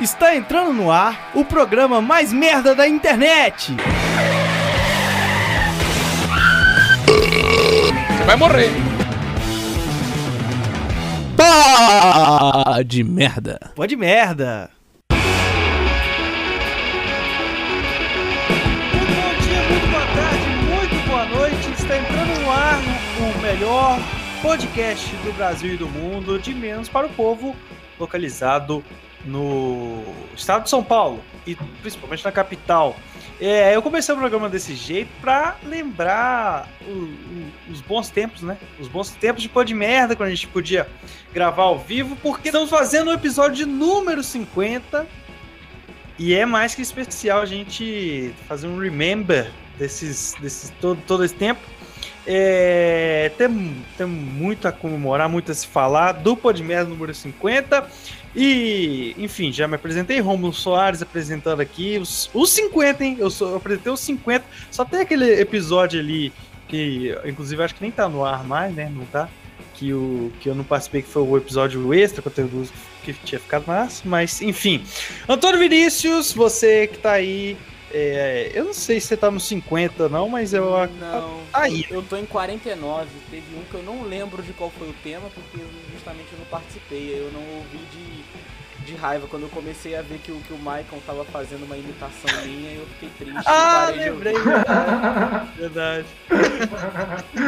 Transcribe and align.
Está 0.00 0.34
entrando 0.34 0.72
no 0.72 0.90
ar 0.90 1.30
o 1.34 1.44
programa 1.44 2.00
mais 2.00 2.32
merda 2.32 2.74
da 2.74 2.88
internet. 2.88 3.76
Você 7.06 8.24
vai 8.24 8.34
morrer. 8.34 8.70
Pá 11.36 12.80
de 12.82 13.04
merda. 13.04 13.60
Pode 13.76 13.94
merda. 13.94 14.70
Muito 15.12 15.22
bom 19.16 19.34
dia, 19.42 19.62
muito 19.68 19.86
boa 19.90 20.06
tarde, 20.16 20.48
muito 20.70 20.96
boa 21.08 21.26
noite. 21.26 21.72
Está 21.78 21.98
entrando 21.98 22.40
no 22.40 22.50
ar 22.50 22.80
o 23.20 23.38
melhor 23.42 23.98
podcast 24.40 25.14
do 25.16 25.30
Brasil 25.34 25.74
e 25.74 25.76
do 25.76 25.86
mundo, 25.86 26.38
de 26.38 26.54
menos 26.54 26.88
para 26.88 27.06
o 27.06 27.10
povo, 27.10 27.54
localizado 27.98 28.82
no 29.24 30.02
estado 30.36 30.64
de 30.64 30.70
São 30.70 30.82
Paulo 30.82 31.22
e 31.46 31.54
principalmente 31.82 32.24
na 32.24 32.32
capital. 32.32 32.96
É, 33.40 33.74
eu 33.74 33.80
comecei 33.80 34.14
o 34.14 34.18
programa 34.18 34.50
desse 34.50 34.74
jeito 34.74 35.08
para 35.20 35.56
lembrar 35.64 36.68
o- 36.86 36.90
o- 36.90 37.50
os 37.72 37.80
bons 37.80 38.10
tempos, 38.10 38.42
né? 38.42 38.56
Os 38.78 38.86
bons 38.86 39.10
tempos 39.12 39.42
de 39.42 39.48
pô 39.48 39.64
de 39.64 39.72
merda, 39.74 40.14
quando 40.14 40.28
a 40.28 40.34
gente 40.34 40.46
podia 40.46 40.86
gravar 41.32 41.62
ao 41.62 41.78
vivo, 41.78 42.16
porque 42.16 42.48
estamos 42.48 42.68
fazendo 42.68 43.08
o 43.08 43.12
episódio 43.14 43.56
de 43.56 43.64
número 43.64 44.22
50 44.22 45.06
e 46.18 46.34
é 46.34 46.44
mais 46.44 46.74
que 46.74 46.82
especial 46.82 47.40
a 47.40 47.46
gente 47.46 48.34
fazer 48.46 48.66
um 48.66 48.78
remember 48.78 49.50
desses, 49.78 50.34
desses 50.38 50.70
todo, 50.78 51.00
todo 51.06 51.24
esse 51.24 51.34
tempo. 51.34 51.60
É, 52.26 53.32
tem, 53.38 53.82
tem 53.96 54.06
muito 54.06 54.68
a 54.68 54.72
comemorar, 54.72 55.26
muito 55.28 55.50
a 55.50 55.54
se 55.54 55.66
falar 55.66 56.12
do 56.12 56.36
Podmerda 56.36 56.90
número 56.90 57.14
50. 57.14 57.88
E, 58.34 59.14
enfim, 59.18 59.52
já 59.52 59.66
me 59.66 59.74
apresentei, 59.74 60.20
Romulo 60.20 60.52
Soares 60.52 61.02
apresentando 61.02 61.60
aqui 61.60 61.98
os, 61.98 62.30
os 62.32 62.50
50, 62.50 63.04
hein? 63.04 63.16
Eu, 63.18 63.30
sou, 63.30 63.50
eu 63.50 63.56
apresentei 63.56 63.92
os 63.92 64.00
50. 64.00 64.44
Só 64.70 64.84
tem 64.84 65.00
aquele 65.00 65.40
episódio 65.40 65.98
ali 65.98 66.32
que, 66.68 67.16
inclusive, 67.24 67.62
acho 67.62 67.74
que 67.74 67.82
nem 67.82 67.90
tá 67.90 68.08
no 68.08 68.24
ar 68.24 68.44
mais, 68.44 68.74
né? 68.74 68.90
Não 68.94 69.04
tá? 69.06 69.28
Que, 69.74 69.92
o, 69.92 70.30
que 70.40 70.48
eu 70.48 70.54
não 70.54 70.62
participei, 70.62 71.02
que 71.02 71.08
foi 71.08 71.22
o 71.22 71.36
episódio 71.36 71.92
extra, 71.92 72.22
conteúdo 72.22 72.68
que 73.02 73.12
tinha 73.14 73.40
ficado 73.40 73.64
massa. 73.66 74.02
Mas, 74.04 74.40
enfim. 74.42 74.84
Antônio 75.28 75.58
Vinícius, 75.58 76.32
você 76.32 76.86
que 76.86 76.98
tá 76.98 77.12
aí. 77.12 77.56
é, 77.92 78.50
eu 78.54 78.64
não 78.66 78.74
sei 78.74 79.00
se 79.00 79.08
você 79.08 79.16
tá 79.16 79.30
nos 79.30 79.44
50 79.48 80.08
não, 80.08 80.28
mas 80.28 80.52
eu 80.52 80.70
Não, 81.00 81.40
tá 81.50 81.62
aí. 81.62 81.84
eu 81.90 82.02
tô 82.02 82.16
em 82.16 82.26
49. 82.26 83.08
Teve 83.30 83.56
um 83.56 83.64
que 83.64 83.74
eu 83.74 83.82
não 83.82 84.02
lembro 84.04 84.42
de 84.42 84.52
qual 84.52 84.70
foi 84.70 84.88
o 84.90 84.94
tema, 85.02 85.28
porque 85.34 85.58
justamente 85.92 86.28
eu 86.32 86.38
não 86.38 86.46
participei. 86.46 87.18
Eu 87.18 87.32
não 87.32 87.40
ouvi 87.56 87.78
de, 87.90 88.19
de 88.90 88.96
raiva. 88.96 89.26
Quando 89.28 89.44
eu 89.44 89.48
comecei 89.48 89.94
a 89.94 90.02
ver 90.02 90.18
que 90.18 90.32
o, 90.32 90.40
que 90.40 90.52
o 90.52 90.58
Michael 90.58 91.02
tava 91.06 91.24
fazendo 91.24 91.64
uma 91.64 91.76
imitação 91.76 92.30
minha, 92.44 92.72
eu 92.72 92.86
fiquei 92.86 93.10
triste. 93.18 93.42
Ah, 93.46 93.92
lembrei, 93.94 94.34
verdade. 94.34 95.50
verdade. 95.56 96.06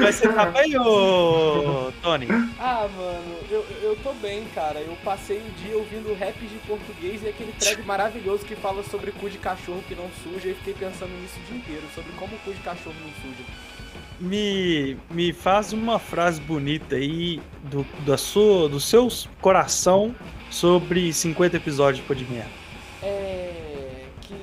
Mas 0.01 0.15
você 0.15 0.29
trabalhou, 0.29 1.93
Tony? 2.03 2.29
Ah, 2.59 2.89
mano, 2.95 3.39
eu, 3.51 3.67
eu 3.83 3.97
tô 4.03 4.13
bem, 4.15 4.45
cara. 4.55 4.81
Eu 4.81 4.97
passei 5.05 5.39
o 5.39 5.51
dia 5.63 5.77
ouvindo 5.77 6.15
rap 6.15 6.39
de 6.39 6.59
português 6.67 7.23
e 7.23 7.29
aquele 7.29 7.53
thread 7.53 7.83
maravilhoso 7.83 8.45
que 8.45 8.55
fala 8.55 8.83
sobre 8.85 9.11
cu 9.13 9.29
de 9.29 9.39
cachorro 9.39 9.83
que 9.89 9.95
não 9.95 10.09
suja. 10.23 10.49
E 10.49 10.55
fiquei 10.55 10.75
pensando 10.75 11.11
nisso 11.21 11.39
o 11.41 11.47
dia 11.47 11.57
inteiro, 11.57 11.87
sobre 11.95 12.13
como 12.13 12.35
o 12.35 12.39
cu 12.41 12.53
de 12.53 12.61
cachorro 12.61 12.97
não 13.03 13.13
suja. 13.23 13.45
Me, 14.21 14.97
me 15.11 15.33
faz 15.33 15.73
uma 15.73 15.99
frase 15.99 16.41
bonita 16.41 16.95
aí 16.95 17.43
do, 17.65 17.85
da 18.07 18.17
sua, 18.17 18.69
do 18.69 18.79
seu 18.79 19.09
coração 19.41 20.15
sobre 20.53 21.13
50 21.13 21.57
episódios 21.57 22.03
de 22.03 22.07
Podmerda. 22.07 22.51
É. 23.03 24.05
Que 24.21 24.35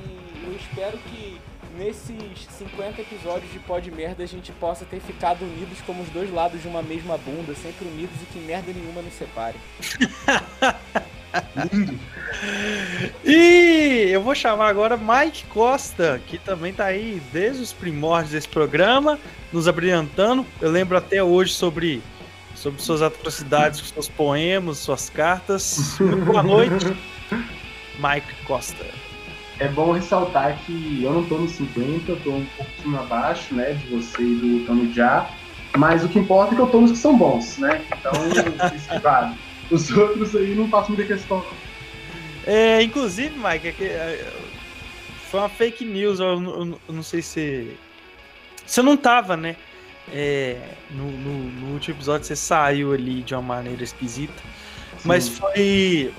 eu 0.44 0.56
espero 0.56 0.98
que 0.98 1.38
nesses 1.78 2.48
50 2.58 3.02
episódios 3.02 3.52
de 3.54 3.60
Pod 3.60 3.90
Merda 3.92 4.24
a 4.24 4.28
gente 4.28 4.52
possa 4.54 4.84
ter 4.84 5.00
ficado 5.00 5.46
unidos 5.46 5.80
como 5.86 6.04
os 6.04 6.10
dois 6.10 6.32
lados 6.32 6.62
de 6.62 6.68
uma 6.68 6.82
mesma 6.82 7.18
bunda, 7.18 7.56
sempre 7.56 7.88
unidos 7.88 8.16
e 8.22 8.26
que 8.34 8.40
merda 8.40 8.74
nenhuma 8.74 9.02
nos 9.02 9.14
separe. 9.14 9.56
E 13.24 14.10
eu 14.12 14.22
vou 14.22 14.34
chamar 14.34 14.68
agora 14.68 14.98
Mike 14.98 15.46
Costa, 15.46 16.20
que 16.28 16.38
também 16.38 16.74
tá 16.74 16.86
aí 16.86 17.22
desde 17.32 17.62
os 17.62 17.74
primórdios 17.74 18.32
desse 18.32 18.48
programa, 18.48 19.20
nos 19.54 19.68
abrilhantando. 19.68 20.46
Eu 20.60 20.72
lembro 20.72 20.98
até 20.98 21.24
hoje 21.24 21.54
sobre, 21.54 22.02
sobre 22.60 22.82
suas 22.82 23.02
atrocidades, 23.02 23.80
seus 23.90 24.10
poemas, 24.10 24.80
suas 24.80 25.10
cartas. 25.10 25.98
Muito 26.00 26.26
boa 26.26 26.44
noite, 26.44 26.86
Mike 27.98 28.36
Costa. 28.46 28.86
É 29.60 29.68
bom 29.70 29.94
ressaltar 29.94 30.58
que 30.66 31.02
eu 31.04 31.14
não 31.14 31.24
tô 31.24 31.38
nos 31.38 31.52
50, 31.52 32.12
eu 32.12 32.20
tô 32.22 32.32
um 32.32 32.46
pouquinho 32.58 33.00
abaixo, 33.00 33.54
né, 33.56 33.74
de 33.74 33.88
você 33.96 34.22
e 34.22 34.36
do 34.36 34.66
Tano 34.66 34.92
Já, 34.94 35.30
mas 35.78 36.04
o 36.04 36.10
que 36.10 36.20
importa 36.20 36.54
é 36.54 36.56
que 36.56 36.62
eu 36.62 36.68
tô 36.68 36.82
nos 36.82 36.92
que 36.92 36.98
são 36.98 37.18
bons, 37.18 37.58
né? 37.58 37.82
Então, 37.98 38.12
isso 38.76 38.90
que 38.90 39.00
vale. 39.00 39.36
Os 39.72 39.90
outros 39.92 40.36
aí 40.36 40.54
não 40.56 40.68
faço 40.70 40.92
muita 40.92 41.06
questão. 41.06 41.44
É, 42.46 42.82
inclusive, 42.82 43.36
Mike, 43.38 43.68
é 43.68 43.72
que, 43.72 43.84
é, 43.86 44.34
foi 45.30 45.40
uma 45.40 45.50
fake 45.50 45.86
news, 45.86 46.20
eu, 46.20 46.40
não- 46.40 46.52
eu 46.72 46.80
eu 46.90 46.94
não 46.94 47.04
sei 47.04 47.22
se. 47.22 47.78
Você 48.66 48.82
não 48.82 48.96
tava, 48.98 49.36
né? 49.38 49.56
É, 50.12 50.58
no, 50.92 51.12
no- 51.12 51.44
no 51.52 51.74
último 51.74 51.96
episódio 51.96 52.26
você 52.26 52.36
saiu 52.36 52.94
ali 52.94 53.22
de 53.22 53.34
uma 53.36 53.42
maneira 53.42 53.84
esquisita. 53.84 54.34
Mas 55.06 55.26
Sim. 55.26 55.36
foi. 55.36 56.14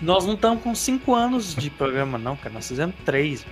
Nós 0.00 0.24
não 0.26 0.34
estamos 0.34 0.62
com 0.62 0.74
5 0.74 1.14
anos 1.14 1.54
de 1.54 1.70
programa, 1.70 2.18
não, 2.18 2.36
cara. 2.36 2.54
Nós 2.54 2.68
fizemos 2.68 2.94
3. 3.04 3.44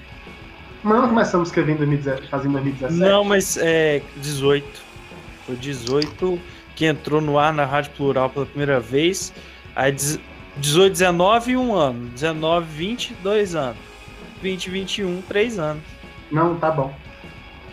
Mas 0.83 1.01
não 1.01 1.09
começamos 1.09 1.49
escrevendo 1.49 1.77
em 1.83 1.87
2017, 1.87 2.29
fazendo 2.31 2.51
em 2.51 2.63
2017? 2.63 3.01
Não, 3.01 3.25
mas 3.25 3.57
é 3.57 4.03
18. 4.19 4.81
Foi 5.45 5.57
18 5.57 6.41
que 6.77 6.85
entrou 6.87 7.21
no 7.21 7.39
ar 7.39 7.53
na 7.53 7.65
Rádio 7.65 7.91
Plural 7.97 8.31
pela 8.31 8.47
primeira 8.47 8.79
vez. 8.79 9.33
Aí 9.75 9.91
dez- 9.91 10.21
18, 10.59 10.93
19 10.93 11.53
e 11.53 11.57
um 11.57 11.75
ano. 11.75 12.09
19, 12.11 12.67
20, 12.67 13.15
dois 13.23 13.55
anos. 13.57 13.77
20, 14.41 14.71
21, 14.71 15.23
três 15.23 15.59
anos. 15.59 15.83
Não, 16.31 16.55
tá 16.57 16.71
bom. 16.71 16.95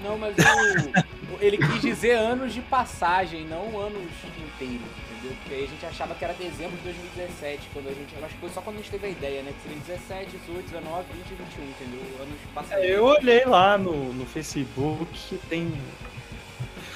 Não, 0.04 0.18
mas 0.18 0.36
o, 0.38 1.38
ele 1.40 1.58
quis 1.58 1.82
dizer 1.82 2.12
anos 2.12 2.54
de 2.54 2.62
passagem, 2.62 3.46
não 3.46 3.80
anos 3.80 4.04
inteiros, 4.38 4.82
entendeu? 5.12 5.36
Porque 5.40 5.54
aí 5.54 5.64
a 5.64 5.68
gente 5.68 5.86
achava 5.86 6.14
que 6.14 6.24
era 6.24 6.34
dezembro 6.34 6.76
de 6.78 6.84
2017, 6.84 7.70
quando 7.74 7.88
a 7.88 7.94
gente. 7.94 8.14
Acho 8.22 8.34
que 8.34 8.42
foi 8.42 8.50
só 8.50 8.62
quando 8.62 8.76
a 8.76 8.80
gente 8.80 8.92
teve 8.92 9.08
a 9.08 9.10
ideia, 9.10 9.42
né? 9.42 9.54
Que 9.54 9.70
seria 9.70 9.98
17, 9.98 10.38
18, 10.46 10.66
19, 10.72 11.06
20 11.14 11.26
e 11.26 11.36
21, 11.36 11.64
entendeu? 11.64 12.02
Anos 12.22 12.36
passados. 12.54 12.84
É, 12.84 12.96
Eu 12.96 13.06
olhei 13.06 13.46
lá 13.46 13.78
no, 13.78 14.14
no 14.14 14.26
Facebook 14.26 15.40
tem. 15.50 15.72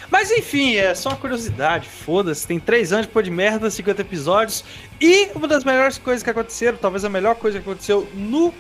Mas 0.10 0.32
enfim, 0.32 0.76
é 0.76 0.94
só 0.96 1.10
uma 1.10 1.18
curiosidade, 1.18 1.88
foda-se. 1.88 2.48
Tem 2.48 2.60
três 2.60 2.94
anos 2.94 3.08
de 3.08 3.24
de 3.24 3.32
merda, 3.32 3.70
50 3.70 4.02
episódios. 4.02 4.64
E 5.02 5.30
uma 5.36 5.48
das 5.48 5.64
melhores 5.64 5.98
coisas 5.98 6.24
que 6.24 6.30
aconteceram, 6.30 6.78
talvez 6.78 7.04
a 7.04 7.10
melhor 7.10 7.36
coisa 7.36 7.60
que 7.60 7.70
aconteceu 7.70 8.08
no. 8.14 8.54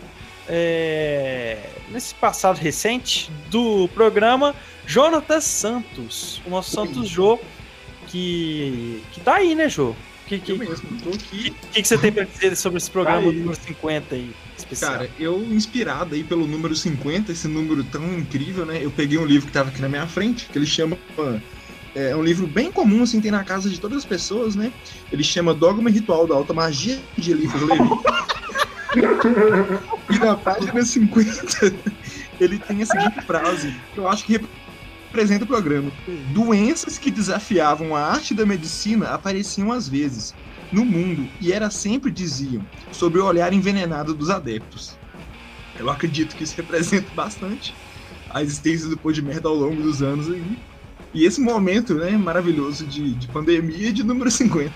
É, 0.48 1.58
nesse 1.90 2.14
passado 2.16 2.58
recente 2.58 3.30
do 3.50 3.88
programa, 3.90 4.56
Jonatas 4.86 5.44
Santos. 5.44 6.42
O 6.46 6.50
nosso. 6.50 6.72
Santos 6.72 7.08
Jô, 7.08 7.40
que. 8.08 9.04
que 9.12 9.20
tá 9.20 9.36
aí, 9.36 9.56
né, 9.56 9.68
Jô? 9.68 9.90
O 9.90 9.96
que, 10.28 10.40
que, 10.40 10.52
Eu 10.52 10.58
mesmo, 10.58 11.02
tô 11.02 11.10
aqui. 11.10 11.56
que, 11.72 11.82
que 11.82 11.88
você 11.88 11.98
tem 11.98 12.12
pra 12.12 12.26
dizer 12.26 12.56
sobre 12.58 12.78
esse 12.78 12.92
programa 12.92 13.22
Tá 13.22 13.32
número 13.32 13.56
50 13.56 14.16
aí, 14.16 14.36
especial? 14.58 14.92
Cara, 14.92 15.10
eu 15.18 15.42
inspirado 15.42 16.16
aí 16.16 16.24
pelo 16.24 16.46
número 16.46 16.76
50, 16.76 17.32
esse 17.32 17.48
número 17.48 17.82
tão 17.86 18.14
incrível, 18.14 18.66
né? 18.66 18.80
Eu 18.82 18.92
peguei 18.92 19.18
um 19.18 19.26
livro 19.26 19.48
que 19.48 19.54
tava 19.54 19.70
aqui 19.70 19.82
na 19.82 19.88
minha 19.88 20.06
frente, 20.06 20.48
que 20.48 20.58
ele 20.58 20.66
chama. 20.66 20.98
É 21.96 22.16
um 22.16 22.22
livro 22.22 22.46
bem 22.46 22.72
comum, 22.72 23.04
assim, 23.04 23.22
tem 23.22 23.32
na 23.32 23.44
casa 23.44 23.70
de 23.70 23.80
todas 23.80 24.00
as 24.00 24.06
pessoas, 24.06 24.56
né? 24.56 24.72
Ele 25.12 25.24
chama 25.24 25.54
Dogma 25.54 25.90
e 25.90 25.94
Ritual 25.94 26.28
da 26.28 26.36
Alta 26.36 26.54
Magia 26.54 27.00
de 27.18 27.32
Eliphas 27.32 27.62
Levi. 27.62 27.90
e 30.10 30.20
na 30.20 30.36
página 30.36 30.84
50, 30.84 31.74
ele 32.40 32.60
tem 32.60 32.82
a 32.82 32.86
seguinte 32.86 33.22
frase, 33.22 33.76
que 33.94 34.00
eu 34.00 34.08
acho 34.08 34.26
que 34.26 34.40
representa 35.08 35.44
o 35.44 35.48
programa. 35.48 35.92
Doenças 36.34 36.98
que 36.98 37.12
desafiavam 37.12 37.96
a 37.96 38.02
arte 38.02 38.34
da 38.34 38.46
medicina 38.46 39.10
apareciam 39.10 39.72
às 39.72 39.88
vezes 39.88 40.34
no 40.72 40.84
mundo 40.86 41.28
e 41.40 41.52
era 41.52 41.70
sempre 41.70 42.12
diziam 42.12 42.64
sobre 42.92 43.20
o 43.20 43.26
olhar 43.26 43.54
envenenado 43.54 44.14
dos 44.14 44.30
adeptos. 44.30 44.98
Eu 45.80 45.90
acredito 45.90 46.36
que 46.36 46.44
isso 46.44 46.56
representa 46.56 47.10
bastante 47.14 47.74
a 48.30 48.42
existência 48.42 48.90
do 48.90 48.98
Pô 48.98 49.12
de 49.12 49.22
Merda 49.22 49.48
ao 49.48 49.56
longo 49.56 49.82
dos 49.82 50.02
anos 50.02 50.30
aí. 50.30 50.58
E 51.14 51.26
esse 51.26 51.40
momento, 51.40 51.94
né, 51.96 52.12
maravilhoso 52.12 52.86
de, 52.86 53.14
de 53.14 53.28
pandemia 53.28 53.94
de 53.94 54.04
número 54.04 54.30
50. 54.30 54.74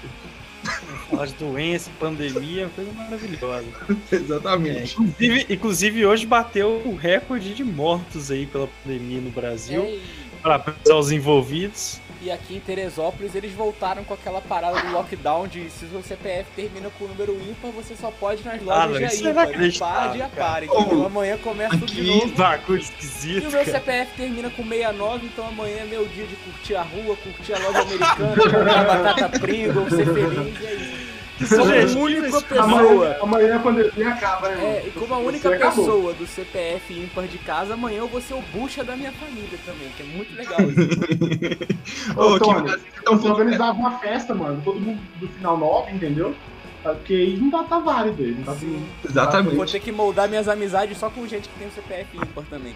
Falar 1.12 1.28
de 1.28 1.34
doença, 1.34 1.92
pandemia, 2.00 2.66
é 2.66 2.70
coisa 2.76 2.92
maravilhosa. 2.94 3.68
É, 4.12 4.16
Exatamente. 4.16 4.94
inclusive, 4.94 5.46
inclusive, 5.54 6.06
hoje 6.06 6.26
bateu 6.26 6.82
o 6.86 6.96
recorde 6.96 7.54
de 7.54 7.64
mortos 7.64 8.32
aí 8.32 8.48
pela 8.48 8.68
pandemia 8.84 9.22
no 9.22 9.30
Brasil. 9.30 9.84
É, 9.84 10.00
Parabéns 10.42 10.90
aos 10.90 11.12
envolvidos. 11.12 12.01
E 12.24 12.30
aqui 12.30 12.56
em 12.56 12.60
Teresópolis 12.60 13.34
eles 13.34 13.52
voltaram 13.52 14.04
com 14.04 14.14
aquela 14.14 14.40
parada 14.42 14.80
do 14.80 14.92
lockdown 14.92 15.48
de 15.48 15.68
se 15.72 15.86
o 15.86 15.90
seu 15.90 16.04
CPF 16.04 16.52
termina 16.56 16.88
com 17.00 17.06
o 17.06 17.08
número 17.08 17.34
ímpar, 17.50 17.72
você 17.72 17.96
só 17.96 18.12
pode 18.12 18.44
nas 18.46 18.62
Ah, 18.68 18.86
lojas 18.86 18.92
não, 18.92 19.00
de 19.00 19.04
é 19.04 19.32
ímpar. 19.32 19.34
Não 19.34 19.44
inacreditável, 19.54 20.02
pode 20.10 20.18
e 20.18 20.22
a 20.22 20.28
cara. 20.30 20.52
par. 20.52 20.64
Então 20.64 21.06
amanhã 21.06 21.38
começa 21.40 21.78
tudo 21.78 21.92
de 21.92 22.04
novo. 22.04 22.22
Que 22.22 22.32
bagulho 22.38 22.80
E 22.80 22.84
esquisito, 22.84 23.48
o 23.48 23.52
meu. 23.52 23.66
CPF 23.66 24.12
termina 24.16 24.50
com 24.52 24.64
69, 24.64 25.26
então 25.26 25.48
amanhã 25.48 25.78
é 25.78 25.86
meu 25.86 26.06
dia 26.08 26.28
de 26.28 26.36
curtir 26.36 26.76
a 26.76 26.84
rua, 26.84 27.16
curtir 27.18 27.54
a 27.54 27.58
loja 27.60 27.82
americana, 27.82 28.36
comprar 28.36 28.84
batata 28.86 29.30
Pringles, 29.40 29.90
ser 29.90 30.06
feliz, 30.14 30.62
e 30.62 30.66
é 30.68 30.74
isso. 30.76 31.12
Como 31.50 31.64
a 31.64 31.82
Gente, 31.88 31.98
única 31.98 32.42
pessoa. 32.42 32.64
Amanhã, 32.64 33.16
amanhã 33.22 33.56
a 33.56 33.60
pandemia 33.60 34.10
acaba, 34.10 34.50
né? 34.50 34.64
É, 34.64 34.88
e 34.88 34.92
como 34.92 35.14
a 35.14 35.18
Você 35.18 35.26
única 35.28 35.56
acabou. 35.56 35.86
pessoa 35.86 36.14
do 36.14 36.28
CPF 36.28 36.94
ímpar 36.94 37.28
de 37.28 37.38
casa, 37.40 37.74
amanhã 37.74 38.00
eu 38.00 38.08
vou 38.08 38.22
ser 38.22 38.36
o 38.36 38.42
bucha 38.54 38.84
da 38.84 38.96
minha 38.96 39.12
família 39.14 39.58
também, 39.66 39.90
que 39.98 40.04
é 40.04 40.06
muito 40.06 40.36
legal 40.36 40.60
isso. 40.62 42.14
Ô, 42.16 42.34
Ô, 42.36 42.40
Tony, 42.40 42.76
Então 43.00 43.18
você 43.18 43.28
organizava 43.28 43.72
uma 43.78 43.98
festa, 44.00 44.36
mano, 44.36 44.62
todo 44.64 44.80
mundo 44.80 45.00
do 45.20 45.28
final 45.30 45.58
9, 45.58 45.92
entendeu? 45.94 46.36
Porque 46.84 47.14
aí 47.14 47.38
não 47.38 47.50
tá, 47.52 47.64
tá 47.64 47.80
válido 47.80 48.22
aí, 48.24 48.32
não 48.32 48.44
tá 48.44 48.54
Sim. 48.54 48.60
tudo- 48.60 48.74
Eu 48.76 48.80
vou 49.04 49.10
Exatamente. 49.12 49.72
ter 49.72 49.80
que 49.80 49.92
moldar 49.92 50.28
minhas 50.30 50.48
amizades 50.48 50.98
só 50.98 51.10
com 51.10 51.28
gente 51.28 51.48
que 51.50 51.58
tem 51.60 51.68
o 51.68 51.72
CPF 51.72 52.18
ímpar 52.18 52.44
também. 52.50 52.76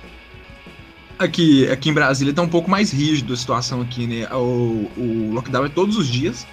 Aqui, 1.18 1.68
aqui 1.72 1.90
em 1.90 1.94
Brasília 1.94 2.34
tá 2.34 2.42
um 2.42 2.48
pouco 2.50 2.70
mais 2.70 2.92
rígido 2.92 3.34
a 3.34 3.38
situação 3.38 3.82
aqui, 3.82 4.06
né? 4.06 4.28
O, 4.34 4.92
o 4.98 5.32
lockdown 5.34 5.66
é 5.66 5.70
todos 5.70 5.98
os 5.98 6.08
dias. 6.08 6.46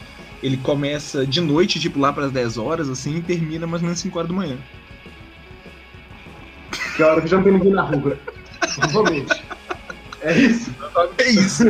Ele 0.42 0.56
começa 0.56 1.26
de 1.26 1.40
noite, 1.40 1.78
tipo 1.78 2.00
lá 2.00 2.12
para 2.12 2.26
as 2.26 2.32
10 2.32 2.58
horas, 2.58 2.88
assim, 2.88 3.16
e 3.16 3.22
termina 3.22 3.66
mais 3.66 3.82
ou 3.82 3.86
menos 3.86 4.00
5 4.00 4.18
horas 4.18 4.30
da 4.30 4.36
manhã. 4.36 4.58
Que 6.96 7.02
é 7.02 7.06
a 7.06 7.12
hora 7.12 7.20
que 7.20 7.28
já 7.28 7.36
não 7.36 7.44
tem 7.44 7.52
ninguém 7.52 7.72
na 7.72 7.82
rua. 7.82 8.18
Provavelmente. 8.80 9.42
É 10.22 10.38
isso. 10.38 10.74
É 11.18 11.30
isso. 11.30 11.64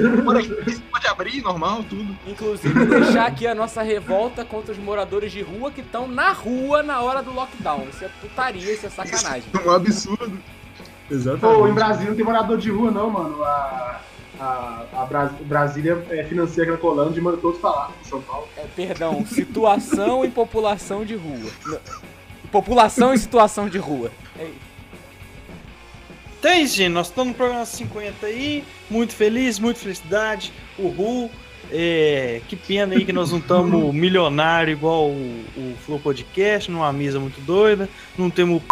Pode, 0.90 1.06
abrir, 1.08 1.42
normal, 1.42 1.82
tudo. 1.84 2.16
Inclusive, 2.26 2.86
deixar 2.86 3.26
aqui 3.26 3.46
a 3.46 3.54
nossa 3.54 3.82
revolta 3.82 4.44
contra 4.44 4.72
os 4.72 4.78
moradores 4.78 5.32
de 5.32 5.42
rua 5.42 5.70
que 5.70 5.80
estão 5.80 6.06
na 6.06 6.32
rua 6.32 6.82
na 6.82 7.00
hora 7.00 7.22
do 7.22 7.32
lockdown. 7.32 7.86
Isso 7.88 8.04
é 8.04 8.08
putaria, 8.20 8.72
isso 8.72 8.86
é 8.86 8.90
sacanagem. 8.90 9.44
É 9.52 9.68
um 9.68 9.72
absurdo. 9.72 10.38
Pô, 11.08 11.14
em 11.14 11.16
Exatamente. 11.16 11.72
Brasília 11.72 12.08
não 12.10 12.16
tem 12.16 12.24
morador 12.24 12.58
de 12.58 12.70
rua, 12.70 12.90
não, 12.90 13.10
mano. 13.10 13.42
A, 13.42 14.00
a, 14.40 14.84
a 14.94 15.04
Bras- 15.06 15.32
Brasília 15.42 16.04
é, 16.10 16.24
financia 16.24 16.62
aquela 16.62 16.78
colando 16.78 17.12
de 17.12 17.20
manda 17.20 17.36
todos 17.36 17.60
falar 17.60 17.92
São 18.02 18.20
Paulo. 18.22 18.48
É, 18.56 18.64
perdão, 18.74 19.24
situação 19.26 20.24
e 20.24 20.30
população 20.30 21.04
de 21.04 21.14
rua. 21.14 21.50
Não, 21.66 21.80
População 22.50 23.14
e 23.14 23.18
situação 23.18 23.68
de 23.68 23.78
rua. 23.78 24.10
É 24.38 24.44
isso. 24.44 24.72
Então 26.38 26.50
é 26.50 26.60
isso, 26.60 26.76
gente. 26.76 26.90
Nós 26.92 27.06
estamos 27.06 27.28
no 27.32 27.34
programa 27.36 27.64
50 27.64 28.26
aí. 28.26 28.64
Muito 28.90 29.14
feliz, 29.14 29.58
muita 29.58 29.80
felicidade. 29.80 30.52
Uhul. 30.78 31.30
É, 31.70 32.42
que 32.48 32.56
pena 32.56 32.94
aí 32.94 33.04
que 33.04 33.12
nós 33.12 33.30
não 33.30 33.38
estamos 33.38 33.72
milionário 33.94 34.72
igual 34.72 35.08
o, 35.08 35.44
o 35.56 35.74
Flow 35.86 35.98
Podcast, 35.98 36.70
numa 36.70 36.92
mesa 36.92 37.18
muito 37.18 37.40
doida. 37.40 37.88
Não 38.18 38.28
temos 38.28 38.60
o 38.60 38.62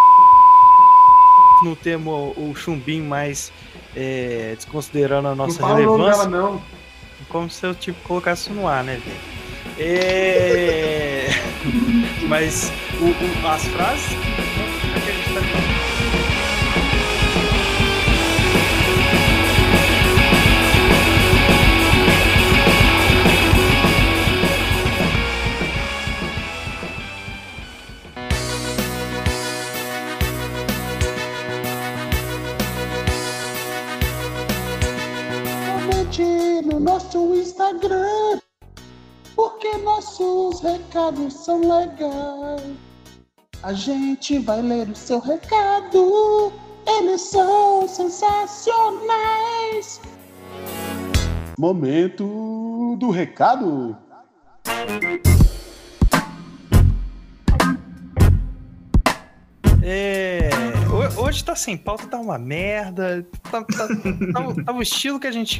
não 1.64 1.74
temos 1.74 2.32
o 2.38 2.54
chumbinho 2.54 3.04
mais 3.04 3.52
é, 3.96 4.54
desconsiderando 4.56 5.28
a 5.28 5.34
não 5.34 5.46
nossa 5.46 5.60
fala 5.60 5.74
o 5.80 5.82
nome 5.84 6.02
relevância. 6.04 6.28
dela, 6.28 6.42
não. 6.42 6.62
Como 7.28 7.48
se 7.50 7.64
eu 7.66 7.74
tipo 7.74 8.00
colocasse 8.06 8.42
isso 8.50 8.52
no 8.52 8.66
ar, 8.66 8.82
né, 8.84 9.00
velho? 9.04 9.16
É... 9.78 11.28
Mas 12.28 12.70
o, 13.00 13.04
o- 13.06 13.48
as 13.48 13.64
frases 13.66 14.06
que 14.08 15.10
a 15.10 15.12
gente 15.14 15.34
tá 15.34 15.40
nosso 36.90 37.34
Instagram, 37.36 38.40
porque 39.36 39.76
nossos 39.78 40.60
recados 40.60 41.34
são 41.34 41.60
legais. 41.60 42.62
A 43.62 43.72
gente 43.72 44.40
vai 44.40 44.60
ler 44.60 44.88
o 44.88 44.96
seu 44.96 45.20
recado, 45.20 46.52
eles 46.84 47.20
são 47.20 47.86
sensacionais. 47.86 48.40
Momento 51.56 52.96
do 52.98 53.10
recado. 53.10 53.96
É, 59.80 60.39
hoje 61.30 61.44
tá 61.44 61.54
sem 61.54 61.76
pauta, 61.76 62.06
tá 62.06 62.18
uma 62.18 62.38
merda. 62.38 63.26
Tá, 63.50 63.62
tá, 63.62 63.88
tá- 63.88 64.62
tá 64.64 64.72
o 64.72 64.82
estilo 64.82 65.18
que 65.20 65.28
a 65.28 65.32
gente 65.32 65.58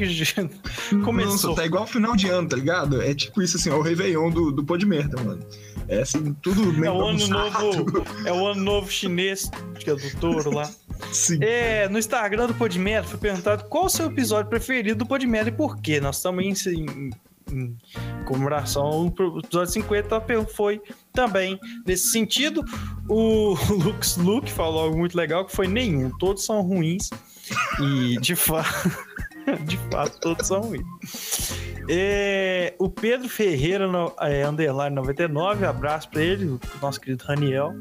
começou. 1.05 1.51
Nossa, 1.51 1.55
tá 1.55 1.65
igual 1.65 1.87
final 1.87 2.17
de 2.17 2.29
ano, 2.29 2.49
tá 2.49 2.57
ligado? 2.57 3.01
É 3.01 3.15
tipo 3.15 3.41
isso, 3.41 3.57
assim, 3.57 3.71
ó, 3.71 3.79
o 3.79 3.83
Réveillon 3.83 4.31
do, 4.31 4.51
do 4.51 4.65
pó 4.65 4.77
de 4.77 4.85
merda, 4.85 5.23
mano. 5.23 5.41
É 5.89 6.03
assim, 6.03 6.33
tudo 6.43 6.71
É 6.71 6.79
meio 6.79 6.93
o 6.93 7.07
ano 7.07 7.27
novo, 7.29 8.05
é 8.25 8.33
o 8.33 8.47
ano 8.47 8.63
novo 8.63 8.91
chinês, 8.91 9.51
que 9.79 9.91
é 9.91 9.95
do 9.95 10.17
touro 10.19 10.51
lá. 10.55 10.69
Sim. 11.13 11.39
É, 11.41 11.89
no 11.89 11.99
Instagram 11.99 12.49
do 12.49 12.55
Podmerda 12.55 13.09
foi 13.09 13.19
perguntado 13.19 13.65
qual 13.65 13.87
o 13.87 13.89
seu 13.89 14.07
episódio 14.07 14.51
preferido 14.51 14.99
do 14.99 15.07
Podmerda 15.07 15.49
e 15.51 15.53
por 15.53 15.81
quê. 15.81 16.01
Nós 16.01 16.17
estamos 16.17 16.67
em, 16.67 16.75
em, 16.75 17.11
em 17.53 17.77
comemoração 18.25 19.11
pro 19.11 19.39
episódio 19.39 19.73
50, 19.73 20.23
foi 20.47 20.81
também 21.13 21.59
nesse 21.87 22.11
sentido. 22.11 22.65
O 23.09 23.57
Lux 23.71 24.17
Luke 24.17 24.51
falou 24.51 24.85
algo 24.85 24.99
muito 24.99 25.17
legal 25.17 25.45
que 25.45 25.55
foi 25.55 25.67
nenhum, 25.67 26.11
todos 26.19 26.45
são 26.45 26.63
ruins 26.63 27.11
e 27.81 28.19
de 28.21 28.35
fato, 28.37 28.91
de 29.67 29.77
fato 29.91 30.21
todos 30.21 30.47
são 30.47 30.61
ruins. 30.61 30.85
É, 31.89 32.75
o 32.79 32.89
Pedro 32.89 33.29
Ferreira, 33.29 33.89
no, 33.89 34.13
é, 34.21 34.47
underline 34.47 34.95
99, 34.95 35.67
abraço 35.67 36.09
pra 36.09 36.23
ele, 36.23 36.47
o 36.47 36.61
nosso 36.81 37.01
querido 37.01 37.25
Raniel. 37.25 37.73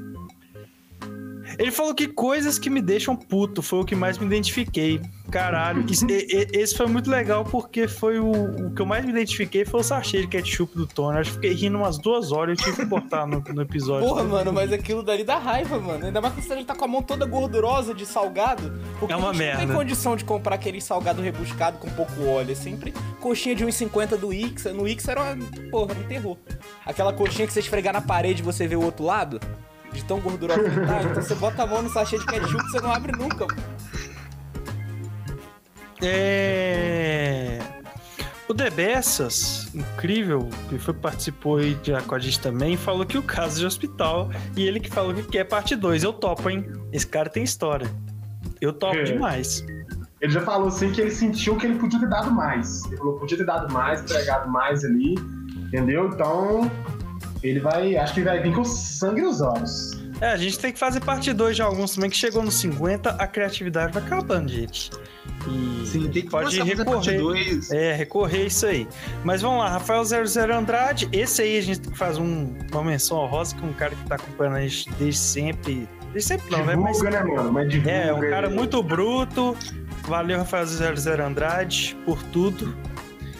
Ele 1.57 1.72
falou 1.72 1.94
que 1.96 2.07
coisas 2.07 2.60
que 2.60 2.69
me 2.69 2.81
deixam 2.81 3.16
puto 3.16 3.62
foi 3.62 3.80
o 3.80 3.86
que 3.86 3.96
mais 3.96 4.18
me 4.18 4.25
identifiquei. 4.25 5.01
Caralho, 5.31 5.86
isso- 5.90 6.06
e- 6.10 6.28
e- 6.54 6.57
esse 6.60 6.75
foi 6.75 6.88
muito 6.88 7.10
legal 7.10 7.44
porque 7.46 7.88
foi 7.88 8.19
o, 8.19 8.31
o 8.31 8.74
que 8.74 8.81
eu 8.81 8.86
mais 8.86 9.04
me 9.06 9.12
identifiquei 9.12 9.63
foi 9.66 9.80
o 9.80 9.84
sachê 9.84 10.22
de 10.22 10.28
ketchup 10.28 10.75
do 10.75 10.88
Tony. 10.88 11.19
Acho 11.19 11.30
que 11.31 11.36
fiquei 11.36 11.54
rindo 11.54 11.78
umas 11.78 11.98
duas 11.98 12.31
horas 12.31 12.57
e 12.57 12.62
eu 12.62 12.66
tive 12.66 12.78
que 12.78 12.86
botar 12.86 13.25
no, 13.28 13.40
no 13.54 13.62
episódio. 13.62 14.07
Porra, 14.07 14.24
mano, 14.24 14.51
mas 14.54 14.72
aquilo 14.74 15.04
dali 15.04 15.24
dá 15.24 15.38
raiva, 15.38 15.80
mano. 15.80 16.06
Ainda 16.06 16.19
mais 16.22 16.34
que 16.34 16.42
você 16.42 16.63
tá 16.63 16.75
com 16.75 16.86
a 16.86 16.88
mão 16.88 17.01
toda 17.03 17.25
gordurosa 17.25 17.94
de 17.94 18.06
salgado. 18.06 18.74
Porque 19.00 19.13
É 19.13 19.18
uma 19.18 19.29
a 19.29 19.34
gente 19.34 19.41
não 19.41 19.48
merda. 19.48 19.65
tem 19.68 19.75
condição 19.75 20.15
de 20.15 20.25
comprar 20.25 20.56
aquele 20.56 20.82
salgado 20.82 21.22
rebuscado 21.22 21.77
com 21.77 21.89
pouco 21.91 22.25
óleo. 22.25 22.51
É 22.51 22.56
sempre 22.56 22.91
coxinha 23.20 23.56
de 23.56 23.63
1,50 23.65 24.18
do 24.18 24.34
Ixa. 24.34 24.74
No 24.74 24.88
Ixa 24.88 25.12
era 25.12 25.22
uma, 25.22 25.38
porra, 25.70 25.94
um 25.94 26.08
terror. 26.08 26.38
Aquela 26.86 27.13
coxinha 27.13 27.46
que 27.48 27.53
você 27.53 27.60
esfregar 27.60 27.94
na 27.94 28.01
parede 28.01 28.41
e 28.41 28.46
você 28.46 28.68
vê 28.68 28.75
o 28.75 28.84
outro 28.84 29.06
lado. 29.06 29.39
De 29.93 30.03
tão 30.05 30.19
gordurosa 30.19 30.63
que 30.69 30.86
tá. 30.86 31.01
Então 31.10 31.22
você 31.24 31.36
bota 31.36 31.63
a 31.63 31.67
mão 31.67 31.81
no 31.81 31.89
sachê 31.89 32.17
de 32.17 32.25
ketchup 32.25 32.63
e 32.63 32.72
você 32.72 32.79
não 32.81 32.91
abre 32.93 33.12
nunca. 33.17 33.48
É. 36.01 37.60
O 38.48 38.53
Debessas, 38.53 39.69
incrível, 39.75 40.50
que 40.69 40.79
foi 40.79 40.93
participou 40.93 41.58
aí 41.58 41.75
de, 41.75 41.91
com 42.01 42.15
a 42.15 42.19
gente 42.19 42.39
também, 42.39 42.75
falou 42.75 43.05
que 43.05 43.15
o 43.17 43.22
caso 43.22 43.60
de 43.60 43.65
hospital 43.65 44.29
e 44.55 44.63
ele 44.67 44.79
que 44.79 44.89
falou 44.89 45.13
que 45.13 45.22
quer 45.24 45.43
parte 45.43 45.75
2. 45.75 46.03
Eu 46.03 46.13
topo, 46.13 46.50
hein? 46.50 46.65
Esse 46.91 47.05
cara 47.05 47.29
tem 47.29 47.43
história. 47.43 47.88
Eu 48.60 48.74
topo 48.74 48.98
É. 48.98 49.03
demais. 49.03 49.63
Ele 50.19 50.31
já 50.34 50.41
falou 50.41 50.67
assim 50.67 50.91
que 50.91 51.00
ele 51.00 51.12
sentiu 51.12 51.55
que 51.58 51.65
ele 51.67 51.77
podia 51.79 52.00
ter 52.00 52.10
dado 52.10 52.31
mais. 52.31 52.84
Ele 52.86 52.98
falou 52.98 53.19
podia 53.19 53.38
ter 53.38 53.46
dado 53.46 53.72
mais, 53.72 54.01
entregado 54.01 54.50
mais 54.50 54.84
ali, 54.84 55.13
entendeu? 55.67 56.10
Então, 56.10 56.69
ele 57.43 57.60
vai. 57.60 57.96
Acho 57.98 58.13
que 58.13 58.22
vai 58.22 58.41
vir 58.41 58.53
com 58.53 58.63
sangue 58.65 59.22
nos 59.22 59.41
olhos. 59.41 59.98
É, 60.22 60.27
a 60.31 60.38
gente 60.38 60.60
tem 60.60 60.74
que 60.74 60.79
fazer 60.79 61.00
parte 61.00 61.31
2 61.31 61.55
de 61.55 61.62
alguns 61.62 61.96
também, 61.96 62.10
que 62.10 62.17
chegou 62.17 62.43
nos 62.43 62.55
50, 62.55 63.12
a 63.12 63.25
criatividade 63.27 63.93
vai 63.93 64.03
acabando, 64.03 64.50
gente. 64.50 64.91
E 65.48 65.86
Sim, 65.88 66.10
tem 66.10 66.24
que 66.24 66.29
pode 66.29 66.62
recorrer. 66.62 67.17
2. 67.17 67.72
É, 67.72 67.93
recorrer 67.93 68.48
isso 68.48 68.65
aí. 68.65 68.86
Mas 69.24 69.41
vamos 69.41 69.60
lá, 69.60 69.69
Rafael 69.69 70.03
00 70.03 70.53
Andrade, 70.53 71.08
esse 71.13 71.41
aí 71.41 71.58
a 71.58 71.62
gente 71.62 71.79
tem 71.79 71.91
que 71.93 71.98
fazer 71.98 72.19
um- 72.19 72.53
uma 72.72 72.84
menção 72.84 73.17
honrosa 73.19 73.55
com 73.55 73.67
um 73.67 73.74
cara 73.74 73.96
que 73.96 74.03
tá 74.10 74.15
acompanhando 74.15 74.58
a 74.58 74.62
gente 74.62 74.89
desde 75.00 75.19
sempre. 75.22 75.88
Desde 76.12 76.27
sempre 76.27 76.51
não, 76.51 76.65
né? 76.65 76.75
Mas 76.75 76.98
divulga, 76.98 77.24
né, 77.24 77.24
mano? 77.36 77.53
Mas 77.53 77.69
divulga. 77.69 77.91
é, 77.91 78.13
um 78.13 78.19
cara 78.29 78.50
muito 78.50 78.84
bruto. 78.84 79.55
Valeu, 80.03 80.39
Rafael 80.39 80.65
00 80.65 81.24
Andrade, 81.25 81.96
por 82.03 82.22
tudo. 82.24 82.75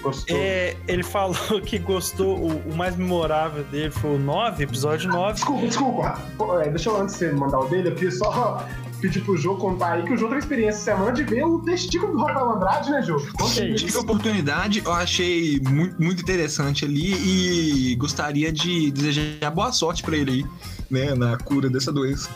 Gostou? 0.02 0.38
É, 0.38 0.76
ele 0.88 1.04
falou 1.04 1.62
que 1.62 1.78
gostou, 1.78 2.38
o, 2.38 2.72
o 2.72 2.76
mais 2.76 2.96
memorável 2.96 3.64
dele 3.66 3.92
foi 3.92 4.16
o 4.16 4.20
9, 4.20 4.64
episódio 4.64 5.10
9. 5.10 5.34
Desculpa, 5.34 5.68
desculpa. 5.68 6.22
Pô, 6.38 6.60
é, 6.60 6.70
deixa 6.70 6.90
eu 6.90 7.02
antes 7.02 7.16
de 7.16 7.20
você 7.20 7.32
mandar 7.32 7.60
o 7.60 7.68
dele, 7.68 7.90
eu 7.90 7.96
queria 7.96 8.12
só 8.12 8.66
pedir 9.02 9.22
pro 9.22 9.36
Jô 9.38 9.56
contar 9.56 9.94
aí 9.94 10.04
que 10.04 10.14
o 10.14 10.18
Jô 10.18 10.28
teve 10.28 10.40
experiência 10.40 10.92
essa 10.92 10.92
semana 10.92 11.12
de 11.12 11.24
ver 11.24 11.44
o 11.44 11.60
testículo 11.60 12.14
do 12.14 12.18
Rafael 12.20 12.52
Andrade, 12.52 12.92
né, 12.92 13.02
Jô? 13.02 13.20
Conta 13.38 13.62
aí. 13.62 13.76
Tive 13.76 13.98
a 13.98 14.02
oportunidade, 14.02 14.82
eu 14.86 14.92
achei 14.92 15.60
muito, 15.68 16.02
muito 16.02 16.22
interessante 16.22 16.86
ali 16.86 17.14
e 17.14 17.96
gostaria 17.96 18.52
de 18.52 18.92
desejar 18.92 19.52
boa 19.52 19.72
sorte 19.72 20.04
pra 20.04 20.16
ele 20.16 20.32
aí, 20.32 20.46
né, 20.90 21.14
na 21.16 21.38
cura 21.38 21.70
dessa 21.70 21.92
doença. 21.92 22.30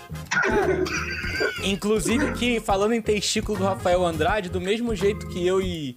Inclusive 1.63 2.33
que, 2.33 2.59
falando 2.59 2.93
em 2.93 3.01
testículo 3.01 3.57
do 3.57 3.63
Rafael 3.63 4.05
Andrade, 4.05 4.49
do 4.49 4.59
mesmo 4.59 4.93
jeito 4.95 5.27
que 5.27 5.45
eu 5.45 5.61
e 5.61 5.95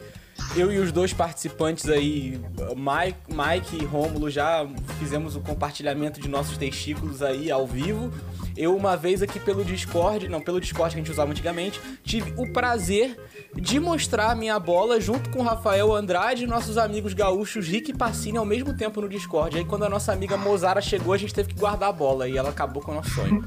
eu 0.56 0.72
e 0.72 0.78
os 0.78 0.90
dois 0.90 1.12
participantes 1.12 1.86
aí, 1.88 2.40
Mike, 2.74 3.18
Mike 3.28 3.76
e 3.82 3.84
Rômulo, 3.84 4.30
já 4.30 4.66
fizemos 4.98 5.36
o 5.36 5.40
compartilhamento 5.40 6.18
de 6.20 6.28
nossos 6.28 6.56
testículos 6.56 7.22
aí 7.22 7.50
ao 7.50 7.66
vivo. 7.66 8.10
Eu, 8.56 8.74
uma 8.74 8.96
vez 8.96 9.20
aqui 9.22 9.38
pelo 9.38 9.62
Discord, 9.62 10.28
não, 10.30 10.40
pelo 10.40 10.58
Discord 10.58 10.94
que 10.94 11.00
a 11.00 11.02
gente 11.02 11.12
usava 11.12 11.30
antigamente, 11.30 11.78
tive 12.02 12.32
o 12.38 12.50
prazer 12.52 13.20
de 13.54 13.78
mostrar 13.78 14.30
a 14.30 14.34
minha 14.34 14.58
bola 14.58 14.98
junto 14.98 15.28
com 15.28 15.42
Rafael 15.42 15.94
Andrade 15.94 16.44
e 16.44 16.46
nossos 16.46 16.78
amigos 16.78 17.12
gaúchos 17.12 17.68
Rick 17.68 17.90
e 17.90 17.94
Pacini 17.94 18.38
ao 18.38 18.46
mesmo 18.46 18.74
tempo 18.74 19.02
no 19.02 19.08
Discord. 19.10 19.58
Aí 19.58 19.64
quando 19.64 19.84
a 19.84 19.90
nossa 19.90 20.10
amiga 20.12 20.38
Mozara 20.38 20.80
chegou, 20.80 21.12
a 21.12 21.18
gente 21.18 21.34
teve 21.34 21.50
que 21.50 21.60
guardar 21.60 21.90
a 21.90 21.92
bola 21.92 22.26
e 22.28 22.36
ela 22.36 22.48
acabou 22.48 22.82
com 22.82 22.92
o 22.92 22.94
nosso 22.94 23.10
sonho. 23.10 23.46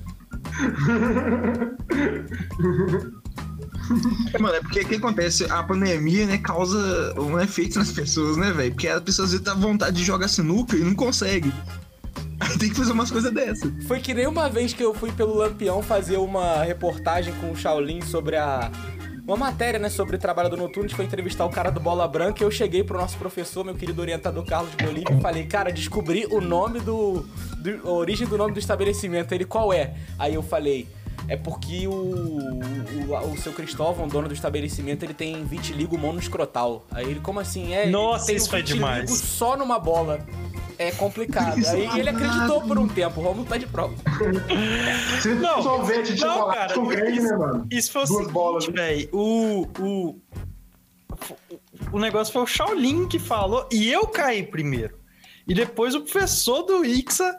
É, 4.34 4.38
Mano, 4.38 4.56
é 4.56 4.62
porque 4.62 4.82
o 4.82 4.86
que 4.88 4.96
acontece? 4.96 5.46
A 5.50 5.64
pandemia, 5.64 6.26
né, 6.26 6.38
causa 6.38 7.14
um 7.20 7.40
efeito 7.40 7.80
nas 7.80 7.92
pessoas, 7.92 8.38
né, 8.38 8.52
velho? 8.52 8.72
Porque 8.72 8.88
as 8.88 9.02
pessoas 9.02 9.32
vezes 9.32 9.44
têm 9.44 9.56
vontade 9.56 9.98
de 9.98 10.04
jogar 10.04 10.28
sinuca 10.28 10.76
e 10.76 10.80
não 10.82 10.94
consegue. 10.96 11.52
Aí 12.40 12.58
tem 12.58 12.70
que 12.70 12.76
fazer 12.76 12.92
umas 12.94 13.12
coisas 13.12 13.34
dessas. 13.34 13.72
Foi 13.86 14.00
que 14.00 14.14
nem 14.14 14.28
uma 14.28 14.48
vez 14.50 14.72
que 14.74 14.84
eu 14.84 14.94
fui 14.94 15.12
pelo 15.12 15.36
Lampião 15.36 15.82
fazer 15.82 16.18
uma 16.18 16.64
reportagem 16.64 17.34
com 17.36 17.52
o 17.52 17.56
Shaolin 17.56 18.02
sobre 18.02 18.36
a. 18.38 18.72
Uma 19.28 19.38
matéria, 19.38 19.78
né, 19.80 19.90
sobre 19.90 20.16
o 20.16 20.20
trabalho 20.20 20.50
do 20.50 20.58
noturno, 20.58 20.86
a 20.86 20.88
gente 20.88 20.96
foi 20.96 21.06
entrevistar 21.06 21.46
o 21.46 21.50
cara 21.52 21.70
do 21.70 21.80
Bola 21.80 22.08
Branca 22.08 22.42
e 22.42 22.46
eu 22.48 22.50
cheguei 22.50 22.84
pro 22.84 22.98
nosso 22.98 23.16
professor, 23.16 23.64
meu 23.64 23.76
querido 23.76 24.02
orientador 24.02 24.44
Carlos 24.44 24.74
Bolívia, 24.74 25.16
e 25.16 25.22
falei, 25.22 25.46
cara, 25.46 25.72
descobri 25.72 26.26
o 26.32 26.42
nome 26.42 26.80
do, 26.80 27.24
do- 27.60 27.88
A 27.88 27.92
origem 27.92 28.26
do 28.26 28.36
nome 28.40 28.54
do 28.54 28.60
estabelecimento. 28.60 29.32
Ele, 29.32 29.46
qual 29.46 29.72
é? 29.72 29.94
Aí 30.18 30.34
eu 30.34 30.42
falei, 30.42 30.88
é 31.30 31.38
porque 31.38 31.88
o, 31.88 31.92
o, 31.92 33.32
o 33.34 33.38
seu 33.38 33.54
Cristóvão, 33.54 34.08
dono 34.08 34.28
do 34.28 34.34
estabelecimento, 34.34 35.04
ele 35.04 35.14
tem 35.14 35.44
vitiligo 35.46 35.98
monoescrotal. 35.98 36.86
Aí 36.92 37.06
ele, 37.10 37.20
como 37.20 37.40
assim? 37.40 37.74
É, 37.74 37.84
ele 37.84 37.92
Nossa, 37.92 38.26
tem 38.28 38.36
isso 38.36 38.48
um 38.48 38.50
foi 38.50 38.64
demais. 38.64 39.10
só 39.12 39.56
numa 39.56 39.78
bola. 39.80 40.20
É 40.78 40.92
complicado. 40.92 41.58
Aí 41.68 42.00
ele 42.00 42.10
acreditou 42.10 42.62
por 42.62 42.78
um 42.80 42.88
tempo, 42.88 43.20
o 43.20 43.24
Romulo 43.24 43.46
tá 43.46 43.58
de 43.58 43.68
prova. 43.68 43.94
Você 45.22 45.34
Não, 45.36 45.62
sorvete 45.62 46.16
de 46.16 46.22
não, 46.22 46.48
cara, 46.48 46.74
isso- 47.12 47.22
né, 47.30 47.38
mano? 47.38 47.68
Isso 47.70 47.92
foi 47.92 48.04
o 48.04 48.08
Duas 48.08 48.28
bolas, 48.32 48.64
seguinte, 48.64 48.80
velho. 48.82 49.10
O, 49.12 49.68
o, 49.78 50.22
o 51.92 52.00
negócio 52.00 52.32
foi 52.32 52.42
o 52.44 52.48
Shaolin 52.48 53.08
que 53.08 53.20
falou 53.20 53.68
e 53.72 53.92
eu 53.92 54.08
caí 54.08 54.42
primeiro. 54.44 54.98
E 55.48 55.54
depois 55.54 55.96
o 55.96 56.02
professor 56.02 56.64
do 56.64 56.86
Ixa 56.86 57.36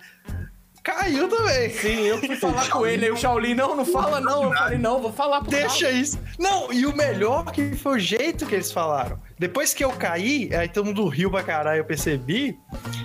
caiu 0.93 1.29
também. 1.29 1.71
Sim, 1.71 2.01
eu 2.07 2.19
fui 2.19 2.37
falar 2.37 2.69
com 2.69 2.87
ele, 2.87 3.07
aí 3.07 3.11
o 3.11 3.17
Shaolin, 3.17 3.55
não, 3.55 3.77
não 3.77 3.85
fala 3.85 4.21
não. 4.21 4.45
Eu 4.45 4.53
falei, 4.53 4.79
não, 4.79 5.01
vou 5.01 5.13
falar 5.13 5.41
pro 5.41 5.51
Deixa 5.51 5.87
Carlos. 5.87 6.01
isso. 6.01 6.19
Não, 6.39 6.73
e 6.73 6.87
o 6.87 6.97
melhor 6.97 7.51
que 7.53 7.77
foi 7.77 7.97
o 7.97 7.99
jeito 7.99 8.47
que 8.47 8.55
eles 8.55 8.73
falaram. 8.73 9.19
Depois 9.39 9.73
que 9.73 9.85
eu 9.85 9.91
caí, 9.91 10.55
aí 10.55 10.69
todo 10.69 10.87
mundo 10.87 11.07
riu 11.09 11.31
pra 11.31 11.43
caralho, 11.43 11.81
eu 11.81 11.85
percebi. 11.85 12.59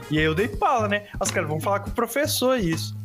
E 0.10 0.18
aí 0.18 0.24
eu 0.24 0.36
dei 0.36 0.48
pala, 0.48 0.88
né? 0.88 1.04
Os 1.20 1.32
caras 1.32 1.50
vão 1.50 1.60
falar 1.60 1.80
com 1.82 1.90
o 1.90 1.94
professor 1.94 2.60
isso. 2.60 2.96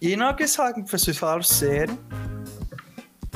E 0.00 0.16
na 0.16 0.28
hora 0.28 0.36
que 0.36 0.42
eles 0.42 0.54
falaram 0.54 0.74
com 0.76 0.80
o 0.80 0.84
professor, 0.84 1.10
eles 1.10 1.18
falaram 1.18 1.42
sério. 1.42 1.98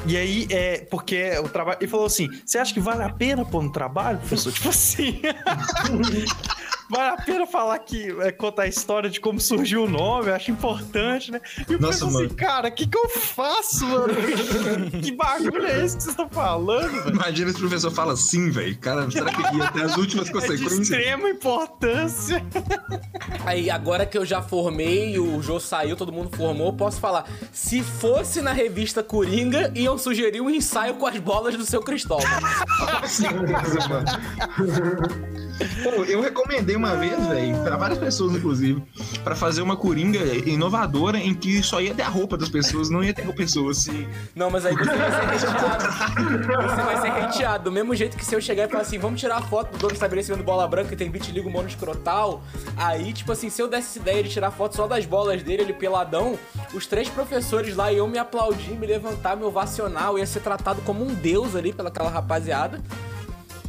E 0.06 0.16
aí, 0.16 0.48
é, 0.50 0.78
porque 0.90 1.38
o 1.38 1.48
trabalho. 1.48 1.78
Ele 1.80 1.90
falou 1.90 2.06
assim: 2.06 2.28
você 2.44 2.58
acha 2.58 2.74
que 2.74 2.80
vale 2.80 3.02
a 3.02 3.08
pena 3.08 3.44
pôr 3.44 3.62
no 3.62 3.70
trabalho, 3.70 4.18
professor? 4.18 4.50
tipo 4.52 4.68
assim. 4.68 5.22
Vale 6.92 7.14
a 7.14 7.16
pena 7.24 7.46
falar 7.46 7.78
que. 7.78 8.10
É, 8.20 8.30
contar 8.30 8.62
a 8.62 8.66
história 8.68 9.08
de 9.10 9.18
como 9.20 9.40
surgiu 9.40 9.84
o 9.84 9.88
nome, 9.88 10.28
eu 10.28 10.34
acho 10.34 10.50
importante, 10.50 11.32
né? 11.32 11.40
E 11.68 11.74
o 11.74 11.80
Nossa, 11.80 11.98
professor 12.00 12.06
assim, 12.08 12.14
mano. 12.24 12.34
cara, 12.34 12.68
o 12.68 12.72
que, 12.72 12.86
que 12.86 12.96
eu 12.98 13.08
faço, 13.08 13.86
mano? 13.86 14.12
que 15.02 15.12
bagulho 15.12 15.64
é 15.66 15.84
esse 15.84 15.96
que 15.96 16.02
vocês 16.02 16.06
estão 16.12 16.28
falando? 16.28 17.08
Imagina 17.10 17.50
se 17.50 17.56
o 17.56 17.60
professor 17.60 17.90
fala 17.90 18.12
assim, 18.12 18.50
velho. 18.50 18.76
Cara, 18.78 19.10
será 19.10 19.30
que 19.32 19.56
ia 19.56 19.64
até 19.64 19.82
as 19.82 19.96
últimas 19.96 20.26
É 20.28 20.32
de 20.32 20.32
consequências? 20.32 20.78
extrema 20.80 21.28
importância. 21.30 22.44
Aí 23.46 23.70
agora 23.70 24.04
que 24.06 24.16
eu 24.18 24.24
já 24.24 24.42
formei, 24.42 25.18
o 25.18 25.40
Jô 25.42 25.58
saiu, 25.58 25.96
todo 25.96 26.12
mundo 26.12 26.36
formou, 26.36 26.68
eu 26.68 26.72
posso 26.74 27.00
falar. 27.00 27.24
Se 27.52 27.82
fosse 27.82 28.40
na 28.42 28.52
revista 28.52 29.02
Coringa, 29.02 29.72
iam 29.74 29.96
sugerir 29.96 30.40
um 30.40 30.50
ensaio 30.50 30.94
com 30.94 31.06
as 31.06 31.18
bolas 31.18 31.56
do 31.56 31.64
seu 31.64 31.80
Cristóvão. 31.80 32.26
Pô, 35.82 36.04
eu 36.04 36.20
recomendei 36.20 36.76
uma 36.76 36.96
vez, 36.96 37.26
velho, 37.26 37.62
pra 37.62 37.76
várias 37.76 37.98
pessoas, 37.98 38.34
inclusive, 38.34 38.82
pra 39.22 39.34
fazer 39.34 39.62
uma 39.62 39.76
coringa 39.76 40.18
inovadora 40.48 41.18
em 41.18 41.34
que 41.34 41.62
só 41.62 41.80
ia 41.80 41.94
ter 41.94 42.02
a 42.02 42.08
roupa 42.08 42.36
das 42.36 42.48
pessoas, 42.48 42.90
não 42.90 43.02
ia 43.02 43.14
ter 43.14 43.22
pessoas. 43.34 43.88
Não, 44.34 44.50
mas 44.50 44.66
aí 44.66 44.74
você 44.74 44.94
vai 44.94 45.38
ser 45.38 45.46
hateado. 45.48 46.68
Você 46.68 46.82
vai 46.82 47.00
ser 47.00 47.08
hateado. 47.08 47.64
Do 47.64 47.72
mesmo 47.72 47.94
jeito 47.94 48.16
que 48.16 48.24
se 48.24 48.34
eu 48.34 48.40
chegar 48.40 48.66
e 48.66 48.68
falar 48.68 48.82
assim, 48.82 48.98
vamos 48.98 49.20
tirar 49.20 49.36
a 49.36 49.42
foto 49.42 49.72
do 49.72 49.78
dono 49.78 49.92
do 49.92 49.94
estabelecimento 49.94 50.42
bola 50.42 50.66
branca 50.66 50.90
que 50.90 50.96
tem 50.96 51.10
vitiligo 51.10 51.50
monoescrotal. 51.50 52.42
Aí, 52.76 53.12
tipo 53.12 53.32
assim, 53.32 53.48
se 53.48 53.62
eu 53.62 53.68
desse 53.68 53.92
essa 53.92 53.98
ideia 53.98 54.22
de 54.22 54.30
tirar 54.30 54.50
foto 54.50 54.74
só 54.76 54.86
das 54.86 55.04
bolas 55.04 55.42
dele, 55.42 55.62
ele 55.62 55.72
peladão, 55.72 56.38
os 56.72 56.86
três 56.86 57.08
professores 57.08 57.76
lá 57.76 57.92
iam 57.92 58.08
me 58.08 58.18
aplaudir, 58.18 58.72
me 58.72 58.86
levantar, 58.86 59.36
me 59.36 59.44
ovacionar. 59.44 60.08
Eu 60.08 60.18
ia 60.18 60.26
ser 60.26 60.40
tratado 60.40 60.80
como 60.82 61.04
um 61.04 61.14
deus 61.14 61.54
ali 61.54 61.72
pelaquela 61.72 62.10
rapaziada. 62.10 62.80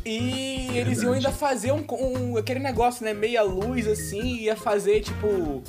E 0.06 0.70
eles 0.78 1.02
iam 1.02 1.14
ainda 1.14 1.32
fazer 1.32 1.72
um, 1.72 1.84
um- 1.92 2.38
aquele 2.38 2.60
negócio, 2.60 3.06
né? 3.06 3.14
Meia 3.14 3.42
luz 3.44 3.88
assim, 3.88 4.38
ia 4.38 4.56
fazer 4.56 5.02
tipo. 5.02 5.64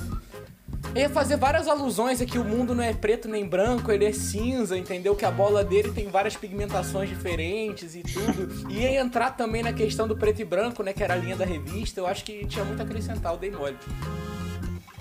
Ia 0.94 1.08
fazer 1.10 1.36
várias 1.36 1.66
alusões 1.66 2.20
a 2.20 2.26
que 2.26 2.38
o 2.38 2.44
mundo 2.44 2.72
não 2.74 2.82
é 2.84 2.92
preto 2.92 3.28
nem 3.28 3.44
branco, 3.44 3.90
ele 3.90 4.04
é 4.04 4.12
cinza, 4.12 4.76
entendeu? 4.78 5.16
Que 5.16 5.24
a 5.24 5.30
bola 5.30 5.64
dele 5.64 5.90
tem 5.90 6.08
várias 6.08 6.36
pigmentações 6.36 7.08
diferentes 7.08 7.96
e 7.96 8.02
tudo. 8.02 8.70
E 8.70 8.80
ia 8.80 9.00
entrar 9.00 9.30
também 9.30 9.62
na 9.62 9.72
questão 9.72 10.06
do 10.06 10.16
preto 10.16 10.40
e 10.42 10.44
branco, 10.44 10.82
né? 10.84 10.92
Que 10.92 11.02
era 11.02 11.14
a 11.14 11.16
linha 11.16 11.34
da 11.34 11.44
revista. 11.44 12.00
Eu 12.00 12.06
acho 12.06 12.24
que 12.24 12.46
tinha 12.46 12.64
muito 12.64 12.80
a 12.80 12.84
acrescentar, 12.84 13.32
eu 13.32 13.38
dei 13.38 13.50
mole. 13.50 13.76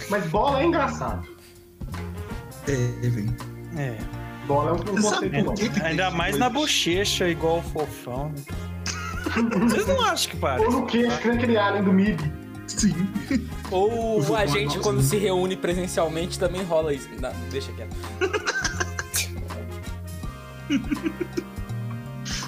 Mas 0.10 0.26
bola 0.28 0.62
é 0.62 0.66
engraçado. 0.66 1.28
É, 2.68 3.10
velho. 3.10 3.36
É. 3.78 3.96
Bola 4.48 4.72
é 4.72 4.74
um, 4.74 4.76
um 4.78 5.02
conceito 5.02 5.44
bom. 5.44 5.54
Ainda 5.86 6.10
mais 6.12 6.38
na 6.38 6.50
bochecha, 6.50 7.28
igual 7.30 7.60
o 7.60 7.62
fofão. 7.62 8.34
Vocês 9.68 9.88
não 9.88 10.02
acham 10.02 10.32
que 10.32 10.38
parece? 10.38 10.66
Ou 10.66 10.72
no 10.72 10.86
queixo, 10.86 11.18
que 11.20 11.28
nem 11.28 11.38
aquele 11.38 11.58
alien 11.58 11.84
do 11.84 11.92
MIB. 11.94 12.32
Sim. 12.68 12.96
Ou 13.72 14.20
Os 14.20 14.32
a 14.32 14.46
gente, 14.46 14.80
quando 14.80 14.98
né? 14.98 15.04
se 15.04 15.18
reúne 15.18 15.56
presencialmente, 15.58 16.38
também 16.40 16.64
rola 16.64 16.94
isso. 16.94 17.08
Não, 17.20 17.32
deixa 17.52 17.72
quieto. 17.74 17.96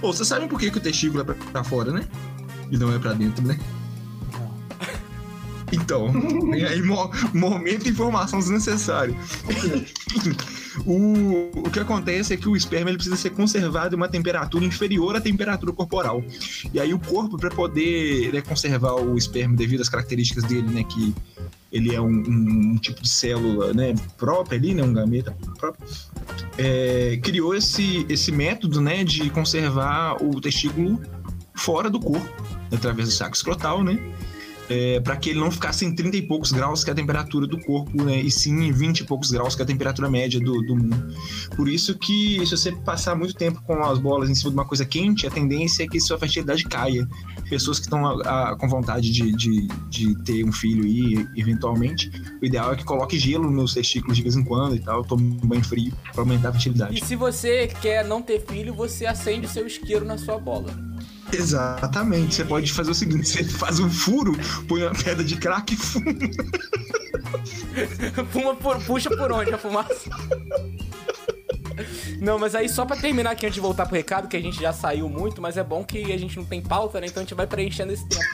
Ô, 0.02 0.14
vocês 0.14 0.28
sabem 0.28 0.48
por 0.48 0.60
que, 0.60 0.70
que 0.72 0.78
o 0.78 0.82
testículo 0.82 1.22
é 1.22 1.24
pra, 1.24 1.36
pra 1.52 1.64
fora, 1.64 1.92
né? 1.92 2.06
E 2.72 2.78
não 2.78 2.94
é 2.94 3.00
pra 3.00 3.14
dentro, 3.14 3.46
né? 3.46 3.58
Então, 5.72 6.12
tem 6.52 6.64
aí 6.66 6.82
mo- 6.82 7.12
momento 7.34 7.88
e 7.88 7.90
informação 7.90 8.40
desnecessária. 8.40 9.16
o, 10.86 11.52
o 11.56 11.70
que 11.72 11.80
acontece 11.80 12.34
é 12.34 12.38
que 12.38 12.50
o 12.50 12.56
esperma 12.56 12.90
ele 12.90 12.98
precisa 12.98 13.16
ser 13.16 13.30
conservado 13.32 13.96
em 13.96 13.98
uma 13.98 14.08
temperatura 14.10 14.66
inferior 14.66 15.16
à 15.16 15.22
temperatura 15.22 15.72
corporal. 15.72 16.24
E 16.74 16.80
aí 16.80 16.94
o 16.94 17.00
corpo, 17.00 17.38
para 17.38 17.50
poder 17.50 18.34
né, 18.34 18.42
conservar 18.42 18.96
o 18.96 19.18
esperma 19.18 19.56
devido 19.56 19.82
às 19.82 19.90
características 19.90 20.44
dele, 20.44 20.68
né, 20.70 20.84
que 20.84 21.14
ele 21.72 21.94
é 21.94 22.00
um, 22.02 22.08
um- 22.08 22.72
um 22.74 22.78
tipo 22.78 23.02
de 23.02 23.10
célula 23.10 23.74
né, 23.74 23.94
própria 24.18 24.58
ali, 24.58 24.74
né, 24.74 24.84
um 24.84 24.94
gameta 24.94 25.36
próprio, 25.58 25.86
é, 26.58 27.20
criou 27.22 27.54
esse, 27.56 28.06
esse 28.10 28.32
método 28.32 28.80
né, 28.82 29.04
de 29.04 29.30
conservar 29.30 30.24
o 30.24 30.40
testículo 30.40 31.02
fora 31.54 31.90
do 31.90 32.00
corpo, 32.00 32.30
através 32.72 33.08
do 33.10 33.14
saco 33.14 33.36
escrotal, 33.36 33.84
né? 33.84 33.98
É, 34.70 35.00
para 35.00 35.16
que 35.16 35.30
ele 35.30 35.40
não 35.40 35.52
ficasse 35.52 35.86
em 35.86 35.94
30 35.94 36.18
e 36.18 36.22
poucos 36.24 36.52
graus, 36.52 36.84
que 36.84 36.90
é 36.90 36.94
a 36.94 36.96
temperatura 36.96 37.46
do 37.46 37.60
corpo, 37.60 38.04
né? 38.04 38.20
E 38.20 38.32
sim 38.32 38.66
em 38.66 38.72
20 38.72 39.02
e 39.02 39.04
poucos 39.04 39.30
graus, 39.32 39.56
que 39.56 39.62
é 39.62 39.64
a 39.64 39.68
temperatura 39.68 40.10
média 40.10 40.40
do, 40.40 40.62
do 40.64 40.76
mundo. 40.76 41.16
Por 41.56 41.70
isso 41.70 41.98
que, 41.98 42.44
se 42.46 42.58
você 42.58 42.72
passar 42.72 43.16
muito 43.16 43.36
tempo 43.36 43.62
com 43.64 43.84
as 43.84 44.00
bolas 44.00 44.30
em 44.30 44.36
cima 44.36 44.50
de 44.50 44.58
uma 44.58 44.66
coisa 44.66 44.86
quente, 44.86 45.28
a 45.28 45.32
tendência 45.32 45.84
é 45.84 45.88
que 45.88 46.00
sua 46.00 46.18
fertilidade 46.18 46.64
caia. 46.64 47.08
Pessoas 47.50 47.80
que 47.80 47.86
estão 47.86 48.02
com 48.58 48.68
vontade 48.68 49.12
de, 49.12 49.32
de, 49.34 49.68
de 49.90 50.24
ter 50.24 50.44
um 50.44 50.52
filho 50.52 50.84
aí, 50.84 51.28
eventualmente, 51.36 52.12
o 52.42 52.46
ideal 52.46 52.74
é 52.74 52.76
que 52.76 52.84
coloque 52.84 53.20
gelo 53.20 53.52
nos 53.52 53.74
testículos 53.74 54.18
de 54.18 54.24
vez 54.24 54.36
em 54.36 54.44
quando 54.44 54.76
e 54.76 54.80
tal, 54.80 55.04
tome 55.04 55.24
um 55.24 55.48
banho 55.48 55.64
frio 55.64 55.94
para 56.12 56.22
aumentar 56.22 56.50
a 56.50 56.52
fertilidade. 56.54 56.98
E 56.98 57.06
se 57.06 57.16
você 57.16 57.68
quer 57.82 58.04
não 58.04 58.22
ter 58.22 58.42
filho, 58.46 58.74
você 58.74 59.06
acende 59.06 59.46
o 59.46 59.50
seu 59.50 59.68
isqueiro 59.68 60.06
na 60.06 60.18
sua 60.18 60.40
bola. 60.40 60.85
Exatamente. 61.32 62.36
Você 62.36 62.46
pode 62.46 62.72
fazer 62.72 62.92
o 62.92 62.96
seguinte: 62.96 63.28
você 63.28 63.44
faz 63.44 63.80
um 63.80 63.90
furo, 63.90 64.34
põe 64.68 64.84
uma 64.84 64.92
pedra 64.94 65.24
de 65.24 65.36
crack 65.38 65.74
e 65.74 65.78
fuma. 65.78 66.06
Fuma 68.32 68.56
por- 68.56 68.82
puxa 68.84 69.10
por 69.10 69.32
onde 69.32 69.54
a 69.54 69.58
fumaça? 69.58 70.10
Não, 72.26 72.40
mas 72.40 72.56
aí 72.56 72.68
só 72.68 72.86
pra 72.86 72.98
terminar 72.98 73.30
aqui 73.32 73.46
antes 73.46 73.54
de 73.54 73.62
voltar 73.62 73.86
pro 73.86 73.96
recado, 73.96 74.28
que 74.28 74.36
a 74.36 74.42
gente 74.42 74.60
já 74.60 74.74
saiu 74.74 75.08
muito, 75.08 75.40
mas 75.40 75.58
é 75.58 75.64
bom 75.64 75.84
que 75.84 76.12
a 76.12 76.18
gente 76.18 76.36
não 76.38 76.44
tem 76.44 76.60
pauta, 76.60 77.00
né? 77.00 77.06
Então 77.06 77.22
a 77.22 77.24
gente 77.24 77.36
vai 77.36 77.46
preenchendo 77.46 77.94
esse 77.94 78.04
tempo. 78.10 78.26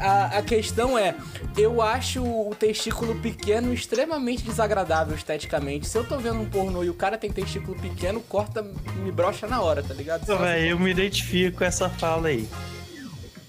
A, 0.00 0.38
a 0.38 0.42
questão 0.42 0.98
é, 0.98 1.14
eu 1.56 1.80
acho 1.80 2.20
o 2.20 2.52
testículo 2.56 3.14
pequeno 3.20 3.72
extremamente 3.72 4.42
desagradável 4.42 5.14
esteticamente. 5.14 5.86
Se 5.86 5.96
eu 5.96 6.02
tô 6.04 6.18
vendo 6.18 6.40
um 6.40 6.50
pornô 6.50 6.82
e 6.82 6.90
o 6.90 6.94
cara 6.94 7.16
tem 7.16 7.30
testículo 7.30 7.80
pequeno, 7.80 8.20
corta, 8.22 8.60
me 8.96 9.12
brocha 9.12 9.46
na 9.46 9.60
hora, 9.60 9.84
tá 9.84 9.94
ligado? 9.94 10.26
Pô, 10.26 10.36
velho, 10.36 10.70
eu 10.70 10.78
me 10.80 10.90
identifico 10.90 11.58
com 11.58 11.64
essa 11.64 11.88
fala 11.88 12.28
aí. 12.28 12.48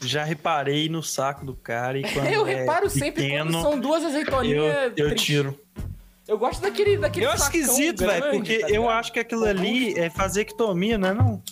Já 0.01 0.23
reparei 0.23 0.87
no 0.87 1.01
saco 1.01 1.43
do 1.43 1.55
cara 1.55 1.97
e 1.97 2.03
quando 2.13 2.27
Eu 2.27 2.45
é 2.45 2.55
reparo 2.57 2.87
sempre 2.91 3.23
pequeno, 3.23 3.51
quando 3.51 3.61
são 3.63 3.79
duas 3.79 4.03
eu, 4.03 4.09
azeitoninhas. 4.09 4.93
eu 4.95 5.07
tristes. 5.07 5.21
tiro. 5.23 5.59
Eu 6.29 6.37
gosto 6.37 6.61
daquele, 6.61 6.95
daquele 6.95 7.25
Eu 7.25 7.31
acho 7.31 7.45
esquisito, 7.45 8.05
velho, 8.05 8.29
porque 8.33 8.59
tá 8.59 8.69
eu 8.69 8.87
acho 8.87 9.11
que 9.11 9.19
aquilo 9.19 9.45
ali 9.45 9.97
é 9.97 10.09
vasectomia, 10.09 10.95
não 10.95 11.09
é 11.09 11.13
não? 11.15 11.43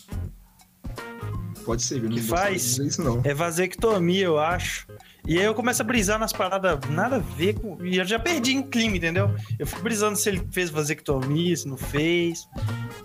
Pode 1.65 1.81
ser, 1.81 1.97
eu 1.97 2.03
não 2.03 2.11
Que 2.11 2.21
faz? 2.21 2.77
isso 2.77 3.01
não. 3.03 3.19
É 3.23 3.33
vasectomia, 3.33 4.25
eu 4.25 4.37
acho. 4.37 4.85
E 5.25 5.39
aí 5.39 5.43
eu 5.43 5.55
começo 5.55 5.81
a 5.81 5.85
brisar 5.85 6.19
nas 6.19 6.31
paradas 6.31 6.79
nada 6.91 7.15
a 7.15 7.19
ver 7.19 7.55
com. 7.59 7.83
E 7.83 7.97
eu 7.97 8.05
já 8.05 8.19
perdi 8.19 8.53
em 8.53 8.61
clima, 8.61 8.97
entendeu? 8.97 9.33
Eu 9.57 9.65
fico 9.65 9.81
brisando 9.81 10.15
se 10.15 10.29
ele 10.29 10.47
fez 10.51 10.69
vasectomia, 10.69 11.57
se 11.57 11.67
não 11.67 11.75
fez. 11.75 12.47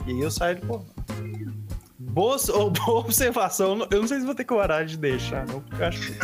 E 0.07 0.11
aí 0.11 0.21
eu 0.21 0.31
saio 0.31 0.61
do 0.61 0.67
pô. 0.67 0.85
Boa, 2.13 2.37
boa 2.85 3.01
observação. 3.01 3.87
Eu 3.91 4.01
não 4.03 4.07
sei 4.07 4.21
se 4.21 4.27
vou 4.27 4.35
ter 4.35 4.45
coragem 4.45 4.89
de 4.89 4.99
deixar, 4.99 5.47
não, 5.47 5.61
porque 5.61 5.83
eu 5.83 5.87
acho 5.87 6.01
que. 6.01 6.19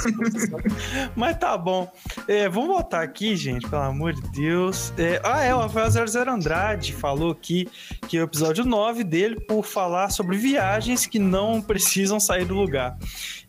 Mas 1.17 1.39
tá 1.39 1.57
bom. 1.57 1.91
É, 2.29 2.47
vamos 2.49 2.69
voltar 2.69 3.03
aqui, 3.03 3.35
gente, 3.35 3.67
pelo 3.67 3.83
amor 3.83 4.13
de 4.13 4.21
Deus. 4.31 4.93
É, 4.99 5.21
ah, 5.25 5.43
é, 5.43 5.55
o 5.55 5.59
Rafael 5.59 5.91
00 5.91 6.31
Andrade 6.31 6.93
falou 6.93 7.33
aqui 7.33 7.67
que 8.07 8.19
é 8.19 8.21
o 8.21 8.25
episódio 8.25 8.65
9 8.65 9.03
dele, 9.03 9.41
por 9.41 9.65
falar 9.65 10.11
sobre 10.11 10.37
viagens 10.37 11.07
que 11.07 11.19
não 11.19 11.63
precisam 11.63 12.21
sair 12.21 12.45
do 12.45 12.55
lugar. 12.55 12.97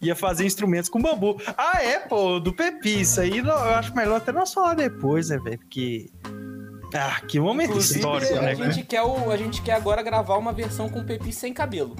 Ia 0.01 0.15
fazer 0.15 0.46
instrumentos 0.46 0.89
com 0.89 1.01
bambu. 1.01 1.41
Ah, 1.58 1.84
é, 1.84 2.00
pô, 2.00 2.39
do 2.39 2.53
Pepi. 2.53 3.01
Isso 3.01 3.19
aí 3.19 3.39
eu 3.39 3.51
acho 3.51 3.93
melhor 3.93 4.15
até 4.15 4.31
nós 4.31 4.53
falar 4.53 4.75
depois, 4.75 5.29
né, 5.29 5.38
velho? 5.38 5.60
Porque. 5.60 6.10
Ah, 6.93 7.22
que 7.27 7.39
momento 7.39 7.72
Inclusive, 7.72 8.00
histórico, 8.00 8.36
a 8.36 8.41
né? 8.41 8.55
gente, 8.55 8.84
quer 8.84 9.03
o, 9.03 9.29
a 9.29 9.38
gente 9.38 9.62
quer 9.62 9.74
agora 9.74 10.01
gravar 10.01 10.38
uma 10.38 10.53
versão 10.53 10.89
com 10.89 11.00
o 11.00 11.05
Pepi 11.05 11.31
sem 11.31 11.53
cabelo. 11.53 11.96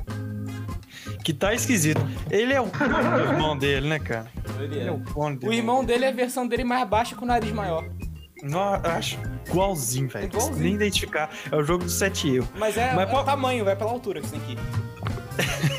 Que 1.23 1.33
tá 1.33 1.53
esquisito. 1.53 2.01
Ele 2.31 2.53
é 2.53 2.61
o 2.61 2.67
irmão 3.31 3.57
dele, 3.57 3.88
né, 3.88 3.99
cara? 3.99 4.27
Ele 4.59 4.79
é 4.79 4.88
é. 4.88 4.91
o 4.91 4.99
clone 5.01 5.39
O 5.43 5.53
irmão 5.53 5.83
dele 5.83 6.05
é 6.05 6.09
a 6.09 6.13
versão 6.13 6.47
dele 6.47 6.63
mais 6.63 6.88
baixa 6.88 7.15
com 7.15 7.25
o 7.25 7.27
nariz 7.27 7.51
maior. 7.51 7.85
Não, 8.41 8.73
acho 8.75 9.17
igualzinho, 9.47 10.07
velho. 10.07 10.25
Igualzinho. 10.25 10.51
consigo 10.53 10.63
nem 10.63 10.75
identificar. 10.75 11.29
É 11.51 11.55
o 11.55 11.63
jogo 11.63 11.83
do 11.83 11.89
7 11.89 12.35
eu. 12.35 12.47
Mas 12.55 12.77
é, 12.77 12.93
Mas 12.93 13.09
é 13.09 13.11
pô- 13.11 13.23
tamanho, 13.23 13.65
vai 13.65 13.75
pela 13.75 13.91
altura 13.91 14.21
que 14.21 14.27
você 14.27 14.38
tem 14.38 14.41
que 14.41 14.51
ir. 14.53 15.78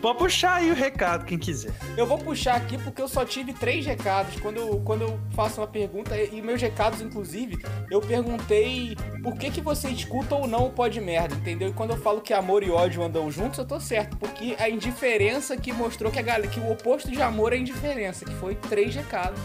Pode 0.00 0.18
puxar 0.18 0.56
aí 0.56 0.70
o 0.70 0.74
recado, 0.74 1.24
quem 1.24 1.38
quiser. 1.38 1.72
Eu 1.96 2.06
vou 2.06 2.18
puxar 2.18 2.56
aqui 2.56 2.78
porque 2.78 3.00
eu 3.00 3.08
só 3.08 3.24
tive 3.24 3.52
três 3.52 3.84
recados. 3.84 4.38
Quando 4.40 4.58
eu, 4.58 4.80
quando 4.84 5.02
eu 5.02 5.20
faço 5.32 5.60
uma 5.60 5.66
pergunta, 5.66 6.16
e 6.16 6.40
meus 6.42 6.60
recados, 6.60 7.00
inclusive, 7.00 7.58
eu 7.90 8.00
perguntei 8.00 8.96
por 9.22 9.34
que, 9.36 9.50
que 9.50 9.60
você 9.60 9.88
escuta 9.88 10.34
ou 10.34 10.46
não 10.46 10.66
o 10.66 10.70
Pode 10.70 11.00
Merda, 11.00 11.34
entendeu? 11.34 11.68
E 11.68 11.72
quando 11.72 11.90
eu 11.90 11.96
falo 11.96 12.20
que 12.20 12.32
amor 12.32 12.62
e 12.62 12.70
ódio 12.70 13.02
andam 13.02 13.30
juntos, 13.30 13.58
eu 13.58 13.64
tô 13.64 13.80
certo. 13.80 14.16
Porque 14.16 14.56
a 14.58 14.68
indiferença 14.68 15.56
que 15.56 15.72
mostrou 15.72 16.10
que, 16.10 16.18
a 16.18 16.22
galera, 16.22 16.50
que 16.50 16.60
o 16.60 16.70
oposto 16.70 17.10
de 17.10 17.20
amor 17.20 17.52
é 17.52 17.56
indiferença, 17.56 18.24
que 18.24 18.34
foi 18.34 18.54
três 18.54 18.94
recados. 18.94 19.40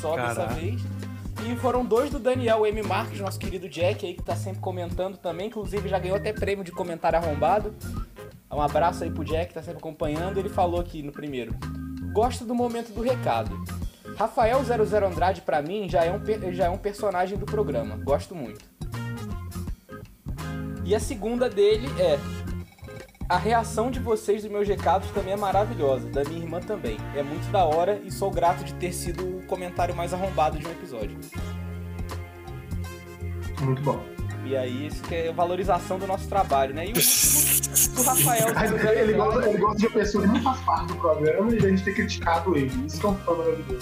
Só 0.00 0.16
dessa 0.16 0.34
Caraca. 0.34 0.54
vez. 0.54 0.80
E 1.44 1.56
foram 1.56 1.84
dois 1.84 2.10
do 2.10 2.20
Daniel 2.20 2.64
M. 2.64 2.82
Marques, 2.82 3.18
nosso 3.18 3.38
querido 3.38 3.68
Jack 3.68 4.06
aí, 4.06 4.14
que 4.14 4.22
tá 4.22 4.36
sempre 4.36 4.60
comentando 4.60 5.16
também. 5.16 5.48
Inclusive 5.48 5.88
já 5.88 5.98
ganhou 5.98 6.16
até 6.16 6.32
prêmio 6.32 6.64
de 6.64 6.70
comentário 6.70 7.18
arrombado. 7.18 7.74
Um 8.52 8.60
abraço 8.60 9.02
aí 9.02 9.10
pro 9.10 9.24
Jack, 9.24 9.48
que 9.48 9.54
tá 9.54 9.62
sempre 9.62 9.78
acompanhando. 9.78 10.38
Ele 10.38 10.48
falou 10.48 10.80
aqui 10.80 11.02
no 11.02 11.10
primeiro. 11.10 11.54
Gosto 12.12 12.44
do 12.44 12.54
momento 12.54 12.92
do 12.92 13.00
recado. 13.00 13.50
Rafael 14.16 14.62
00 14.62 15.06
Andrade, 15.06 15.40
pra 15.40 15.62
mim, 15.62 15.88
já 15.88 16.04
é, 16.04 16.12
um, 16.12 16.52
já 16.52 16.66
é 16.66 16.70
um 16.70 16.76
personagem 16.76 17.38
do 17.38 17.46
programa. 17.46 17.96
Gosto 17.96 18.34
muito. 18.34 18.60
E 20.84 20.94
a 20.94 21.00
segunda 21.00 21.48
dele 21.48 21.88
é. 21.98 22.18
A 23.28 23.38
reação 23.38 23.90
de 23.90 23.98
vocês 23.98 24.42
dos 24.42 24.50
meus 24.50 24.68
recados 24.68 25.10
também 25.12 25.32
é 25.32 25.36
maravilhosa. 25.36 26.06
Da 26.10 26.22
minha 26.22 26.42
irmã 26.42 26.60
também. 26.60 26.98
É 27.16 27.22
muito 27.22 27.50
da 27.50 27.64
hora 27.64 27.98
e 28.04 28.10
sou 28.10 28.30
grato 28.30 28.62
de 28.62 28.74
ter 28.74 28.92
sido 28.92 29.38
o 29.38 29.46
comentário 29.46 29.96
mais 29.96 30.12
arrombado 30.12 30.58
de 30.58 30.66
um 30.66 30.70
episódio. 30.70 31.18
Muito 33.62 33.80
bom. 33.80 34.11
E 34.44 34.56
aí, 34.56 34.86
isso 34.88 35.02
que 35.02 35.14
é 35.14 35.32
valorização 35.32 35.98
do 35.98 36.06
nosso 36.06 36.26
trabalho, 36.28 36.74
né? 36.74 36.86
E 36.86 36.92
o 36.92 36.96
último 36.96 37.94
do 37.94 38.02
Rafael. 38.02 38.48
Ele, 38.48 39.00
ele 39.00 39.12
gosta, 39.14 39.48
ele 39.48 39.58
gosta 39.58 39.78
de 39.78 39.86
uma 39.86 39.92
pessoa 39.94 40.24
que 40.26 40.28
não 40.32 40.42
faz 40.42 40.60
parte 40.60 40.86
do 40.88 40.94
programa 40.96 41.52
e 41.52 41.58
a 41.58 41.68
gente 41.68 41.84
ter 41.84 41.94
criticado 41.94 42.56
ele. 42.56 42.86
Isso 42.86 42.98
que 43.00 43.06
é 43.06 43.08
um 43.08 43.14
problema 43.14 43.56
dele. 43.56 43.80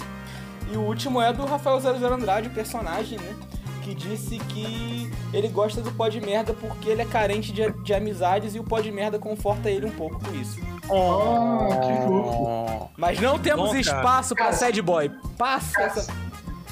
E 0.71 0.77
o 0.77 0.81
último 0.81 1.21
é 1.21 1.33
do 1.33 1.45
Rafael 1.45 1.79
00 1.79 2.13
Andrade, 2.13 2.47
o 2.47 2.51
personagem, 2.51 3.17
né? 3.19 3.35
Que 3.81 3.95
disse 3.95 4.37
que 4.37 5.11
ele 5.33 5.47
gosta 5.47 5.81
do 5.81 5.91
pó 5.91 6.07
de 6.07 6.21
merda 6.21 6.53
porque 6.53 6.87
ele 6.87 7.01
é 7.01 7.05
carente 7.05 7.51
de, 7.51 7.69
de 7.83 7.93
amizades 7.93 8.53
e 8.55 8.59
o 8.59 8.63
pó 8.63 8.79
de 8.79 8.91
merda 8.91 9.17
conforta 9.17 9.69
ele 9.69 9.87
um 9.87 9.91
pouco 9.91 10.23
com 10.23 10.33
isso. 10.35 10.59
Oh, 10.87 11.67
que 11.81 11.93
fofo. 12.07 12.89
Mas 12.95 13.19
não 13.19 13.39
temos 13.39 13.69
Bom, 13.69 13.69
cara. 13.69 13.79
espaço 13.81 14.35
pra 14.35 14.45
Cara. 14.45 14.57
sad 14.57 14.81
boy. 14.81 15.11
Passa 15.37 15.81
essa. 15.81 16.13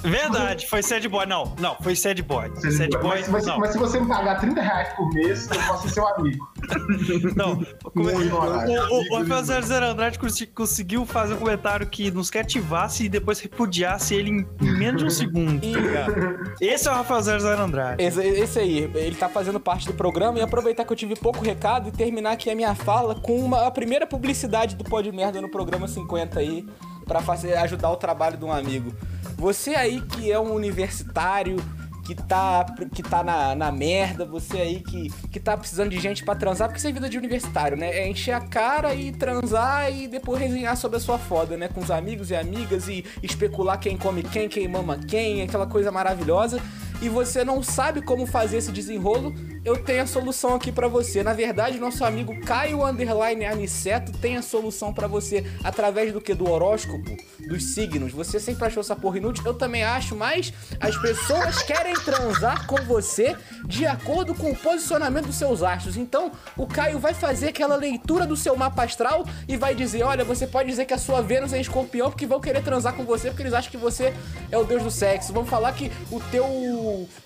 Verdade, 0.02 0.68
foi 0.68 0.82
sad 0.82 1.08
boy. 1.08 1.26
Não, 1.26 1.54
não, 1.60 1.76
foi 1.82 1.96
sad 1.96 2.22
boy. 2.22 2.50
Sad 2.72 2.90
boy, 2.98 3.20
mas, 3.20 3.30
mas- 3.30 3.46
não. 3.46 3.58
mas 3.60 3.72
se 3.72 3.78
você 3.78 4.00
me 4.00 4.08
pagar 4.08 4.40
30 4.40 4.62
reais 4.62 4.94
por 4.96 5.10
mês, 5.14 5.50
eu 5.50 5.62
posso 5.64 5.88
ser 5.88 5.94
seu 5.96 6.08
amigo. 6.08 6.48
Não, 7.36 7.56
como- 7.84 8.12
Muito 8.12 8.36
o, 8.36 9.16
o, 9.16 9.16
o 9.16 9.24
Rafael 9.24 9.62
00 9.64 9.86
Andrade 9.86 10.20
conseguiu 10.54 11.06
fazer 11.06 11.34
um 11.34 11.38
comentário 11.38 11.88
que 11.88 12.12
nos 12.12 12.30
cativasse 12.30 13.06
e 13.06 13.10
depois 13.10 13.40
repudiasse 13.40 14.14
ele 14.14 14.30
em, 14.30 14.48
menos 14.62 15.02
de 15.02 15.08
um 15.08 15.10
segundo. 15.10 15.62
Cara. 15.94 16.54
Esse 16.62 16.88
é 16.88 16.92
o 16.92 16.96
Rafael 16.96 17.22
00 17.22 17.62
Andrade. 17.62 18.04
Esse, 18.04 18.22
esse 18.22 18.60
aí, 18.60 18.92
ele 18.94 19.16
tá 19.16 19.28
fazendo 19.30 19.60
parte 19.60 19.88
do 19.88 19.94
programa 19.94 20.38
e 20.40 20.42
aproveitar 20.42 20.86
que 20.86 20.94
eu 20.94 20.98
tive 20.98 21.16
pouco 21.16 21.44
recado 21.44 21.90
e 21.90 21.92
terminar 21.92 22.32
aqui 22.34 22.50
a 22.50 22.56
minha 22.56 22.76
fala 22.76 23.16
com 23.16 23.38
uma, 23.40 23.66
a 23.68 23.72
primeira 23.72 24.06
publicidade 24.06 24.76
do 24.76 24.84
Pó 24.84 25.02
de 25.02 25.12
Merda 25.12 25.42
no 25.42 25.50
programa 25.50 25.88
50 25.88 26.40
aí, 26.40 26.66
pra 27.10 27.22
fazer, 27.22 27.58
ajudar 27.58 27.90
o 27.90 27.98
trabalho 27.98 28.38
de 28.38 28.46
um 28.46 28.52
amigo. 28.52 28.94
Você 29.36 29.74
aí 29.74 30.00
que 30.00 30.32
é 30.32 30.40
um 30.40 30.54
universitário, 30.54 31.58
que 32.06 32.14
tá, 32.14 32.66
que 32.94 33.02
tá 33.02 33.24
na, 33.24 33.56
na 33.56 33.72
merda, 33.72 34.26
você 34.26 34.58
aí 34.58 34.80
que, 34.80 35.10
que 35.32 35.40
tá 35.40 35.58
precisando 35.58 35.90
de 35.90 36.00
gente 36.00 36.24
pra 36.24 36.36
transar, 36.36 36.68
porque 36.68 36.78
isso 36.78 36.88
é 36.88 36.92
vida 36.92 37.10
de 37.10 37.18
universitário, 37.18 37.76
né? 37.76 37.90
É 37.90 38.08
encher 38.08 38.34
a 38.34 38.42
cara 38.42 38.94
e 38.94 39.12
transar 39.12 39.92
e 39.92 40.08
depois 40.08 40.40
resenhar 40.40 40.78
sobre 40.78 40.98
a 40.98 41.00
sua 41.00 41.18
foda, 41.18 41.58
né? 41.58 41.68
Com 41.68 41.82
os 41.82 41.90
amigos 41.90 42.30
e 42.30 42.36
amigas 42.36 42.88
e 42.88 43.04
especular 43.24 43.80
quem 43.80 43.98
come 43.98 44.22
quem, 44.22 44.48
quem 44.48 44.68
mama 44.68 45.00
quem, 45.00 45.42
aquela 45.42 45.66
coisa 45.66 45.92
maravilhosa. 45.92 46.62
E 47.02 47.08
você 47.08 47.46
não 47.46 47.64
sabe 47.64 48.02
como 48.02 48.26
fazer 48.26 48.58
esse 48.58 48.72
desenrolo, 48.72 49.34
eu 49.64 49.78
tenho 49.78 50.04
a 50.04 50.06
solução 50.06 50.56
aqui 50.56 50.70
pra 50.70 50.88
você. 50.88 51.24
Na 51.24 51.34
verdade, 51.34 51.80
nosso 51.80 52.04
amigo 52.04 52.38
Caio 52.42 52.86
Underline 52.86 53.46
Aniceto 53.46 54.12
tem 54.12 54.36
a 54.36 54.42
solução 54.42 54.94
pra 54.94 55.08
você 55.08 55.46
através 55.64 56.12
do 56.12 56.20
que? 56.20 56.34
Do 56.34 56.50
horóscopo, 56.50 57.16
dos 57.48 57.74
signos. 57.74 58.12
Você 58.12 58.40
sempre 58.40 58.66
achou 58.66 58.82
essa 58.82 58.96
porra 58.96 59.18
inútil? 59.18 59.44
Eu 59.46 59.54
também 59.54 59.84
acho, 59.84 60.16
mas 60.16 60.54
as 60.80 60.98
pessoas 60.98 61.62
querem 61.64 61.94
transar 61.94 62.68
com 62.68 62.78
você 62.84 63.36
de 63.66 63.86
acordo 63.86 64.34
com 64.36 64.52
o 64.52 64.56
posicionamento 64.56 65.28
dos 65.28 65.36
seus 65.36 65.64
astros. 65.64 65.96
Então, 65.96 66.32
o 66.58 66.68
Caio 66.68 67.00
vai 67.00 67.14
fazer 67.14 67.50
aquela 67.50 67.76
leitura 67.76 68.26
do 68.26 68.36
seu 68.36 68.56
mapa 68.56 68.84
astral 68.84 69.26
e 69.48 69.56
vai 69.56 69.74
dizer: 69.74 70.04
olha, 70.04 70.26
você 70.26 70.46
pode 70.48 70.70
dizer 70.70 70.86
que 70.86 70.94
a 70.94 70.98
sua 70.98 71.22
Vênus 71.22 71.54
é 71.54 71.62
escorpião 71.62 72.10
porque 72.10 72.26
vão 72.26 72.42
querer 72.42 72.64
transar 72.64 72.94
com 72.94 73.06
você 73.06 73.30
porque 73.30 73.44
eles 73.44 73.54
acham 73.54 73.72
que 73.72 73.78
você 73.78 74.14
é 74.52 74.58
o 74.58 74.64
deus 74.64 74.84
do 74.84 74.92
sexo. 74.92 75.32
Vão 75.32 75.46
falar 75.46 75.72
que 75.74 75.92
o 76.12 76.20
teu 76.32 76.46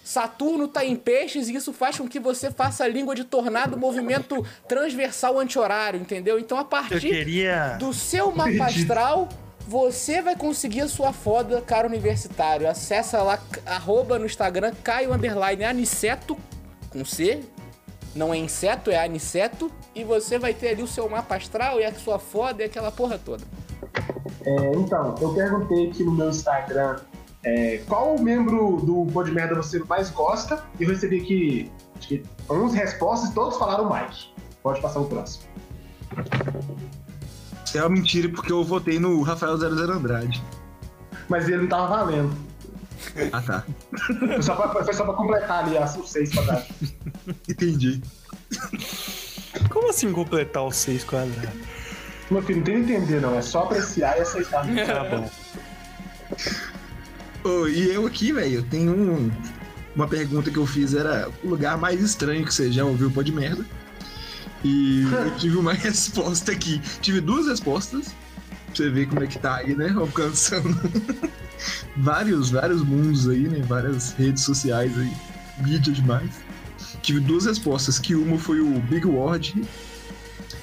Saturno 0.04 0.68
tá 0.68 0.84
em 0.84 0.96
peixes 0.96 1.48
e 1.50 1.56
isso 1.56 1.74
faz 1.74 1.98
com 1.98 2.08
que 2.08 2.20
você 2.20 2.52
faça 2.52 2.84
a 2.84 2.88
língua 2.88 3.16
de 3.16 3.24
tornado, 3.24 3.78
movimento 3.78 4.46
transversal 4.68 5.40
anti-horário, 5.40 6.00
entendeu? 6.00 6.40
Então, 6.40 6.58
a 6.58 6.64
partir 6.64 7.00
queria. 7.00 7.78
do 7.80 7.94
seu 7.94 8.32
mapa 8.32 8.66
astral, 8.66 9.30
você 9.68 10.22
vai 10.22 10.36
conseguir 10.36 10.82
a 10.82 10.88
sua 10.88 11.14
foda, 11.14 11.62
cara 11.62 11.88
universitário. 11.88 12.68
Acessa 12.68 13.22
lá, 13.24 13.40
arroba 13.66 14.20
no 14.20 14.26
Instagram, 14.26 14.74
Caio 14.84 15.14
Underline 15.14 15.64
Aniceto, 15.64 16.38
com 16.90 17.06
C. 17.06 17.42
Não 18.16 18.34
é 18.34 18.38
inseto, 18.38 18.92
é 18.92 19.04
aniceto. 19.04 19.72
E 19.96 20.04
você 20.04 20.38
vai 20.38 20.54
ter 20.54 20.70
ali 20.70 20.84
o 20.84 20.88
seu 20.88 21.10
mapa 21.10 21.36
astral 21.36 21.80
e 21.80 21.86
a 21.86 21.94
sua 21.94 22.20
foda 22.20 22.62
e 22.62 22.66
aquela 22.66 22.92
porra 22.92 23.18
toda. 23.18 23.44
É, 24.46 24.72
então, 24.76 25.16
eu 25.22 25.34
perguntei 25.34 25.90
aqui 25.90 26.04
no 26.04 26.12
meu 26.12 26.30
Instagram 26.30 27.00
é, 27.44 27.82
qual 27.88 28.18
membro 28.18 28.78
do 28.78 29.06
Pô 29.12 29.24
de 29.24 29.32
Merda 29.32 29.56
você 29.56 29.80
mais 29.80 30.10
gosta 30.10 30.64
e 30.80 30.84
eu 30.84 30.90
recebi 30.90 31.20
aqui 31.20 31.72
acho 31.98 32.08
que 32.08 32.24
11 32.50 32.78
respostas 32.78 33.30
e 33.30 33.34
todos 33.34 33.58
falaram 33.58 33.90
Mike. 33.94 34.34
Pode 34.62 34.82
passar 34.82 35.02
o 35.02 35.06
próximo. 35.06 35.44
Isso 37.66 37.78
é 37.78 37.82
uma 37.82 37.90
mentira 37.90 38.30
porque 38.30 38.52
eu 38.52 38.64
votei 38.64 38.98
no 38.98 39.22
Rafael 39.22 39.58
00 39.58 39.92
Andrade. 39.92 40.42
Mas 41.28 41.48
ele 41.48 41.64
não 41.64 41.68
tava 41.68 41.88
valendo. 41.88 42.36
Ah, 43.34 43.42
tá. 43.42 43.64
Foi 44.20 44.42
só 44.42 44.56
pra, 44.56 44.84
foi 44.84 44.94
só 44.94 45.04
pra 45.04 45.14
completar 45.14 45.66
ali 45.66 45.78
as 45.78 45.98
os 45.98 46.10
seis 46.10 46.34
quadrados. 46.34 46.68
Entendi. 47.50 48.02
Como 49.70 49.90
assim 49.90 50.12
completar 50.14 50.64
os 50.66 50.78
seis 50.78 51.04
quadrados? 51.04 51.60
Meu 52.32 52.42
filho, 52.42 52.60
não 52.60 52.66
tem 52.66 52.86
que 52.86 52.94
entender, 52.94 53.22
não. 53.22 53.36
É 53.36 53.42
só 53.42 53.64
apreciar 53.64 54.18
e 54.18 54.22
aceitar. 54.22 54.66
Tá 54.86 55.04
bom. 55.04 55.30
Ô, 57.44 57.68
e 57.68 57.90
eu 57.92 58.06
aqui, 58.08 58.32
velho, 58.32 58.56
eu 58.56 58.64
tenho 58.64 58.92
um- 58.94 59.32
uma 59.96 60.08
pergunta 60.08 60.50
que 60.50 60.58
eu 60.58 60.66
fiz, 60.66 60.94
era 60.94 61.30
o 61.44 61.50
lugar 61.50 61.78
mais 61.78 62.02
estranho 62.02 62.46
que 62.46 62.54
você 62.54 62.72
já 62.72 62.86
ouviu 62.86 63.12
pode 63.12 63.32
merda. 63.32 63.66
E 64.64 65.04
eu 65.12 65.36
tive 65.38 65.58
uma 65.58 65.74
resposta 65.74 66.52
aqui. 66.52 66.82
Tive 67.02 67.20
duas 67.22 67.48
respostas. 67.48 68.08
Pra 68.68 68.76
você 68.86 68.90
ver 68.90 69.08
como 69.08 69.24
é 69.24 69.28
que 69.28 69.38
tá 69.38 69.58
aí, 69.58 69.76
né? 69.76 69.94
Alcançando 69.96 70.76
vários, 71.98 72.50
vários 72.50 72.82
mundos 72.82 73.30
aí, 73.30 73.48
né? 73.48 73.62
Várias 73.68 74.14
redes 74.14 74.44
sociais 74.44 74.98
aí. 74.98 75.12
Mídia 75.60 75.94
demais. 75.94 76.32
Tive 77.04 77.20
duas 77.20 77.46
respostas, 77.46 78.00
que 78.00 78.16
uma 78.16 78.40
foi 78.40 78.62
o 78.62 78.80
Big 78.80 79.06
Ward 79.06 79.62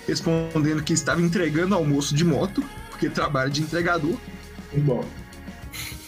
respondendo 0.08 0.82
que 0.82 0.92
estava 0.92 1.20
entregando 1.22 1.74
almoço 1.74 2.14
de 2.16 2.24
moto, 2.24 2.64
porque 2.88 3.08
trabalha 3.08 3.48
de 3.50 3.60
entregador. 3.62 4.16
Bom. 4.78 5.04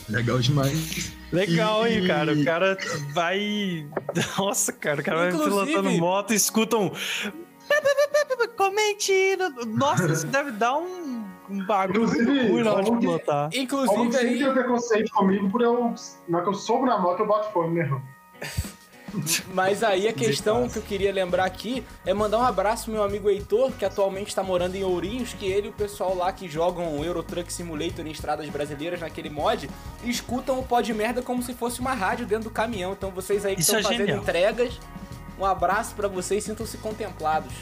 Legal 0.09 0.39
demais. 0.41 1.13
Legal, 1.33 1.87
hein, 1.87 2.07
cara? 2.07 2.33
O 2.35 2.45
cara 2.45 2.77
vai. 3.15 3.87
Nossa, 4.39 4.73
cara, 4.73 5.01
o 5.01 5.05
cara 5.05 5.17
vai 5.19 5.29
Inclusive- 5.31 5.67
pilotando 5.67 5.91
moto 5.99 6.33
e 6.33 6.37
escuta 6.37 6.77
um. 6.77 6.91
Comente! 8.57 9.13
Nossa, 9.67 10.13
isso 10.13 10.27
deve 10.27 10.51
dar 10.53 10.77
um, 10.77 11.25
um 11.49 11.65
bagulho 11.65 12.05
Inclusive, 12.05 12.49
ruim 12.49 12.63
na 12.63 12.73
hora 12.75 12.85
de 12.85 12.97
pilotar. 12.99 13.51
Inclusive 13.55 14.13
sempre 14.13 14.19
aí. 14.19 14.39
tem 14.39 14.53
preconceito 14.53 15.11
comigo 15.13 15.51
por 15.51 15.63
eu. 15.63 15.95
Na 16.29 16.39
hora 16.39 16.45
que 16.47 16.51
eu 16.51 16.55
soube 16.55 16.87
na 16.87 16.99
moto, 16.99 17.21
eu 17.21 17.27
boto 17.27 17.51
fome, 17.53 17.81
né? 17.81 18.03
Mas 19.53 19.83
aí 19.83 20.09
a 20.09 20.13
questão 20.13 20.69
que 20.69 20.79
eu 20.79 20.83
queria 20.83 21.13
lembrar 21.13 21.45
aqui 21.45 21.85
é 22.05 22.15
mandar 22.15 22.39
um 22.39 22.43
abraço 22.43 22.85
pro 22.85 22.95
meu 22.95 23.03
amigo 23.03 23.29
Heitor, 23.29 23.73
que 23.73 23.85
atualmente 23.85 24.29
está 24.29 24.43
morando 24.43 24.75
em 24.75 24.85
Ourinhos, 24.85 25.35
que 25.35 25.47
ele 25.47 25.67
e 25.69 25.71
o 25.71 25.73
pessoal 25.73 26.15
lá 26.15 26.33
que 26.33 26.49
jogam 26.49 27.05
Euro 27.05 27.23
Truck 27.23 27.53
Simulator 27.53 28.07
em 28.07 28.11
estradas 28.11 28.49
brasileiras 28.49 29.01
naquele 29.01 29.31
mod, 29.31 29.69
escutam 30.05 30.59
o 30.59 30.63
pó 30.63 30.81
de 30.81 30.95
merda 30.95 31.23
como 31.23 31.43
se 31.43 31.55
fosse 31.55 31.81
uma 31.81 31.93
rádio 31.93 32.27
dentro 32.27 32.45
do 32.45 32.51
caminhão. 32.51 32.93
Então 32.93 33.11
vocês 33.11 33.45
aí 33.45 33.55
que 33.55 33.61
estão 33.61 33.79
é 33.79 33.83
fazendo 33.83 33.99
genial. 33.99 34.19
entregas, 34.19 34.81
um 35.39 35.45
abraço 35.45 35.95
pra 35.95 36.09
vocês, 36.09 36.45
sintam-se 36.45 36.79
contemplados. 36.79 37.53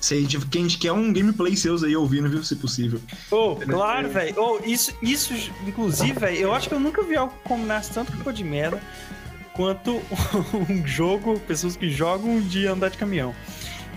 Se 0.00 0.14
a 0.14 0.20
gente, 0.20 0.38
quem 0.46 0.68
quer 0.68 0.92
um 0.92 1.12
gameplay 1.12 1.56
seus 1.56 1.82
aí 1.82 1.96
ouvindo, 1.96 2.28
viu? 2.28 2.42
Se 2.44 2.56
possível. 2.56 3.00
Oh, 3.30 3.56
claro, 3.56 4.08
velho. 4.08 4.34
Oh, 4.36 4.60
isso, 4.64 4.94
isso, 5.02 5.34
inclusive, 5.66 6.12
velho, 6.12 6.36
eu 6.36 6.54
acho 6.54 6.68
que 6.68 6.74
eu 6.74 6.80
nunca 6.80 7.02
vi 7.02 7.16
algo 7.16 7.32
que 7.32 7.48
combinasse 7.48 7.90
tanto 7.92 8.12
com 8.12 8.32
de 8.32 8.44
merda 8.44 8.80
quanto 9.54 10.00
um 10.70 10.86
jogo, 10.86 11.40
pessoas 11.40 11.76
que 11.76 11.90
jogam 11.90 12.40
de 12.40 12.66
andar 12.66 12.90
de 12.90 12.96
caminhão. 12.96 13.34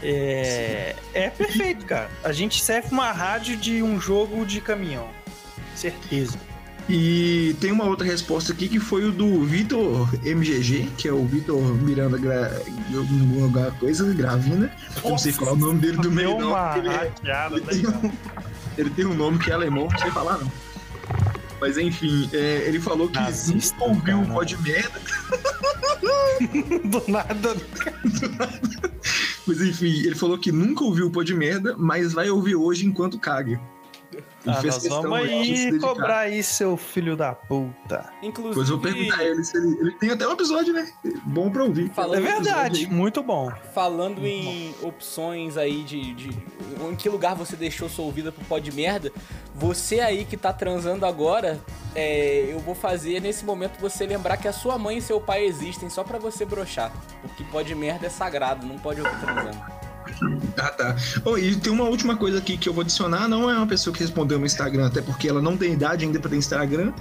É, 0.02 0.96
é 1.14 1.30
perfeito, 1.30 1.86
cara. 1.86 2.10
A 2.24 2.32
gente 2.32 2.64
serve 2.64 2.90
uma 2.92 3.12
rádio 3.12 3.56
de 3.56 3.84
um 3.84 4.02
jogo 4.02 4.44
de 4.44 4.60
caminhão. 4.60 5.08
Certeza. 5.76 6.40
E 6.90 7.56
tem 7.62 7.72
uma 7.72 7.86
outra 7.86 8.06
resposta 8.06 8.52
aqui 8.52 8.68
que 8.68 8.80
foi 8.80 9.06
o 9.06 9.12
do 9.12 9.44
Vitor 9.44 10.10
MGG, 10.26 10.90
que 10.98 11.08
é 11.08 11.14
o 11.14 11.26
Vitor 11.26 11.62
Miranda 11.76 12.18
Gra... 12.18 12.62
alguma 12.94 13.72
coisa, 13.72 14.14
Gravina. 14.14 14.72
Eu 15.04 15.12
não 15.12 15.18
sei 15.18 15.32
falar 15.32 15.54
o 15.54 15.56
nome 15.56 15.80
dele 15.80 15.98
do 15.98 16.12
meio, 16.12 16.38
não. 16.40 16.50
uma 16.50 16.78
Ele, 16.78 16.90
é- 16.90 16.92
hackeada 16.98 17.58
ele 17.58 17.66
tem 17.66 17.88
um, 17.88 18.12
ele 18.78 18.90
tem 18.90 19.06
um 19.06 19.14
nome 19.14 19.40
que 19.40 19.52
é 19.52 19.54
alemão, 19.54 19.88
não 19.90 20.00
sei 20.00 20.12
falar, 20.12 20.38
não. 20.38 20.52
Mas 21.62 21.78
enfim, 21.78 22.28
é, 22.34 22.64
ele 22.68 22.80
falou 22.80 23.08
que 23.08 23.20
Nazista, 23.20 23.78
nunca 23.78 24.16
ouviu 24.16 24.18
um 24.18 24.26
pó 24.34 24.44
de 24.44 24.58
merda, 24.62 25.00
Do 26.84 27.04
nada. 27.08 27.56
mas 29.46 29.62
enfim, 29.62 30.00
ele 30.00 30.16
falou 30.16 30.40
que 30.40 30.52
nunca 30.52 30.84
ouviu 30.84 31.08
o 31.08 31.12
pó 31.12 31.22
de 31.22 31.36
merda, 31.36 31.76
mas 31.78 32.14
vai 32.14 32.30
ouvir 32.32 32.56
hoje 32.56 32.86
enquanto 32.86 33.20
caga. 33.20 33.62
Ah, 34.46 34.62
nós 34.64 34.88
vamos 34.88 35.14
aí 35.20 35.80
cobrar 35.80 36.20
aí, 36.20 36.42
seu 36.42 36.76
filho 36.76 37.16
da 37.16 37.34
puta. 37.36 38.10
Inclusive, 38.24 38.50
Depois 38.56 38.70
eu 38.70 38.78
vou 38.78 38.92
perguntar 38.92 39.20
a 39.20 39.24
ele 39.24 39.44
se 39.44 39.56
ele. 39.58 39.78
Ele 39.80 39.92
tem 39.94 40.10
até 40.12 40.28
um 40.28 40.32
episódio, 40.32 40.74
né? 40.74 40.92
Bom 41.26 41.50
pra 41.52 41.64
ouvir. 41.64 41.90
Falando 41.92 42.18
É 42.18 42.22
verdade, 42.22 42.88
muito 42.88 43.22
bom. 43.22 43.52
Falando 43.74 44.26
em 44.26 44.74
opções 44.82 45.58
aí 45.58 45.84
de, 45.84 46.14
de- 46.14 46.30
Em 46.90 46.96
que 46.96 47.08
lugar 47.10 47.36
você 47.36 47.56
deixou 47.56 47.88
sua 47.88 48.06
ouvida 48.06 48.32
pro 48.32 48.44
pó 48.46 48.58
de 48.58 48.72
merda, 48.72 49.12
você 49.54 50.00
aí 50.00 50.26
que 50.26 50.36
tá 50.36 50.52
transando 50.52 51.06
agora, 51.06 51.60
é, 51.94 52.48
eu 52.50 52.60
vou 52.60 52.74
fazer 52.74 53.22
nesse 53.22 53.46
momento 53.46 53.80
você 53.80 54.06
lembrar 54.08 54.38
que 54.38 54.48
a 54.48 54.54
sua 54.54 54.78
mãe 54.78 54.98
e 54.98 55.02
seu 55.02 55.22
pai 55.22 55.46
existem 55.46 55.90
só 55.90 56.04
pra 56.04 56.18
você 56.18 56.46
brochar. 56.46 56.92
Porque 57.22 57.44
pó 57.46 57.62
de 57.62 57.76
merda 57.76 58.08
é 58.08 58.10
sagrado, 58.10 58.66
não 58.66 58.78
pode 58.80 59.02
ouvir 59.02 59.20
transando. 59.20 59.81
Ah, 60.58 60.70
tá. 60.70 60.96
Oh, 61.26 61.38
e 61.38 61.56
tem 61.56 61.72
uma 61.72 61.86
última 61.86 62.16
coisa 62.16 62.38
aqui 62.38 62.58
que 62.58 62.70
eu 62.70 62.74
vou 62.74 62.82
adicionar. 62.82 63.28
Não 63.28 63.50
é 63.50 63.58
uma 63.58 63.68
pessoa 63.68 63.94
que 63.94 64.02
respondeu 64.02 64.40
no 64.40 64.46
Instagram, 64.46 64.88
até 64.88 65.02
porque 65.02 65.28
ela 65.28 65.42
não 65.42 65.58
tem 65.58 65.74
idade 65.74 66.06
ainda 66.06 66.20
pra 66.20 66.30
ter 66.30 66.38
Instagram. 66.38 66.94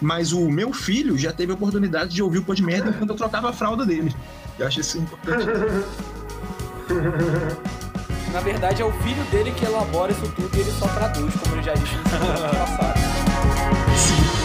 Mas 0.00 0.32
o 0.32 0.50
meu 0.50 0.72
filho 0.72 1.16
já 1.16 1.32
teve 1.32 1.52
a 1.52 1.54
oportunidade 1.54 2.14
de 2.14 2.22
ouvir 2.22 2.38
o 2.38 2.42
pó 2.42 2.54
de 2.54 2.62
merda 2.62 2.92
quando 2.92 3.10
eu 3.10 3.16
trocava 3.16 3.50
a 3.50 3.52
fralda 3.52 3.86
dele. 3.86 4.14
Eu 4.58 4.66
acho 4.66 4.80
isso 4.80 4.98
importante. 4.98 5.46
Na 8.32 8.40
verdade, 8.40 8.80
é 8.80 8.84
o 8.84 8.92
filho 8.92 9.22
dele 9.24 9.50
que 9.52 9.64
elabora 9.64 10.12
isso 10.12 10.26
tudo 10.36 10.56
e 10.56 10.60
ele 10.60 10.70
só 10.72 10.86
traduz, 10.88 11.34
como 11.34 11.56
ele 11.56 11.62
já 11.62 11.74
disse 11.74 11.96
no 11.96 12.02
passado. 12.04 13.00
Já 14.16 14.39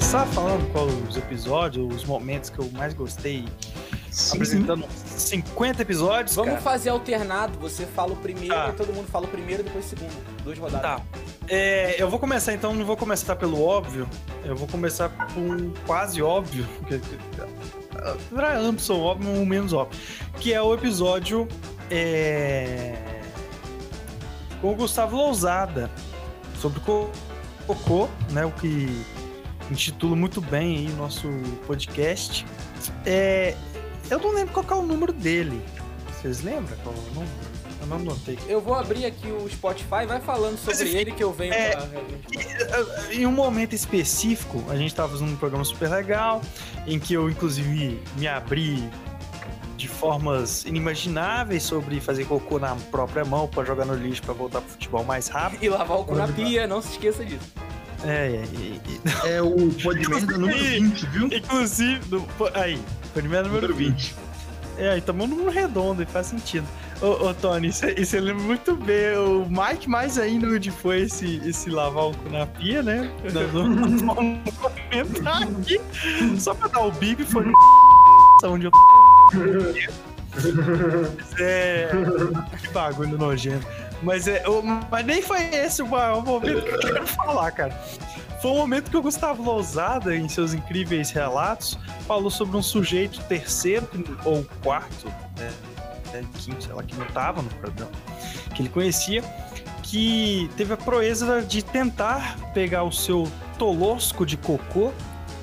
começar 0.00 0.24
falando 0.28 0.72
qual 0.72 0.86
os 0.86 1.14
episódios, 1.18 1.94
os 1.94 2.04
momentos 2.06 2.48
que 2.48 2.58
eu 2.58 2.70
mais 2.72 2.94
gostei, 2.94 3.44
Sim, 4.10 4.36
apresentando 4.38 4.84
50 4.90 5.82
episódios, 5.82 6.34
Vamos 6.34 6.52
cara. 6.52 6.62
fazer 6.62 6.88
alternado. 6.88 7.58
Você 7.58 7.84
fala 7.84 8.14
o 8.14 8.16
primeiro 8.16 8.54
Tá. 8.54 8.70
e 8.70 8.72
todo 8.72 8.94
mundo 8.94 9.06
fala 9.08 9.26
o 9.26 9.28
primeiro 9.28 9.60
e 9.60 9.64
depois 9.64 9.84
o 9.84 9.88
segundo. 9.90 10.10
Duas 10.42 10.58
rodadas. 10.58 10.82
Tá. 11.00 11.04
É, 11.46 11.96
eu 12.02 12.08
vou 12.08 12.18
começar 12.18 12.54
então, 12.54 12.72
não 12.72 12.84
vou 12.86 12.96
começar 12.96 13.36
pelo 13.36 13.62
óbvio, 13.62 14.08
eu 14.42 14.56
vou 14.56 14.66
começar 14.66 15.10
com 15.34 15.40
um 15.40 15.72
quase 15.86 16.22
óbvio, 16.22 16.66
porque 16.78 16.98
ambos 18.58 18.84
são 18.86 18.98
óbvios, 19.00 19.38
um 19.38 19.44
menos 19.44 19.72
óbvio, 19.74 20.00
que 20.40 20.52
é 20.54 20.62
o 20.62 20.72
episódio 20.72 21.46
é, 21.90 23.20
com 24.62 24.72
o 24.72 24.74
Gustavo 24.74 25.14
Lousada 25.16 25.90
sobre 26.58 26.80
co- 26.80 27.10
cocô, 27.66 28.08
né, 28.30 28.46
o 28.46 28.50
que 28.52 29.04
intitula 29.70 30.16
muito 30.16 30.40
bem 30.40 30.78
aí 30.78 30.92
o 30.92 30.96
nosso 30.96 31.28
podcast. 31.66 32.44
É, 33.06 33.54
eu 34.10 34.18
não 34.18 34.32
lembro 34.34 34.52
qual 34.52 34.80
é 34.80 34.82
o 34.82 34.86
número 34.86 35.12
dele. 35.12 35.60
Vocês 36.20 36.42
lembram 36.42 36.76
qual 36.82 36.94
é 36.94 36.98
o 36.98 37.14
número? 37.14 37.30
Eu 37.80 37.86
não 37.86 37.98
notei. 38.00 38.38
Eu 38.46 38.60
vou 38.60 38.74
abrir 38.74 39.06
aqui 39.06 39.28
o 39.28 39.48
Spotify, 39.48 40.04
vai 40.06 40.20
falando 40.20 40.58
sobre 40.58 40.84
Mas, 40.84 40.94
ele 40.94 41.12
que 41.12 41.24
eu 41.24 41.32
venho 41.32 41.54
é- 41.54 41.70
pra... 41.76 41.88
Em 43.12 43.24
um 43.26 43.32
momento 43.32 43.74
específico, 43.74 44.62
a 44.68 44.76
gente 44.76 44.94
tava 44.94 45.12
fazendo 45.12 45.32
um 45.32 45.36
programa 45.36 45.64
super 45.64 45.88
legal, 45.88 46.42
em 46.86 46.98
que 46.98 47.14
eu, 47.14 47.30
inclusive, 47.30 47.98
me 48.16 48.28
abri 48.28 48.86
de 49.78 49.88
formas 49.88 50.66
inimagináveis 50.66 51.62
sobre 51.62 52.00
fazer 52.00 52.26
cocô 52.26 52.58
na 52.58 52.76
própria 52.90 53.24
mão 53.24 53.48
pra 53.48 53.64
jogar 53.64 53.86
no 53.86 53.94
lixo 53.94 54.20
pra 54.20 54.34
voltar 54.34 54.60
pro 54.60 54.70
futebol 54.72 55.02
mais 55.02 55.28
rápido. 55.28 55.64
E 55.64 55.70
lavar 55.70 55.98
o 56.00 56.04
cu 56.04 56.14
na 56.14 56.28
pia, 56.28 56.66
não 56.66 56.82
se 56.82 56.90
esqueça 56.90 57.24
disso. 57.24 57.50
É, 58.04 58.36
é, 58.36 58.44
e- 58.52 58.80
e- 58.86 59.00
É 59.28 59.42
o 59.42 59.68
pó 59.82 59.92
de 59.92 60.08
merda 60.08 60.38
número 60.38 60.58
20, 60.58 61.06
viu? 61.06 61.26
inclusive, 61.26 62.00
no- 62.10 62.26
aí, 62.54 62.80
primeiro 63.12 63.48
número 63.48 63.68
Número 63.68 63.90
20. 63.90 64.14
20. 64.14 64.30
É, 64.78 64.90
aí 64.92 65.00
tomou 65.02 65.26
um 65.26 65.30
número 65.30 65.50
redondo 65.50 66.02
e 66.02 66.06
faz 66.06 66.28
sentido. 66.28 66.66
Ô, 67.02 67.28
ô 67.28 67.34
Tony, 67.34 67.70
você 67.72 68.20
lembra 68.20 68.42
muito 68.44 68.74
bem, 68.74 69.16
o 69.16 69.46
Mike 69.48 69.88
mais 69.88 70.18
ainda 70.18 70.46
onde 70.46 70.70
foi 70.70 71.02
esse, 71.02 71.40
esse 71.46 71.70
lavar 71.70 72.04
o 72.08 72.14
cu 72.14 72.28
na 72.30 72.46
pia, 72.46 72.82
né? 72.82 73.10
Nós 73.32 73.50
vamos 73.50 74.02
vamos 74.02 74.40
comentar 74.54 75.42
aqui. 75.42 75.80
Só 76.38 76.54
pra 76.54 76.68
dar 76.68 76.80
o 76.80 76.92
bip 76.92 77.24
foi 77.24 77.44
no 77.46 77.52
onde 78.44 78.66
eu 78.66 78.70
é. 81.38 81.88
Que 82.60 82.68
bagulho 82.68 83.18
nojento. 83.18 83.66
Mas, 84.02 84.26
é, 84.28 84.48
o- 84.48 84.62
mas 84.62 85.04
nem 85.04 85.20
foi 85.22 85.42
esse 85.54 85.82
o 85.82 85.86
maior 85.88 86.24
momento 86.24 86.62
que 86.64 86.74
eu 86.74 86.78
quero 86.80 87.06
falar, 87.06 87.50
cara. 87.52 87.72
Foi 88.40 88.50
um 88.52 88.56
momento 88.56 88.90
que 88.90 88.96
o 88.96 89.02
Gustavo 89.02 89.42
Lousada, 89.42 90.16
em 90.16 90.26
seus 90.28 90.54
incríveis 90.54 91.10
relatos, 91.10 91.78
falou 92.06 92.30
sobre 92.30 92.56
um 92.56 92.62
sujeito 92.62 93.20
terceiro 93.24 93.86
ou 94.24 94.46
quarto, 94.62 95.06
né? 95.38 95.50
Kim, 96.38 96.54
sei 96.58 96.72
lá, 96.72 96.82
que 96.82 96.94
não 96.96 97.06
tava 97.06 97.40
no 97.42 97.48
programa, 97.50 97.90
que 98.54 98.62
ele 98.62 98.68
conhecia, 98.68 99.22
que 99.82 100.50
teve 100.56 100.72
a 100.72 100.76
proeza 100.76 101.40
de 101.42 101.62
tentar 101.62 102.36
pegar 102.52 102.82
o 102.82 102.90
seu 102.90 103.30
tolosco 103.58 104.24
de 104.26 104.36
cocô 104.36 104.90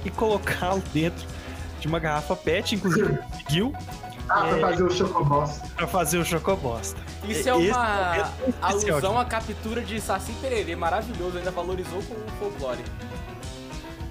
e 0.04 0.10
colocá-lo 0.10 0.84
dentro 0.94 1.26
de 1.80 1.88
uma 1.88 2.00
garrafa 2.00 2.36
PET, 2.36 2.76
inclusive 2.76 3.18
conseguiu 3.18 3.74
Ah, 4.30 4.42
pra 4.42 4.58
É. 4.58 4.60
fazer 4.62 4.84
o 4.84 4.92
chocobosta. 4.92 5.68
pra 5.76 5.88
fazer 5.88 6.18
o 6.18 6.26
chocobosta. 6.26 7.00
Isso 7.28 7.48
é 7.50 7.54
uma 7.54 7.64
especial 7.64 8.96
alusão 8.96 9.20
à 9.20 9.26
captura 9.26 9.82
de 9.82 10.00
Saci 10.02 10.32
Pererê, 10.42 10.76
maravilhoso, 10.76 11.38
ainda 11.38 11.52
valorizou 11.52 12.02
com 12.04 12.14
o 12.14 12.28
folclore. 12.40 12.84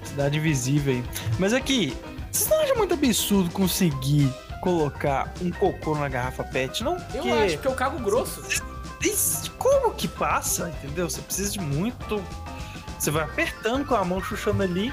Cidade 0.03 0.37
invisível 0.37 0.93
aí. 0.93 1.03
Mas 1.39 1.53
aqui, 1.53 1.95
vocês 2.31 2.49
não 2.49 2.61
acham 2.61 2.75
muito 2.77 2.93
absurdo 2.93 3.49
conseguir 3.51 4.31
colocar 4.61 5.31
um 5.41 5.51
cocô 5.51 5.95
na 5.95 6.09
garrafa 6.09 6.43
PET, 6.43 6.83
não? 6.83 6.97
Eu 7.13 7.33
acho 7.43 7.57
que 7.59 7.67
eu 7.67 7.73
cago 7.73 7.99
grosso. 7.99 8.41
Isso, 9.01 9.51
Como 9.57 9.93
que 9.93 10.07
passa, 10.07 10.69
entendeu? 10.83 11.09
Você 11.09 11.21
precisa 11.21 11.51
de 11.51 11.59
muito. 11.59 12.23
Você 12.99 13.11
vai 13.11 13.23
apertando 13.23 13.85
com 13.85 13.95
a 13.95 14.03
mão, 14.03 14.21
chuchando 14.21 14.63
ali. 14.63 14.91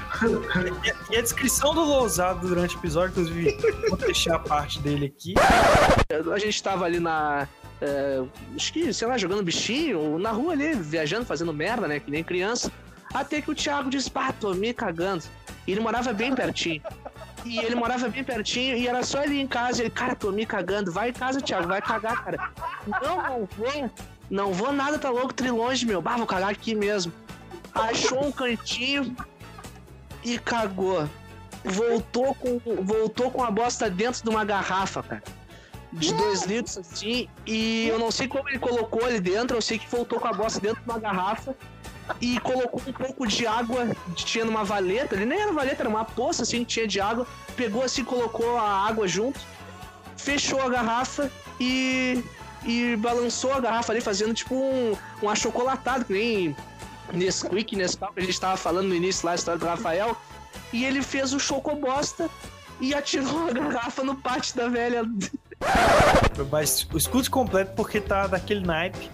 E 1.11 1.17
a- 1.17 1.21
descrição 1.21 1.73
do 1.73 1.81
Lousado 1.83 2.47
durante 2.47 2.75
o 2.75 2.79
episódio, 2.79 3.09
inclusive, 3.11 3.57
vou 3.89 3.97
deixar 3.97 4.35
a 4.35 4.39
parte 4.39 4.79
dele 4.79 5.07
aqui. 5.07 5.33
A 6.33 6.37
gente 6.37 6.61
tava 6.61 6.85
ali 6.85 6.99
na. 6.99 7.47
é, 7.81 8.21
acho 8.55 8.71
que, 8.71 8.93
sei 8.93 9.07
lá, 9.07 9.17
jogando 9.17 9.43
bichinho, 9.43 10.19
na 10.19 10.31
rua 10.31 10.53
ali, 10.53 10.75
viajando, 10.75 11.25
fazendo 11.25 11.51
merda, 11.51 11.87
né? 11.87 11.99
Que 11.99 12.11
nem 12.11 12.23
criança. 12.23 12.71
Até 13.13 13.41
que 13.41 13.49
o 13.49 13.55
Thiago 13.55 13.89
disse, 13.89 14.09
pá, 14.11 14.31
tô 14.31 14.53
me 14.53 14.73
cagando. 14.73 15.23
E 15.65 15.71
ele 15.71 15.79
morava 15.81 16.13
bem 16.13 16.35
pertinho. 16.35 16.81
E 17.43 17.59
ele 17.59 17.75
morava 17.75 18.07
bem 18.09 18.23
pertinho 18.23 18.75
e 18.77 18.87
era 18.87 19.03
só 19.03 19.23
ele 19.23 19.39
em 19.39 19.47
casa. 19.47 19.81
Ele, 19.81 19.89
cara, 19.89 20.15
tô 20.15 20.31
me 20.31 20.45
cagando. 20.45 20.91
Vai 20.91 21.09
em 21.09 21.13
casa, 21.13 21.41
Thiago, 21.41 21.67
vai 21.67 21.81
cagar, 21.81 22.23
cara. 22.23 22.51
Não, 22.85 23.17
não 23.17 23.49
vou. 23.57 23.91
Não 24.29 24.53
vou 24.53 24.73
nada, 24.73 24.97
tá 24.97 25.09
louco, 25.09 25.33
trilonge, 25.33 25.85
meu. 25.85 26.01
Bah, 26.01 26.17
vou 26.17 26.25
cagar 26.25 26.49
aqui 26.49 26.73
mesmo. 26.75 27.11
Achou 27.75 28.25
um 28.25 28.31
cantinho 28.31 29.15
e 30.23 30.39
cagou. 30.39 31.09
Voltou 31.63 32.33
com, 32.35 32.59
voltou 32.81 33.29
com 33.29 33.43
a 33.43 33.51
bosta 33.51 33.89
dentro 33.89 34.23
de 34.23 34.29
uma 34.29 34.45
garrafa, 34.45 35.03
cara. 35.03 35.23
De 35.91 36.13
dois 36.13 36.43
litros 36.43 36.77
assim. 36.77 37.27
E 37.45 37.87
eu 37.87 37.99
não 37.99 38.11
sei 38.11 38.27
como 38.27 38.47
ele 38.47 38.59
colocou 38.59 39.03
ali 39.03 39.19
dentro. 39.19 39.57
Eu 39.57 39.61
sei 39.61 39.77
que 39.77 39.89
voltou 39.89 40.19
com 40.19 40.27
a 40.27 40.33
bosta 40.33 40.59
dentro 40.59 40.81
de 40.81 40.89
uma 40.89 40.99
garrafa. 40.99 41.53
E 42.21 42.39
colocou 42.39 42.81
um 42.87 42.93
pouco 42.93 43.27
de 43.27 43.47
água, 43.47 43.95
tinha 44.13 44.45
numa 44.45 44.63
valeta, 44.63 45.15
ele 45.15 45.25
nem 45.25 45.41
era 45.41 45.51
valeta, 45.51 45.81
era 45.81 45.89
uma 45.89 46.05
poça 46.05 46.43
assim 46.43 46.59
que 46.59 46.65
tinha 46.65 46.87
de 46.87 47.01
água. 47.01 47.27
Pegou 47.55 47.81
assim, 47.81 48.03
colocou 48.03 48.57
a 48.57 48.87
água 48.87 49.07
junto, 49.07 49.39
fechou 50.15 50.61
a 50.61 50.69
garrafa 50.69 51.31
e, 51.59 52.23
e 52.63 52.95
balançou 52.97 53.53
a 53.53 53.59
garrafa 53.59 53.91
ali, 53.91 54.01
fazendo 54.01 54.35
tipo 54.35 54.53
um, 54.53 54.95
um 55.23 55.29
achocolatado, 55.29 56.05
que 56.05 56.13
nem 56.13 56.55
Nesquik, 57.13 57.75
Nescau, 57.75 58.11
que 58.13 58.19
a 58.19 58.23
gente 58.23 58.39
tava 58.39 58.57
falando 58.57 58.87
no 58.87 58.95
início 58.95 59.25
lá, 59.25 59.33
a 59.33 59.35
história 59.35 59.59
do 59.59 59.65
Rafael. 59.65 60.15
E 60.71 60.85
ele 60.85 61.01
fez 61.01 61.33
o 61.33 61.39
chocobosta 61.39 62.29
e 62.79 62.93
atirou 62.93 63.47
a 63.47 63.51
garrafa 63.51 64.03
no 64.03 64.15
pátio 64.15 64.55
da 64.55 64.67
velha. 64.67 65.03
Mas 66.51 66.87
o 66.91 66.97
escute 66.97 67.29
completo 67.29 67.73
porque 67.75 68.01
tá 68.01 68.27
daquele 68.27 68.65
naipe. 68.65 69.09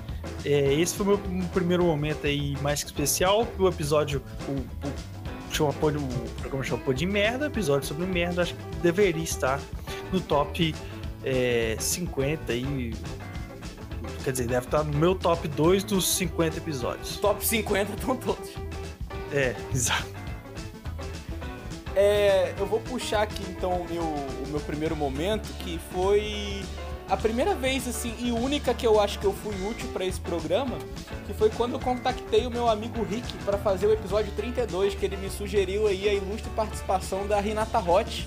É, 0.46 0.74
esse 0.74 0.96
foi 0.96 1.06
o 1.06 1.18
meu 1.18 1.48
primeiro 1.50 1.84
momento 1.84 2.26
aí 2.28 2.58
mais 2.62 2.84
que 2.84 2.90
especial. 2.90 3.48
O 3.58 3.68
episódio, 3.68 4.22
o, 4.48 4.52
o, 4.52 5.70
o 5.70 6.32
programa 6.40 6.64
chama 6.64 6.82
Pô 6.84 6.94
de 6.94 7.06
Merda, 7.06 7.48
episódio 7.48 7.88
sobre 7.88 8.06
merda, 8.06 8.42
acho 8.42 8.56
que 8.56 8.64
deveria 8.82 9.24
estar 9.24 9.60
no 10.12 10.20
top 10.20 10.74
é, 11.24 11.76
50 11.80 12.52
aí. 12.52 12.94
Quer 14.24 14.32
dizer, 14.32 14.48
deve 14.48 14.66
estar 14.66 14.84
no 14.84 14.98
meu 14.98 15.16
top 15.16 15.48
2 15.48 15.84
dos 15.84 16.08
50 16.16 16.58
episódios. 16.58 17.18
Top 17.18 17.46
50 17.46 17.94
estão 17.94 18.16
todos. 18.16 18.50
É, 19.32 19.56
exato. 19.74 20.22
É, 21.96 22.54
eu 22.58 22.66
vou 22.66 22.80
puxar 22.80 23.24
aqui 23.24 23.44
então 23.50 23.82
o 23.82 23.90
meu, 23.90 24.04
o 24.04 24.48
meu 24.48 24.60
primeiro 24.62 24.96
momento, 24.96 25.50
que 25.60 25.80
foi 25.92 26.62
a 27.10 27.18
primeira 27.18 27.54
vez 27.54 27.86
assim 27.88 28.14
e 28.20 28.32
única 28.32 28.74
que 28.74 28.88
eu 28.88 29.02
acho 29.02 29.20
que 29.20 29.26
eu 29.26 29.34
fui 29.34 29.54
útil 29.68 29.90
pra 29.92 30.06
esse 30.06 30.20
programa, 30.20 30.78
que 31.28 31.34
foi 31.34 31.50
quando 31.50 31.74
eu 31.74 31.80
contactei 31.80 32.48
o 32.48 32.50
meu 32.50 32.70
amigo 32.70 33.04
Rick 33.04 33.34
pra 33.40 33.58
fazer 33.58 33.88
o 33.88 33.92
episódio 33.92 34.32
32, 34.38 34.96
que 34.96 35.06
ele 35.06 35.18
me 35.18 35.30
sugeriu 35.30 35.88
aí 35.88 36.08
a 36.08 36.14
ilustre 36.14 36.50
participação 36.52 37.28
da 37.28 37.42
Renata 37.42 37.80
Roth, 37.80 38.26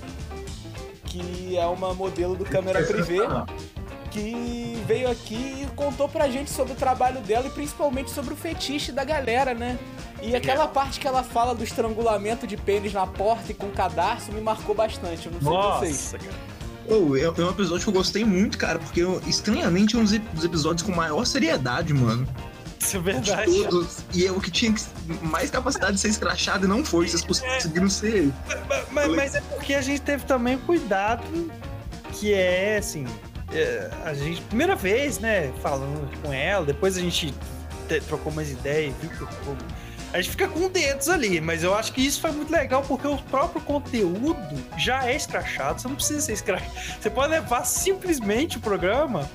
que 1.07 1.57
é 1.57 1.67
uma 1.67 1.95
modelo 1.95 2.37
do 2.37 2.45
câmera 2.45 2.83
privê, 2.83 3.21
que 4.15 4.81
veio 4.87 5.11
aqui 5.11 5.35
e 5.63 5.67
contou 5.75 6.09
pra 6.09 6.29
gente 6.31 6.49
sobre 6.51 6.73
o 6.73 6.77
trabalho 6.77 7.21
dela 7.21 7.49
e 7.49 7.51
principalmente 7.51 8.11
sobre 8.13 8.33
o 8.33 8.37
fetiche 8.37 8.93
da 8.93 9.03
galera, 9.03 9.53
né? 9.55 9.77
E 10.23 10.37
aquela 10.37 10.69
parte 10.69 11.01
que 11.01 11.07
ela 11.09 11.23
fala 11.25 11.53
do 11.55 11.65
estrangulamento 11.65 12.47
de 12.47 12.57
pênis 12.57 12.93
na 12.93 13.07
porta 13.07 13.51
e 13.51 13.55
com 13.55 13.69
cadarço 13.71 14.31
me 14.33 14.41
marcou 14.41 14.75
bastante. 14.75 15.27
Eu 15.27 15.33
não 15.33 15.41
sei 15.41 15.91
vocês. 15.91 16.13
Nossa, 16.13 16.19
cara. 16.19 16.55
Oh, 16.89 17.17
é, 17.17 17.23
é 17.23 17.31
um 17.31 17.51
episódio 17.51 17.83
que 17.83 17.89
eu 17.89 17.95
gostei 17.95 18.25
muito, 18.25 18.57
cara, 18.57 18.79
porque 18.79 19.01
eu, 19.01 19.21
estranhamente 19.27 19.97
é 19.97 19.99
um 19.99 20.05
dos 20.05 20.13
ep- 20.13 20.29
dos 20.35 20.45
episódios 20.45 20.83
com 20.87 20.93
maior 20.95 21.25
seriedade, 21.25 21.93
mano. 21.93 22.29
Isso 22.79 22.97
é 22.97 23.01
De 23.01 23.05
verdade. 23.05 23.65
todos. 23.65 23.97
E 24.13 24.27
é 24.27 24.31
o 24.31 24.39
que 24.41 24.51
tinha 24.51 24.73
que- 24.73 24.83
mais 25.27 25.51
capacidade 25.51 25.95
de 25.95 26.01
ser 26.01 26.09
escrachado 26.09 26.67
e 26.67 26.69
não 26.69 26.85
foi. 26.85 27.09
Vocês 27.09 27.23
conseguiram 27.25 27.89
ser. 27.91 28.31
Mas, 28.69 28.87
mas- 28.93 29.17
mas 29.17 29.35
é 29.35 29.41
porque 29.41 29.75
a 29.75 29.83
gente 29.83 30.03
teve 30.03 30.25
também 30.25 30.57
cuidado, 30.59 31.25
que 32.13 32.33
é 32.35 32.77
assim, 32.79 33.07
é, 33.07 33.34
a 34.05 34.15
gente, 34.15 34.41
primeira 34.43 34.75
vez, 34.75 35.19
né, 35.19 35.53
falando 35.63 36.11
com 36.23 36.33
ela, 36.33 36.65
depois 36.65 36.97
a 36.97 37.01
gente 37.01 37.35
te- 37.89 38.01
trocou 38.01 38.33
mais 38.33 38.51
ideia 38.51 38.89
e 38.89 38.95
viu 39.01 39.11
que 39.11 39.25
a 40.13 40.19
gente 40.19 40.31
fica 40.31 40.47
com 40.47 40.69
dedos 40.69 41.09
ali, 41.09 41.41
mas 41.41 41.65
eu 41.65 41.75
acho 41.75 41.93
que 41.93 42.01
isso 42.01 42.21
foi 42.21 42.31
muito 42.31 42.51
legal 42.53 42.83
porque 42.87 43.07
o 43.07 43.17
próprio 43.17 43.61
conteúdo 43.61 44.57
já 44.79 45.09
é 45.09 45.17
escrachado, 45.17 45.81
você 45.81 45.89
não 45.89 45.97
precisa 45.97 46.21
ser 46.21 46.33
escrachado. 46.35 46.71
Você 47.01 47.11
pode 47.11 47.33
levar 47.33 47.65
simplesmente 47.65 48.57
o 48.57 48.61
programa 48.61 49.29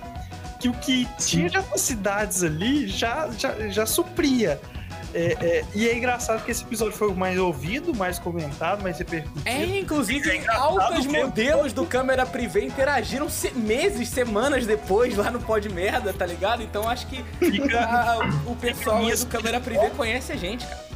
que 0.59 0.69
o 0.69 0.73
que 0.73 1.05
tinha 1.17 1.49
de 1.49 1.57
atrocidades 1.57 2.43
ali 2.43 2.87
já, 2.87 3.29
já, 3.37 3.67
já 3.69 3.85
supria. 3.85 4.59
É, 5.13 5.37
é, 5.41 5.65
e 5.73 5.87
é 5.89 5.97
engraçado 5.97 6.43
que 6.45 6.51
esse 6.51 6.63
episódio 6.63 6.93
foi 6.95 7.07
o 7.07 7.15
mais 7.15 7.37
ouvido, 7.39 7.95
mais 7.95 8.19
comentado, 8.19 8.83
mais 8.83 8.97
repercutido. 8.99 9.41
É, 9.43 9.65
inclusive, 9.79 10.29
É 10.29 10.47
altos 10.51 11.07
modelos 11.07 11.73
do 11.73 11.85
câmera 11.85 12.25
privê 12.25 12.65
interagiram 12.65 13.27
se- 13.29 13.51
meses, 13.51 14.07
semanas 14.09 14.65
depois 14.67 15.15
lá 15.17 15.31
no 15.31 15.39
Pod 15.39 15.67
Merda, 15.69 16.13
tá 16.13 16.25
ligado? 16.25 16.61
Então 16.61 16.87
acho 16.87 17.07
que 17.07 17.25
a- 17.75 18.19
o 18.45 18.55
pessoal 18.55 19.03
do 19.03 19.25
câmera 19.25 19.59
privê 19.59 19.89
conhece 19.91 20.31
a 20.31 20.35
gente, 20.35 20.65
cara. 20.65 20.89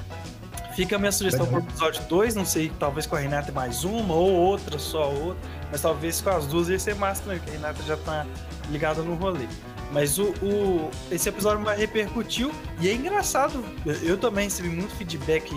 fica 0.76 0.96
a 0.96 1.00
minha 1.00 1.12
sugestão 1.12 1.46
pro 1.46 1.60
episódio 1.60 2.02
2, 2.10 2.34
não 2.36 2.46
sei, 2.46 2.72
talvez 2.80 3.06
com 3.06 3.16
a 3.16 3.20
Renata 3.20 3.52
mais 3.52 3.84
uma 3.84 4.14
ou 4.16 4.32
outra, 4.32 4.80
só 4.80 5.12
outra, 5.12 5.38
mas 5.72 5.82
talvez 5.82 6.20
com 6.22 6.30
as 6.32 6.46
duas 6.48 6.68
ia 6.70 6.80
ser 6.80 6.96
massa 6.96 7.22
também, 7.24 7.38
porque 7.40 7.52
a 7.52 7.54
Renata 7.60 7.84
já 7.84 7.96
tá 7.98 8.26
ligada 8.70 9.02
no 9.04 9.14
rolê. 9.16 9.46
Mas 9.94 10.18
o, 10.18 10.34
o- 10.42 10.90
esse 11.12 11.30
episódio 11.30 11.64
repercutiu 11.66 12.52
e 12.82 12.90
é 12.90 12.94
engraçado. 12.94 13.64
Eu, 13.86 14.18
também 14.18 14.46
recebi 14.46 14.68
muito 14.70 14.94
feedback 14.96 15.54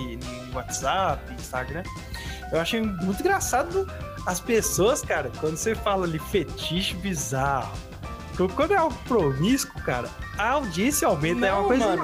no 0.51 0.55
WhatsApp, 0.57 1.33
Instagram. 1.35 1.83
Eu 2.53 2.61
achei 2.61 2.81
muito 2.83 3.21
engraçado 3.21 3.91
as 4.27 4.39
pessoas, 4.39 5.01
cara, 5.03 5.33
quando 5.41 5.57
você 5.57 5.75
fala 5.75 6.05
ali 6.05 6.19
fetiche 6.19 6.95
bizarro. 6.95 7.73
Quando 8.55 8.75
é 8.75 8.77
algo 8.77 8.95
promíscuo, 9.09 9.81
cara, 9.83 10.11
a 10.37 10.51
audiência 10.51 11.09
aumenta. 11.09 11.47
é 11.47 11.53
uma 11.53 11.61
Não, 11.63 11.69
coisa 11.69 11.87
mano. 11.87 12.03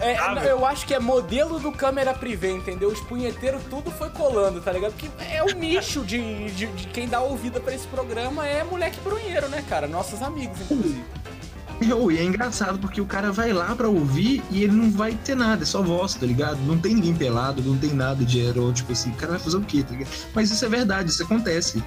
É, 0.00 0.14
inacreditável. 0.14 0.48
eu 0.50 0.64
acho 0.64 0.86
que 0.86 0.94
é 0.94 0.98
modelo 0.98 1.60
do 1.60 1.70
câmera 1.70 2.14
privê, 2.14 2.52
entendeu? 2.52 2.88
Os 2.88 3.00
punheteiros 3.00 3.62
tudo 3.68 3.90
foi 3.90 4.08
colando, 4.08 4.62
tá 4.62 4.72
ligado? 4.72 4.92
Porque 4.92 5.10
é 5.22 5.42
o 5.44 5.48
nicho 5.54 6.02
de, 6.02 6.50
de, 6.52 6.66
de 6.68 6.86
quem 6.86 7.06
dá 7.06 7.20
ouvida 7.20 7.60
pra 7.60 7.74
esse 7.74 7.86
programa 7.88 8.46
é 8.48 8.64
moleque 8.64 8.98
brunheiro, 9.00 9.46
né, 9.50 9.62
cara? 9.68 9.86
Nossos 9.86 10.22
amigos, 10.22 10.58
inclusive. 10.62 11.04
E 11.80 12.18
é 12.18 12.24
engraçado 12.24 12.78
porque 12.78 13.00
o 13.00 13.06
cara 13.06 13.32
vai 13.32 13.52
lá 13.52 13.74
pra 13.74 13.88
ouvir 13.88 14.42
e 14.50 14.62
ele 14.62 14.72
não 14.72 14.90
vai 14.90 15.14
ter 15.14 15.34
nada, 15.34 15.64
é 15.64 15.66
só 15.66 15.82
voz, 15.82 16.14
tá 16.14 16.24
ligado? 16.24 16.58
Não 16.60 16.78
tem 16.78 16.94
ninguém 16.94 17.14
pelado, 17.14 17.62
não 17.62 17.76
tem 17.76 17.92
nada 17.92 18.24
de 18.24 18.40
erótico 18.40 18.92
assim. 18.92 19.10
O 19.10 19.14
cara 19.14 19.32
vai 19.32 19.40
fazer 19.40 19.56
o 19.56 19.60
quê, 19.62 19.82
tá 19.82 19.92
ligado? 19.92 20.10
Mas 20.34 20.50
isso 20.50 20.64
é 20.64 20.68
verdade, 20.68 21.10
isso 21.10 21.22
acontece. 21.22 21.82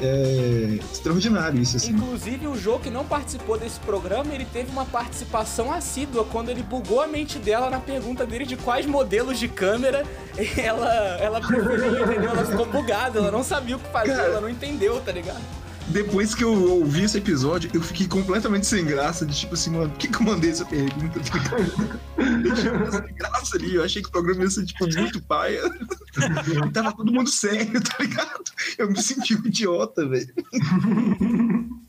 É 0.00 0.78
extraordinário 0.92 1.60
isso, 1.60 1.76
assim. 1.76 1.92
Inclusive, 1.92 2.48
o 2.48 2.56
Jô 2.56 2.78
que 2.78 2.90
não 2.90 3.04
participou 3.04 3.56
desse 3.56 3.78
programa, 3.80 4.34
ele 4.34 4.44
teve 4.44 4.70
uma 4.72 4.84
participação 4.84 5.72
assídua 5.72 6.24
quando 6.24 6.48
ele 6.48 6.62
bugou 6.62 7.00
a 7.00 7.06
mente 7.06 7.38
dela 7.38 7.70
na 7.70 7.78
pergunta 7.78 8.26
dele 8.26 8.44
de 8.44 8.56
quais 8.56 8.86
modelos 8.86 9.38
de 9.38 9.46
câmera 9.46 10.04
ela, 10.58 10.92
ela 11.20 11.40
preferia, 11.40 12.00
entendeu? 12.00 12.30
Ela 12.30 12.44
ficou 12.44 12.66
bugada, 12.66 13.20
ela 13.20 13.30
não 13.30 13.44
sabia 13.44 13.76
o 13.76 13.78
que 13.78 13.88
fazer, 13.90 14.16
Cara. 14.16 14.28
ela 14.28 14.40
não 14.40 14.48
entendeu, 14.48 15.00
tá 15.00 15.12
ligado? 15.12 15.63
Depois 15.88 16.34
que 16.34 16.42
eu 16.42 16.52
ouvi 16.52 17.04
esse 17.04 17.18
episódio, 17.18 17.70
eu 17.74 17.82
fiquei 17.82 18.06
completamente 18.06 18.66
sem 18.66 18.84
graça, 18.84 19.26
de 19.26 19.36
tipo 19.36 19.54
assim, 19.54 19.70
mano, 19.70 19.90
por 19.90 19.98
que, 19.98 20.08
que 20.08 20.16
eu 20.16 20.22
mandei 20.22 20.50
essa 20.50 20.64
pergunta? 20.64 21.18
Eu 21.18 21.22
tinha 22.54 22.90
sem 22.90 23.14
graça 23.14 23.56
ali, 23.56 23.74
eu 23.74 23.84
achei 23.84 24.02
que 24.02 24.08
o 24.08 24.12
programa 24.12 24.42
ia 24.42 24.50
ser, 24.50 24.64
tipo, 24.64 24.86
muito 24.98 25.22
paia. 25.22 25.60
E 26.48 26.70
tava 26.72 26.92
todo 26.92 27.12
mundo 27.12 27.28
sério, 27.28 27.80
tá 27.82 27.96
ligado? 28.00 28.44
Eu 28.78 28.90
me 28.90 29.00
senti 29.00 29.34
um 29.34 29.44
idiota, 29.44 30.08
velho. 30.08 30.32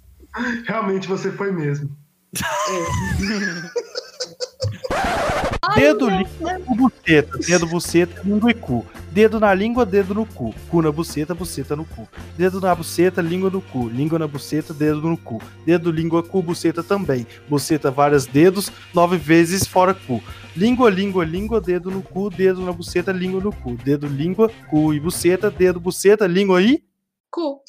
Realmente 0.67 1.08
você 1.08 1.31
foi 1.31 1.51
mesmo. 1.51 1.89
Dedo, 5.75 6.10
língua, 6.10 6.60
buceta. 6.75 7.38
Dedo, 7.38 7.67
buceta, 7.67 8.21
língua 8.23 8.51
e 8.51 8.53
cu. 8.53 8.86
Dedo 9.15 9.39
na 9.39 9.54
língua, 9.54 9.86
dedo 9.86 10.13
no 10.13 10.25
cu. 10.25 10.54
Cu 10.69 10.82
na 10.82 10.91
buceta, 10.91 11.34
buceta 11.34 11.73
no 11.73 11.86
cu. 11.86 12.06
Dedo 12.38 12.60
na 12.60 12.75
buceta, 12.75 13.21
língua 13.21 13.49
no 13.49 13.62
cu. 13.62 13.88
Língua 13.88 14.19
na 14.19 14.28
buceta, 14.28 14.73
dedo 14.73 14.99
no 14.99 15.15
cu. 15.15 15.41
Dedo, 15.65 15.89
língua, 15.89 16.21
cu, 16.21 16.43
buceta 16.43 16.84
também. 16.84 17.25
Buceta, 17.47 17.89
vários 17.89 18.25
dedos, 18.25 18.69
nove 18.93 19.15
vezes 19.15 19.65
fora 19.65 19.93
cu. 19.93 20.21
Língua, 20.54 20.89
língua, 20.89 21.23
língua, 21.23 21.62
dedo 21.62 21.89
no 21.89 22.01
cu. 22.01 22.30
Dedo 22.30 22.60
na 22.65 22.73
buceta, 22.73 23.13
língua 23.13 23.39
no 23.39 23.54
cu. 23.54 23.78
Dedo, 23.86 24.06
língua, 24.06 24.51
cu 24.69 24.93
e 24.93 24.99
buceta. 24.99 25.49
Dedo, 25.49 25.80
buceta, 25.80 26.28
língua 26.28 26.62
e... 26.62 26.84
Cu. 27.32 27.62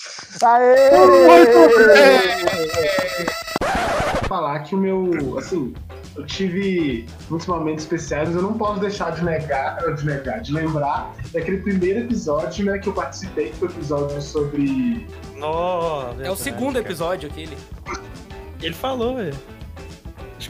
Falar 4.29 4.65
que 4.65 4.75
o 4.75 4.79
meu, 4.79 5.39
assim, 5.39 5.73
eu 6.17 6.25
tive 6.27 7.07
muitos 7.29 7.47
momentos 7.47 7.85
especiais, 7.85 8.29
mas 8.29 8.37
eu 8.37 8.43
não 8.43 8.55
posso 8.55 8.81
deixar 8.81 9.11
de 9.11 9.25
negar, 9.25 9.79
de 9.95 10.07
negar, 10.07 10.41
de 10.41 10.53
lembrar 10.53 11.15
daquele 11.33 11.59
primeiro 11.59 12.01
episódio, 12.01 12.65
né, 12.65 12.79
que 12.79 12.89
eu 12.89 12.93
participei, 12.93 13.51
que 13.51 13.57
foi 13.57 13.69
o 13.69 13.71
episódio 13.71 14.21
sobre. 14.23 15.07
Nossa, 15.37 16.23
É 16.23 16.31
o 16.31 16.37
segundo 16.37 16.79
episódio 16.79 17.29
aquele. 17.29 17.57
Ele 18.63 18.75
falou, 18.75 19.17
velho. 19.17 19.35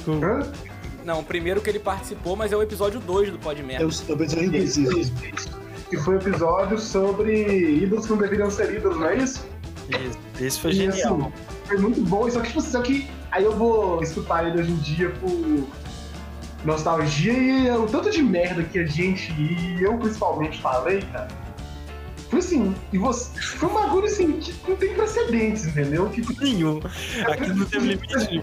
O- 0.06 0.12
Hã? 0.24 0.40
Não, 1.04 1.20
o 1.20 1.24
primeiro 1.24 1.60
que 1.60 1.70
ele 1.70 1.78
participou, 1.78 2.34
mas 2.36 2.52
é 2.52 2.56
o 2.56 2.62
episódio 2.62 2.98
2 3.00 3.30
do 3.30 3.38
Pod 3.38 3.62
Merda. 3.62 3.84
Eu, 3.84 3.90
eu 4.08 4.16
pensei 4.16 4.44
em 4.46 4.56
Isso, 4.56 4.80
isso. 4.80 4.98
isso, 4.98 5.12
isso. 5.36 5.48
Que 5.88 5.96
foi 5.98 6.16
o 6.16 6.18
episódio 6.20 6.78
sobre 6.78 7.76
ídolos 7.82 8.06
que 8.06 8.10
não 8.12 8.18
deveriam 8.18 8.50
ser 8.50 8.74
ídolos, 8.74 8.98
não 8.98 9.06
é 9.08 9.16
isso? 9.18 9.46
Esse, 9.88 10.44
esse 10.44 10.60
foi 10.60 10.70
E, 10.72 10.74
genial. 10.74 11.14
assim, 11.20 11.32
foi 11.66 11.78
muito 11.78 12.00
bom, 12.02 12.28
só 12.28 12.40
que, 12.40 12.48
tipo, 12.48 12.60
só 12.60 12.82
que 12.82 13.08
aí 13.36 13.44
eu 13.44 13.52
vou 13.52 14.02
escutar 14.02 14.46
ele 14.46 14.60
hoje 14.60 14.70
em 14.70 14.76
dia 14.76 15.10
por 15.10 15.66
nostalgia 16.64 17.32
e 17.32 17.70
o 17.70 17.86
tanto 17.86 18.10
de 18.10 18.22
merda 18.22 18.62
que 18.62 18.78
a 18.78 18.86
gente, 18.86 19.32
e 19.38 19.82
eu 19.82 19.96
principalmente 19.98 20.60
falei, 20.60 21.02
cara. 21.12 21.28
Foi 22.30 22.40
assim, 22.40 22.74
e 22.92 22.98
você. 22.98 23.38
Foi 23.40 23.68
um 23.68 23.74
bagulho 23.74 24.06
assim, 24.06 24.32
que 24.32 24.52
não 24.68 24.76
tem 24.76 24.94
precedentes, 24.94 25.66
entendeu? 25.66 26.08
Que 26.08 26.22
Nenhum. 26.42 26.80
Aqui 27.30 27.52
não 27.52 27.66
teve 27.66 27.94
limite. 27.94 28.42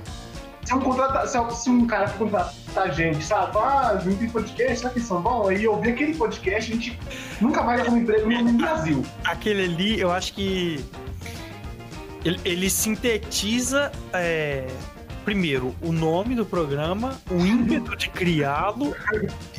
se 0.63 0.73
um, 0.73 0.79
contrata, 0.79 1.27
se, 1.27 1.55
se 1.61 1.69
um 1.69 1.85
cara 1.85 2.09
contratar 2.11 2.53
a 2.77 2.87
gente, 2.89 3.21
sabe? 3.23 3.57
Ah, 3.57 4.01
não 4.05 4.15
tem 4.15 4.29
podcast, 4.29 4.77
será 4.77 4.89
que 4.91 5.01
são 5.01 5.21
bons? 5.21 5.49
Aí 5.49 5.63
eu 5.65 5.81
vi 5.81 5.89
aquele 5.89 6.15
podcast, 6.15 6.71
a 6.71 6.75
gente 6.75 6.97
nunca 7.41 7.61
mais 7.61 7.81
arruma 7.81 7.99
emprego 7.99 8.29
no, 8.29 8.41
no 8.43 8.53
Brasil. 8.53 9.03
Aquele 9.25 9.63
ali, 9.63 9.99
eu 9.99 10.11
acho 10.11 10.33
que. 10.33 10.85
Ele, 12.23 12.39
ele 12.45 12.69
sintetiza. 12.69 13.91
é, 14.13 14.67
primeiro, 15.23 15.73
o 15.81 15.91
nome 15.91 16.35
do 16.35 16.45
programa, 16.45 17.17
o 17.29 17.45
ímpeto 17.45 17.95
de 17.95 18.09
criá-lo 18.09 18.95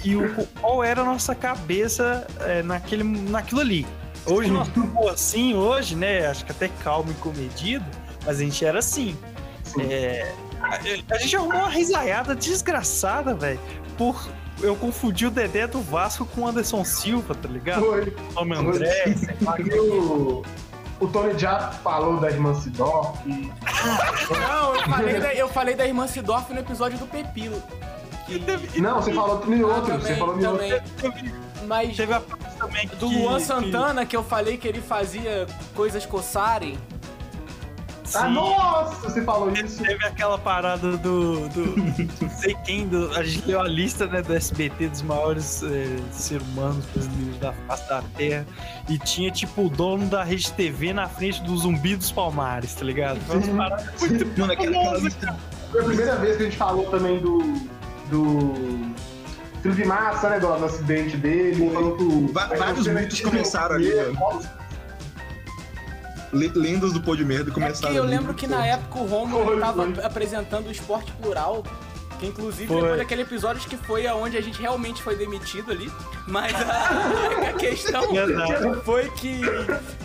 e 0.04 0.14
o, 0.14 0.46
qual 0.60 0.84
era 0.84 1.00
a 1.02 1.04
nossa 1.04 1.34
cabeça 1.34 2.26
é, 2.40 2.62
naquele, 2.62 3.02
naquilo 3.02 3.60
ali. 3.60 3.86
Hoje 4.26 4.50
nós 4.50 4.68
estamos 4.68 5.06
assim, 5.08 5.54
hoje, 5.54 5.96
né? 5.96 6.26
Acho 6.26 6.44
que 6.44 6.52
até 6.52 6.68
calmo 6.82 7.10
e 7.10 7.14
comedido, 7.14 7.84
mas 8.24 8.38
a 8.38 8.40
gente 8.40 8.64
era 8.64 8.78
assim. 8.78 9.16
Sim. 9.62 9.82
É, 9.82 10.34
a, 10.60 11.14
a 11.14 11.18
gente 11.18 11.36
arrumou 11.36 11.58
uma 11.58 11.68
risaiada 11.68 12.34
desgraçada, 12.34 13.34
velho, 13.34 13.60
por 13.98 14.28
eu 14.62 14.76
confundi 14.76 15.26
o 15.26 15.30
Dedé 15.30 15.66
do 15.66 15.80
Vasco 15.80 16.24
com 16.26 16.42
o 16.42 16.48
Anderson 16.48 16.84
Silva, 16.84 17.34
tá 17.34 17.48
ligado? 17.48 17.84
Foi. 17.84 18.14
O 18.30 18.44
nome 18.44 18.56
André, 18.56 19.14
sei 19.16 19.36
lá, 19.42 19.60
E 19.60 19.78
o, 19.78 20.42
o 21.04 21.08
Tony 21.08 21.38
já 21.38 21.70
falou 21.82 22.18
da 22.18 22.30
irmã 22.30 22.54
Sidorf. 22.54 23.18
e- 23.26 23.50
Não, 24.30 24.74
eu 24.74 24.82
falei, 24.88 25.20
da, 25.20 25.34
eu 25.34 25.48
falei 25.48 25.74
da 25.74 25.86
irmã 25.86 26.06
Sidorf 26.06 26.52
no 26.52 26.60
episódio 26.60 26.98
do 26.98 27.06
Pepilo. 27.06 27.62
Que... 28.26 28.80
Não, 28.80 29.02
você 29.02 29.12
falou 29.12 29.42
em 29.46 29.62
Ah, 29.62 29.66
outro, 29.66 29.92
você 29.94 29.98
também, 29.98 30.16
falou 30.16 30.40
em 30.40 30.46
outro. 30.46 30.82
também. 31.00 31.34
Mas 31.66 31.96
Teve 31.96 32.12
a 32.12 32.20
parte 32.20 32.56
também 32.56 32.86
do 32.88 33.08
que- 33.08 33.16
Luan 33.18 33.36
que- 33.38 33.44
Santana, 33.44 34.04
que 34.06 34.16
eu 34.16 34.22
falei 34.22 34.56
que 34.58 34.66
ele 34.68 34.80
fazia 34.82 35.46
coisas 35.74 36.04
coçarem. 36.06 36.78
Ah, 38.12 38.28
nossa, 38.28 39.08
você 39.08 39.22
falou 39.22 39.50
isso. 39.52 39.82
Teve 39.82 40.04
aquela 40.04 40.36
parada 40.36 40.96
do. 40.98 41.48
do 41.48 41.76
não 42.20 42.30
sei 42.36 42.54
quem, 42.64 42.86
do, 42.86 43.10
a 43.16 43.22
gente 43.22 43.46
leu 43.46 43.60
a 43.60 43.68
lista 43.68 44.06
né, 44.06 44.20
do 44.20 44.34
SBT 44.34 44.88
dos 44.88 45.02
maiores 45.02 45.62
eh, 45.62 45.96
seres 46.10 46.46
humanos 46.48 46.84
brasileiros 46.86 47.38
da 47.38 47.52
face 47.52 47.88
da 47.88 48.02
Terra. 48.16 48.46
E 48.88 48.98
tinha, 48.98 49.30
tipo, 49.30 49.66
o 49.66 49.70
dono 49.70 50.06
da 50.06 50.22
Rede 50.22 50.52
TV 50.52 50.92
na 50.92 51.08
frente 51.08 51.42
do 51.42 51.56
zumbi 51.56 51.96
dos 51.96 52.12
palmares, 52.12 52.74
tá 52.74 52.84
ligado? 52.84 53.18
Foi 53.20 53.36
umas 53.36 53.48
paradas 53.48 54.00
muito 54.00 54.38
Mano, 54.38 54.52
aquela, 54.52 54.78
aquela 54.82 54.98
lista 54.98 55.36
Foi 55.70 55.80
a 55.80 55.84
primeira 55.84 56.16
vez 56.16 56.36
que 56.36 56.42
a 56.42 56.46
gente 56.46 56.56
falou 56.56 56.90
também 56.90 57.18
do. 57.20 57.38
do. 58.10 58.94
Felipe 59.62 59.86
Massa, 59.86 60.28
né? 60.28 60.38
Do, 60.38 60.54
do 60.58 60.64
acidente 60.66 61.16
dele. 61.16 61.70
falou 61.70 61.96
aí 62.36 62.58
vários 62.58 62.86
mitos 62.86 63.20
começaram 63.22 63.76
ali, 63.76 63.90
velho. 63.90 64.18
Le- 66.34 66.52
lendas 66.54 66.92
do 66.92 67.00
pó 67.00 67.14
de 67.14 67.24
merda 67.24 67.50
É 67.50 67.54
começaram. 67.54 67.92
que 67.92 67.98
eu 67.98 68.04
lembro 68.04 68.34
que 68.34 68.46
na 68.46 68.66
época 68.66 68.98
o 68.98 69.06
Romulo 69.06 69.44
Foi, 69.44 69.60
tava 69.60 69.92
foi. 69.92 70.04
apresentando 70.04 70.66
o 70.68 70.70
esporte 70.70 71.12
plural. 71.12 71.62
Que 72.24 72.30
inclusive 72.30 72.66
Foi. 72.66 72.76
depois 72.76 72.98
daquele 72.98 73.22
episódio 73.22 73.68
que 73.68 73.76
foi 73.76 74.06
aonde 74.06 74.36
a 74.36 74.40
gente 74.40 74.60
realmente 74.60 75.02
foi 75.02 75.16
demitido 75.16 75.70
ali. 75.70 75.90
Mas 76.26 76.54
a, 76.54 77.50
a 77.50 77.52
questão 77.52 78.02
foi 78.84 79.10
que 79.10 79.42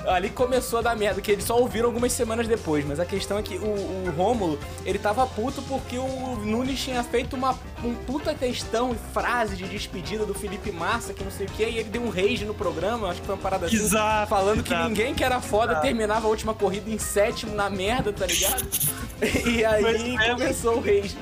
ali 0.06 0.30
começou 0.30 0.80
a 0.80 0.82
dar 0.82 0.96
merda, 0.96 1.22
que 1.22 1.32
eles 1.32 1.46
só 1.46 1.58
ouviram 1.58 1.88
algumas 1.88 2.12
semanas 2.12 2.48
depois. 2.48 2.86
Mas 2.86 3.00
a 3.00 3.06
questão 3.06 3.38
é 3.38 3.42
que 3.42 3.56
o, 3.56 4.08
o 4.08 4.14
Rômulo, 4.16 4.60
ele 4.86 5.00
tava 5.00 5.26
puto 5.26 5.62
porque 5.64 5.98
o 5.98 6.36
Nunes 6.44 6.80
tinha 6.82 7.04
feito 7.04 7.36
uma, 7.36 7.58
um 7.84 7.94
puta 7.94 8.34
textão 8.34 8.92
e 8.92 9.14
frase 9.14 9.56
de 9.56 9.68
despedida 9.68 10.26
do 10.26 10.34
Felipe 10.34 10.72
Massa, 10.72 11.14
que 11.14 11.24
não 11.24 11.32
sei 11.32 11.46
o 11.46 11.50
que, 11.50 11.64
e 11.64 11.78
ele 11.78 11.90
deu 11.90 12.02
um 12.02 12.10
rage 12.10 12.44
no 12.46 12.54
programa, 12.54 13.10
acho 13.10 13.22
que 13.22 13.26
foi 13.26 13.36
uma 13.36 13.42
parada 13.42 13.68
assim. 13.68 13.78
Exato. 13.78 14.30
Falando 14.30 14.64
que 14.64 14.74
exato. 14.74 14.90
ninguém 14.90 15.14
que 15.14 15.24
era 15.24 15.40
foda 15.40 15.76
terminava 15.78 16.28
a 16.28 16.30
última 16.30 16.54
corrida 16.54 16.90
em 16.90 16.98
sétimo 16.98 17.56
na 17.56 17.70
merda, 17.70 18.12
tá 18.12 18.26
ligado? 18.26 18.68
E 19.46 19.66
aí 19.66 20.16
é. 20.16 20.30
começou 20.30 20.78
o 20.78 20.80
rage. 20.80 21.18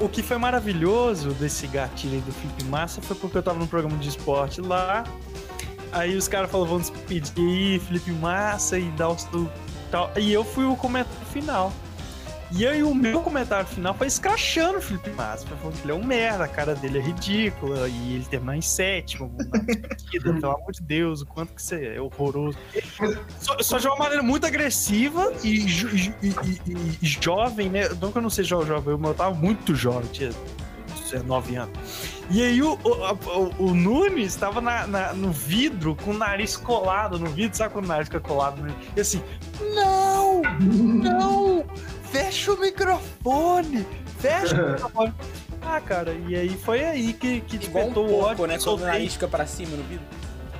O 0.00 0.08
que 0.08 0.22
foi 0.22 0.38
maravilhoso 0.38 1.30
desse 1.30 1.66
gatilho 1.66 2.20
do 2.22 2.32
Felipe 2.32 2.64
Massa 2.64 3.00
foi 3.00 3.16
porque 3.16 3.38
eu 3.38 3.42
tava 3.42 3.58
num 3.58 3.66
programa 3.66 3.96
de 3.98 4.08
esporte 4.08 4.60
lá. 4.60 5.04
Aí 5.92 6.16
os 6.16 6.26
caras 6.28 6.50
falaram, 6.50 6.70
vamos 6.70 6.90
despedir 6.90 7.32
aí, 7.38 7.78
Felipe 7.78 8.10
Massa 8.12 8.78
e 8.78 8.90
dar 8.90 9.14
do 9.30 9.50
tal. 9.90 10.10
E 10.16 10.32
eu 10.32 10.44
fui 10.44 10.64
o 10.64 10.76
comentário 10.76 11.26
final. 11.32 11.72
E 12.50 12.66
aí 12.66 12.82
o 12.82 12.94
meu 12.94 13.20
comentário 13.20 13.66
final 13.66 13.92
foi 13.94 14.06
escrachando 14.06 14.78
o 14.78 14.80
Felipe 14.82 15.10
Massa. 15.10 15.46
Falando 15.46 15.74
que 15.76 15.82
ele 15.84 15.92
é 15.92 15.94
um 15.94 16.02
merda, 16.04 16.44
a 16.44 16.48
cara 16.48 16.74
dele 16.74 16.98
é 16.98 17.02
ridícula. 17.02 17.88
E 17.88 18.14
ele 18.14 18.24
terminar 18.24 18.56
em 18.56 18.62
sétimo. 18.62 19.30
partida, 19.86 20.32
pelo 20.32 20.52
amor 20.56 20.72
de 20.72 20.80
Deus, 20.82 21.20
o 21.20 21.26
quanto 21.26 21.52
que 21.54 21.62
você 21.62 21.94
é 21.96 22.00
horroroso. 22.00 22.56
Só, 23.38 23.58
só 23.60 23.78
de 23.78 23.86
uma 23.86 23.96
maneira 23.96 24.22
muito 24.22 24.46
agressiva 24.46 25.32
e, 25.44 25.58
e- 25.66 26.14
e- 26.22 26.96
e- 27.02 27.06
jovem, 27.06 27.68
né? 27.68 27.88
Não 28.00 28.10
que 28.10 28.18
eu 28.18 28.22
não 28.22 28.30
seja 28.30 28.58
jovem, 28.64 28.98
eu 29.02 29.14
tava 29.14 29.34
muito 29.34 29.74
jovem, 29.74 30.08
tinha 30.10 30.30
19 31.10 31.56
anos. 31.56 31.78
E 32.30 32.42
aí 32.42 32.62
o, 32.62 32.78
o, 32.84 32.90
o- 32.90 33.54
o 33.70 33.74
Nunes 33.74 34.36
tava 34.36 34.60
na- 34.60 34.86
na- 34.86 35.12
no 35.12 35.32
vidro 35.32 35.94
com 35.96 36.10
o 36.10 36.14
nariz 36.14 36.56
colado 36.56 37.18
no 37.18 37.26
vidro, 37.26 37.56
sabe 37.56 37.72
quando 37.72 37.84
o 37.86 37.88
nariz 37.88 38.08
fica 38.08 38.20
colado? 38.20 38.60
Né? 38.62 38.74
E 38.96 39.00
assim, 39.00 39.22
não, 39.74 40.42
não, 40.42 41.64
fecha 42.10 42.52
o 42.52 42.60
microfone, 42.60 43.86
fecha 44.18 44.54
o 44.62 44.70
microfone. 44.72 45.14
Ah, 45.60 45.80
cara, 45.80 46.12
e 46.28 46.34
aí 46.36 46.50
foi 46.56 46.84
aí 46.84 47.12
que, 47.12 47.40
que 47.40 47.56
Igual 47.56 47.84
um 47.84 47.88
despertou 47.92 48.08
o 48.08 48.20
ódio. 48.20 48.46
né? 48.46 48.54
Quando 48.54 48.60
soltei- 48.60 48.86
nariz 48.86 49.12
fica 49.14 49.28
pra 49.28 49.46
cima 49.46 49.76
no 49.76 49.82
vidro. 49.84 50.04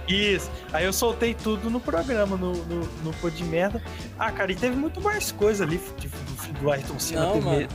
isso. 0.08 0.50
Aí 0.72 0.84
eu 0.84 0.92
soltei 0.92 1.34
tudo 1.34 1.70
no 1.70 1.80
programa, 1.80 2.36
no, 2.36 2.52
no, 2.52 2.80
no 3.04 3.12
Pô 3.20 3.30
de 3.30 3.44
Merda. 3.44 3.82
Ah, 4.18 4.30
cara, 4.32 4.50
e 4.52 4.54
teve 4.56 4.76
muito 4.76 5.00
mais 5.00 5.30
coisa 5.32 5.64
ali, 5.64 5.78
do, 5.78 6.60
do 6.60 6.70
Ayrton 6.72 6.98
Senna 6.98 7.26
Não, 7.26 7.32
ter, 7.40 7.44
me- 7.60 7.68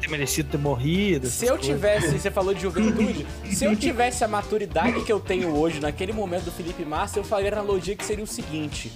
ter 0.00 0.10
merecido 0.10 0.50
ter 0.50 0.58
morrido. 0.58 1.26
Se 1.28 1.46
eu 1.46 1.56
coisas. 1.56 1.66
tivesse, 1.66 2.18
você 2.18 2.30
falou 2.30 2.52
de 2.54 2.60
juventude, 2.60 3.26
se 3.50 3.64
eu 3.64 3.74
tivesse 3.76 4.22
a 4.22 4.28
maturidade 4.28 5.00
que 5.02 5.12
eu 5.12 5.18
tenho 5.18 5.56
hoje, 5.56 5.80
naquele 5.80 6.12
momento 6.12 6.44
do 6.44 6.52
Felipe 6.52 6.84
Massa, 6.84 7.18
eu 7.18 7.24
faria 7.24 7.48
a 7.50 7.52
analogia 7.54 7.96
que 7.96 8.04
seria 8.04 8.22
o 8.22 8.26
seguinte. 8.28 8.92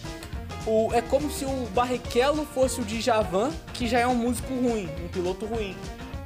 O, 0.66 0.90
é 0.92 1.00
como 1.00 1.30
se 1.30 1.44
o 1.44 1.66
Barrichello 1.74 2.46
fosse 2.54 2.80
o 2.80 2.84
Djavan, 2.84 3.50
que 3.72 3.88
já 3.88 3.98
é 4.00 4.06
um 4.06 4.14
músico 4.14 4.52
ruim, 4.54 4.88
um 5.02 5.08
piloto 5.08 5.46
ruim. 5.46 5.74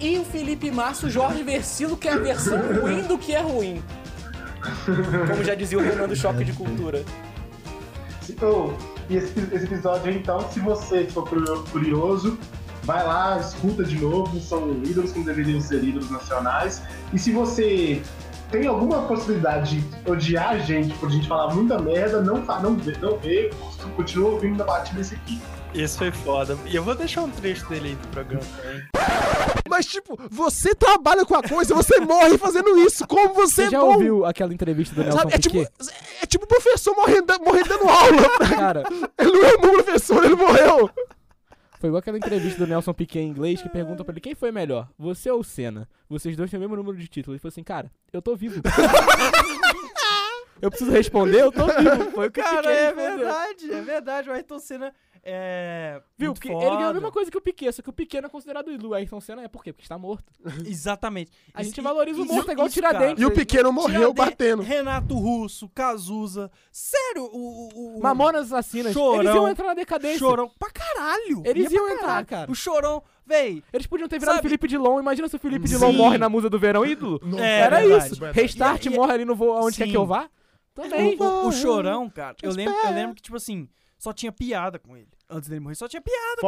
E 0.00 0.18
o 0.18 0.24
Felipe 0.24 0.70
Massa, 0.70 1.06
o 1.06 1.10
Jorge 1.10 1.42
Versilo, 1.42 1.96
que 1.96 2.08
é 2.08 2.12
a 2.12 2.18
versão 2.18 2.58
ruim 2.80 3.02
do 3.02 3.16
que 3.16 3.32
é 3.32 3.40
ruim. 3.40 3.82
Como 5.28 5.44
já 5.44 5.54
dizia 5.54 5.78
o 5.78 5.82
Renan 5.82 6.08
do 6.08 6.16
Choque 6.16 6.44
de 6.44 6.52
Cultura. 6.52 7.04
Então, 8.28 8.76
e 9.08 9.16
esse, 9.16 9.38
esse 9.52 9.64
episódio 9.66 10.10
então, 10.10 10.50
se 10.50 10.58
você 10.58 11.04
for 11.04 11.28
curio- 11.28 11.64
curioso, 11.70 12.38
vai 12.82 13.06
lá, 13.06 13.38
escuta 13.38 13.84
de 13.84 13.98
novo, 13.98 14.40
são 14.40 14.72
ídolos 14.82 15.14
não 15.14 15.22
deveriam 15.22 15.60
ser 15.60 15.84
ídolos 15.84 16.10
nacionais. 16.10 16.82
E 17.12 17.18
se 17.18 17.30
você 17.30 18.02
tem 18.50 18.66
alguma 18.66 19.02
possibilidade 19.02 19.80
de 19.80 20.10
odiar 20.10 20.50
a 20.50 20.58
gente 20.58 20.94
por 20.94 21.08
a 21.08 21.12
gente 21.12 21.26
falar 21.26 21.54
muita 21.54 21.78
merda, 21.78 22.20
não, 22.20 22.38
não, 22.38 22.76
vê, 22.76 22.96
não 23.00 23.16
vê, 23.18 23.50
continua 23.96 24.30
ouvindo 24.30 24.58
na 24.58 24.64
batida 24.64 25.00
esse 25.00 25.14
aqui. 25.14 25.40
Esse 25.74 25.98
foi 25.98 26.12
foda. 26.12 26.56
E 26.66 26.76
eu 26.76 26.84
vou 26.84 26.94
deixar 26.94 27.22
um 27.22 27.30
trecho 27.30 27.68
dele 27.68 27.88
aí 27.88 27.94
do 27.96 28.08
programa 28.08 28.44
também. 28.62 28.82
Mas, 29.68 29.86
tipo, 29.86 30.16
você 30.30 30.72
trabalha 30.72 31.24
com 31.24 31.34
a 31.34 31.42
coisa, 31.42 31.74
você 31.74 31.98
morre 31.98 32.38
fazendo 32.38 32.78
isso. 32.78 33.04
Como 33.08 33.34
você, 33.34 33.64
Você 33.64 33.70
já 33.70 33.78
não? 33.78 33.88
ouviu 33.88 34.24
aquela 34.24 34.54
entrevista 34.54 34.94
do 34.94 35.02
Nelson 35.02 35.18
Sabe, 35.18 35.34
é, 35.34 35.38
tipo, 35.38 35.58
é 36.22 36.26
tipo 36.26 36.44
o 36.44 36.48
professor 36.48 36.94
morrendo, 36.94 37.26
morrendo 37.44 37.68
dando 37.68 37.88
aula. 37.88 38.38
Cara, 38.48 38.84
Ele 39.18 39.32
não 39.32 39.44
é 39.44 39.54
um 39.56 39.60
bom 39.60 39.70
professor, 39.82 40.24
ele 40.24 40.36
morreu. 40.36 40.90
Foi 41.84 41.88
igual 41.90 41.98
aquela 41.98 42.16
entrevista 42.16 42.64
do 42.64 42.66
Nelson 42.66 42.94
Piquet 42.94 43.20
em 43.20 43.28
inglês 43.28 43.60
que 43.60 43.68
pergunta 43.68 44.02
pra 44.02 44.14
ele 44.14 44.20
quem 44.22 44.34
foi 44.34 44.50
melhor, 44.50 44.88
você 44.98 45.30
ou 45.30 45.40
o 45.40 45.44
Senna? 45.44 45.86
Vocês 46.08 46.34
dois 46.34 46.50
têm 46.50 46.56
o 46.56 46.60
mesmo 46.62 46.74
número 46.76 46.96
de 46.96 47.06
títulos. 47.06 47.34
Ele 47.34 47.40
falou 47.40 47.50
assim, 47.50 47.62
cara, 47.62 47.92
eu 48.10 48.22
tô 48.22 48.34
vivo. 48.34 48.62
eu 50.62 50.70
preciso 50.70 50.90
responder, 50.90 51.42
eu 51.42 51.52
tô 51.52 51.66
vivo. 51.66 52.10
Foi 52.12 52.28
o 52.28 52.30
que 52.30 52.40
Cara, 52.40 52.72
é 52.72 52.86
respondeu. 52.86 53.16
verdade, 53.18 53.70
é 53.70 53.82
verdade. 53.82 54.30
O 54.30 54.32
Ayrton 54.32 54.58
Senna 54.58 54.94
é. 55.24 56.02
Viu? 56.18 56.28
muito 56.28 56.40
Porque 56.40 56.48
ele 56.52 56.58
ganhou 56.60 56.74
a 56.74 56.80
foda. 56.80 56.92
mesma 56.94 57.10
coisa 57.12 57.30
que 57.30 57.38
o 57.38 57.40
Piquet, 57.40 57.72
só 57.72 57.82
que 57.82 57.88
o 57.90 57.92
Piquet 57.92 58.20
não 58.20 58.26
é 58.26 58.30
considerado 58.30 58.70
ídolo. 58.70 58.90
O 58.90 58.94
Ayrton 58.94 59.20
Senna 59.20 59.42
é 59.42 59.48
por 59.48 59.64
quê? 59.64 59.72
Porque 59.72 59.84
está 59.84 59.96
morto. 59.98 60.32
Exatamente. 60.66 61.30
A 61.54 61.62
gente 61.62 61.78
E- 61.78 61.80
valoriza 61.82 62.20
o 62.22 62.24
morto, 62.24 62.48
é 62.50 62.52
igual 62.52 62.68
Tiradentes. 62.68 63.22
E 63.22 63.26
o 63.26 63.30
pequeno 63.30 63.72
morreu 63.72 64.12
Tiradentes, 64.12 64.24
batendo. 64.24 64.62
Renato 64.62 65.14
Russo, 65.18 65.68
Cazuza. 65.70 66.50
Sério, 66.70 67.24
o. 67.24 67.68
o, 67.74 67.98
o 67.98 68.02
Mamonas 68.02 68.52
Assassinas. 68.52 68.92
Chorão. 68.92 69.20
Eles 69.22 69.34
iam 69.34 69.48
entrar 69.48 69.66
na 69.68 69.74
decadência. 69.74 70.18
Chorão. 70.18 70.50
Pra 70.58 70.70
caralho. 70.70 71.42
Eles 71.44 71.70
Ia 71.72 71.76
iam 71.78 71.88
entrar, 71.88 72.06
caralho. 72.06 72.26
cara. 72.26 72.50
O 72.50 72.54
chorão, 72.54 73.02
véi. 73.26 73.62
Eles 73.72 73.86
podiam 73.86 74.08
ter 74.08 74.18
virado 74.18 74.36
Sabe- 74.36 74.48
Felipe 74.48 74.68
Dilon. 74.68 75.00
Imagina 75.00 75.28
se 75.28 75.36
o 75.36 75.38
Felipe 75.38 75.66
Dilon 75.66 75.90
Sim. 75.90 75.96
morre 75.96 76.18
na 76.18 76.28
musa 76.28 76.50
do 76.50 76.58
verão 76.58 76.84
ídolo. 76.84 77.20
É, 77.38 77.60
Era 77.60 77.80
verdade, 77.80 78.06
isso. 78.06 78.20
verdade. 78.20 78.40
Restart 78.40 78.84
E- 78.86 78.88
e- 78.88 78.94
morre 78.96 79.12
ali 79.12 79.24
no 79.24 79.34
voo 79.34 79.52
aonde 79.56 79.76
quer 79.78 79.88
que 79.88 79.96
eu 79.96 80.06
vá. 80.06 80.28
Também. 80.74 81.16
O, 81.20 81.46
o 81.48 81.52
Chorão, 81.52 82.10
cara, 82.10 82.36
eu 82.42 82.50
lembro, 82.52 82.74
eu 82.84 82.90
lembro 82.92 83.14
que, 83.14 83.22
tipo 83.22 83.36
assim, 83.36 83.68
só 83.96 84.12
tinha 84.12 84.32
piada 84.32 84.76
com 84.78 84.96
ele. 84.96 85.06
Antes 85.28 85.48
dele 85.48 85.60
morrer, 85.60 85.74
só 85.74 85.88
tinha 85.88 86.02
piada 86.02 86.40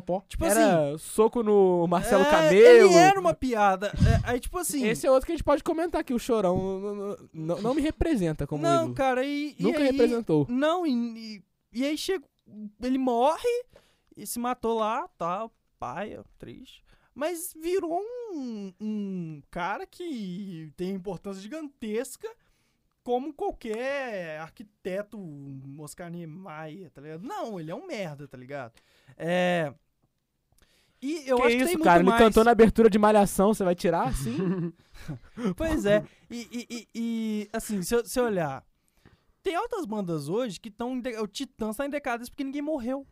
pó. 0.00 0.24
Tipo 0.28 0.44
assim. 0.44 0.60
Era 0.60 0.98
soco 0.98 1.42
no 1.42 1.86
Marcelo 1.88 2.22
é, 2.22 2.30
Camelo. 2.30 2.88
Ele 2.88 2.94
era 2.94 3.18
uma 3.18 3.34
piada. 3.34 3.88
É, 3.88 4.30
aí, 4.30 4.40
tipo 4.40 4.56
assim. 4.58 4.86
Esse 4.86 5.06
é 5.06 5.10
outro 5.10 5.26
que 5.26 5.32
a 5.32 5.34
gente 5.36 5.44
pode 5.44 5.64
comentar 5.64 6.00
aqui. 6.00 6.14
O 6.14 6.18
Chorão 6.18 7.16
não, 7.32 7.60
não- 7.60 7.74
me 7.74 7.82
representa 7.82 8.46
como 8.46 8.62
não, 8.62 8.82
ídolo. 8.82 8.94
cara, 8.94 9.24
e. 9.24 9.56
e 9.58 9.62
Nunca 9.62 9.78
aí, 9.78 9.90
representou. 9.90 10.46
Não, 10.48 10.86
e, 10.86 10.92
e, 10.92 11.42
e 11.72 11.84
aí 11.84 11.98
chega. 11.98 12.24
Ele 12.82 12.98
morre 12.98 13.64
e 14.16 14.26
se 14.26 14.38
matou 14.38 14.78
lá, 14.78 15.08
tal, 15.18 15.52
paia, 15.78 16.24
triste. 16.38 16.84
Mas 17.14 17.52
virou 17.60 18.00
um, 18.32 18.72
um 18.80 19.42
cara 19.50 19.86
que 19.86 20.72
tem 20.76 20.90
importância 20.90 21.42
gigantesca 21.42 22.28
como 23.02 23.32
qualquer 23.32 24.38
arquiteto 24.40 25.18
Oscar 25.78 26.10
Niemeyer, 26.10 26.90
tá 26.90 27.00
ligado? 27.00 27.22
Não, 27.22 27.58
ele 27.58 27.70
é 27.70 27.74
um 27.74 27.86
merda, 27.86 28.28
tá 28.28 28.36
ligado? 28.36 28.72
É. 29.16 29.72
E 31.02 31.26
eu 31.26 31.36
que 31.38 31.42
acho 31.44 31.56
que 31.56 31.62
isso, 31.64 31.78
cara? 31.78 32.00
Ele 32.00 32.10
mais... 32.10 32.22
cantou 32.22 32.44
na 32.44 32.50
abertura 32.50 32.90
de 32.90 32.98
Malhação, 32.98 33.54
você 33.54 33.64
vai 33.64 33.74
tirar 33.74 34.08
assim? 34.08 34.36
Pois 35.56 35.86
é. 35.86 36.04
E, 36.30 36.46
e- 36.52 36.66
e- 36.70 36.88
e, 36.94 37.48
assim, 37.54 37.82
se 37.82 37.94
eu 37.94 38.24
olhar. 38.24 38.62
Tem 39.42 39.56
outras 39.56 39.86
bandas 39.86 40.28
hoje 40.28 40.60
que 40.60 40.68
estão. 40.68 41.00
O 41.22 41.26
Titãs 41.26 41.74
tá 41.74 41.86
em 41.86 41.88
decadência 41.90 42.30
porque 42.30 42.44
ninguém 42.44 42.60
morreu. 42.60 43.06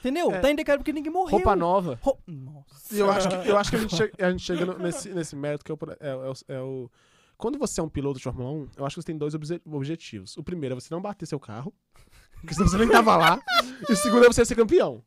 Entendeu? 0.00 0.32
É. 0.32 0.40
Tá 0.40 0.50
em 0.50 0.56
decadência 0.56 0.78
porque 0.78 0.94
ninguém 0.94 1.12
morreu. 1.12 1.32
Roupa 1.32 1.54
nova. 1.54 1.98
Ro- 2.00 2.18
Nossa. 2.26 2.94
E 2.94 2.98
eu 2.98 3.10
acho 3.10 3.28
que, 3.28 3.48
eu 3.50 3.58
acho 3.58 3.70
que 3.70 3.76
a, 3.76 3.80
gente 3.80 3.92
chega, 3.96 4.26
a 4.26 4.30
gente 4.30 4.42
chega 4.42 4.64
no- 4.64 4.78
nesse, 4.78 5.10
nesse 5.10 5.36
mérito 5.36 5.62
que 5.62 5.70
é 5.70 5.74
o, 5.74 5.78
é, 6.00 6.08
é 6.08 6.14
o- 6.14 6.32
é 6.48 6.60
o- 6.62 6.90
Quando 7.36 7.58
você 7.58 7.80
é 7.80 7.82
um 7.82 7.88
piloto 7.88 8.18
de 8.18 8.24
Fórmula 8.24 8.50
1, 8.50 8.68
eu 8.76 8.86
acho 8.86 8.94
que 8.96 9.02
você 9.02 9.06
tem 9.06 9.18
dois 9.18 9.34
obje- 9.34 9.60
objetivos. 9.66 10.36
O 10.36 10.42
primeiro 10.42 10.74
é 10.74 10.80
você 10.80 10.92
não 10.94 11.00
bater 11.02 11.26
seu 11.26 11.38
carro, 11.40 11.72
porque 12.40 12.54
senão 12.54 12.68
você 12.68 12.78
nem 12.78 12.88
tava 12.88 13.16
lá. 13.16 13.40
E 13.88 13.92
o 13.92 13.96
segundo 13.96 14.24
é 14.24 14.28
você 14.28 14.44
ser 14.44 14.54
campeão. 14.54 15.02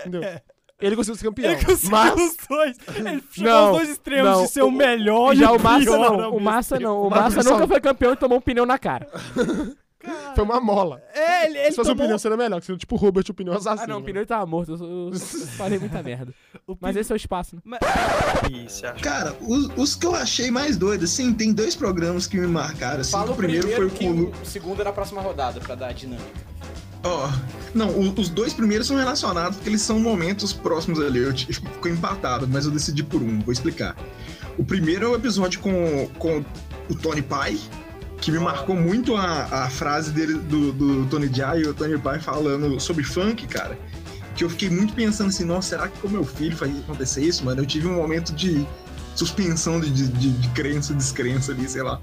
Entendeu? 0.00 0.22
Ele 0.80 0.96
conseguiu 0.96 1.16
ser 1.16 1.24
campeão. 1.24 1.52
Ele 1.52 1.64
conseguiu 1.64 1.90
mas 1.90 2.14
os 2.20 2.36
dois. 2.48 2.76
Ele 2.94 3.22
chegou 3.30 3.50
Não, 3.52 3.58
aos 3.68 3.76
dois 3.78 3.88
extremos 3.90 4.30
não, 4.30 4.42
de 4.42 4.48
ser 4.50 4.62
o, 4.62 4.66
o- 4.66 4.70
melhor 4.72 5.34
Já 5.36 5.52
e 5.52 5.56
o 5.56 5.60
Massa 5.60 5.84
pior 5.84 6.18
não. 6.18 6.36
O 6.36 6.40
Massa 6.40 6.78
não. 6.80 7.02
O 7.02 7.10
Mas 7.10 7.20
Massa 7.20 7.42
só- 7.42 7.50
nunca 7.54 7.68
foi 7.68 7.80
campeão 7.80 8.12
e 8.12 8.16
tomou 8.16 8.38
um 8.38 8.40
pneu 8.40 8.66
na 8.66 8.78
cara. 8.78 9.08
foi 10.34 10.44
uma 10.44 10.60
mola. 10.60 11.02
É, 11.14 11.46
ele, 11.46 11.58
ele 11.58 11.70
Se 11.70 11.76
fosse 11.76 11.90
um 11.90 11.94
tomou... 11.94 12.06
pneu, 12.06 12.18
seria 12.18 12.36
melhor. 12.36 12.60
Que 12.60 12.66
seria 12.66 12.78
tipo 12.78 12.94
o 12.94 12.98
Robert, 12.98 13.24
o 13.28 13.34
pneu 13.34 13.52
assassino. 13.54 13.82
Ah, 13.82 13.86
não, 13.86 13.98
o 14.00 14.02
pneu 14.02 14.26
tava 14.26 14.46
morto. 14.46 14.72
Eu, 14.74 15.10
eu- 15.12 15.18
falei 15.56 15.78
muita 15.78 16.02
merda. 16.02 16.32
o 16.66 16.76
Mas 16.80 16.96
esse 16.96 17.12
é 17.12 17.14
o 17.14 17.16
espaço, 17.16 17.56
né? 17.64 17.78
Isso, 18.50 18.86
acho. 18.86 19.02
Cara, 19.02 19.36
os, 19.40 19.68
os 19.76 19.94
que 19.94 20.06
eu 20.06 20.14
achei 20.14 20.50
mais 20.50 20.76
doidos, 20.76 21.12
assim, 21.12 21.32
tem 21.32 21.52
dois 21.52 21.74
programas 21.76 22.26
que 22.26 22.36
me 22.38 22.46
marcaram. 22.46 23.00
Assim, 23.00 23.12
Fala 23.12 23.32
o 23.32 23.36
primeiro, 23.36 23.68
foi 23.68 23.90
que 23.90 24.04
com 24.04 24.10
o 24.10 24.16
Lu- 24.16 24.32
o 24.42 24.46
segundo 24.46 24.80
era 24.80 24.90
a 24.90 24.92
próxima 24.92 25.20
rodada, 25.20 25.60
pra 25.60 25.74
dar 25.74 25.92
dinâmica. 25.92 26.52
Ó, 27.04 27.28
não, 27.74 27.88
o- 27.90 28.14
os 28.20 28.28
dois 28.28 28.52
primeiros 28.54 28.86
são 28.86 28.96
relacionados 28.96 29.56
porque 29.56 29.68
eles 29.70 29.82
são 29.82 29.98
momentos 29.98 30.52
próximos 30.52 31.00
ali. 31.00 31.18
Eu 31.20 31.32
t- 31.34 31.52
ficou 31.52 31.90
empatado, 31.90 32.46
mas 32.48 32.64
eu 32.64 32.70
decidi 32.70 33.02
por 33.02 33.20
um, 33.20 33.40
vou 33.40 33.52
explicar. 33.52 33.96
O 34.56 34.64
primeiro 34.64 35.06
é 35.06 35.08
o 35.08 35.14
episódio 35.16 35.58
com, 35.60 36.08
com 36.18 36.44
o 36.88 36.94
Tony 36.94 37.22
Pai, 37.22 37.58
que 38.22 38.30
me 38.30 38.38
marcou 38.38 38.76
muito 38.76 39.16
a, 39.16 39.64
a 39.64 39.68
frase 39.68 40.12
dele 40.12 40.34
do, 40.34 40.72
do 40.72 41.06
Tony 41.06 41.28
Jai 41.30 41.62
e 41.62 41.66
o 41.66 41.74
Tony 41.74 41.98
Pai 41.98 42.20
falando 42.20 42.78
sobre 42.78 43.02
funk, 43.02 43.48
cara. 43.48 43.76
Que 44.36 44.44
eu 44.44 44.48
fiquei 44.48 44.70
muito 44.70 44.94
pensando 44.94 45.28
assim, 45.28 45.44
nossa, 45.44 45.70
será 45.70 45.88
que 45.88 45.98
com 45.98 46.08
meu 46.08 46.24
filho 46.24 46.56
faz 46.56 46.70
acontecer 46.78 47.24
isso, 47.24 47.44
mano? 47.44 47.60
Eu 47.60 47.66
tive 47.66 47.88
um 47.88 47.96
momento 47.96 48.32
de 48.32 48.64
suspensão 49.16 49.80
de, 49.80 49.90
de, 49.90 50.06
de, 50.06 50.30
de 50.30 50.48
crença, 50.50 50.94
descrença 50.94 51.50
ali, 51.50 51.68
sei 51.68 51.82
lá. 51.82 52.00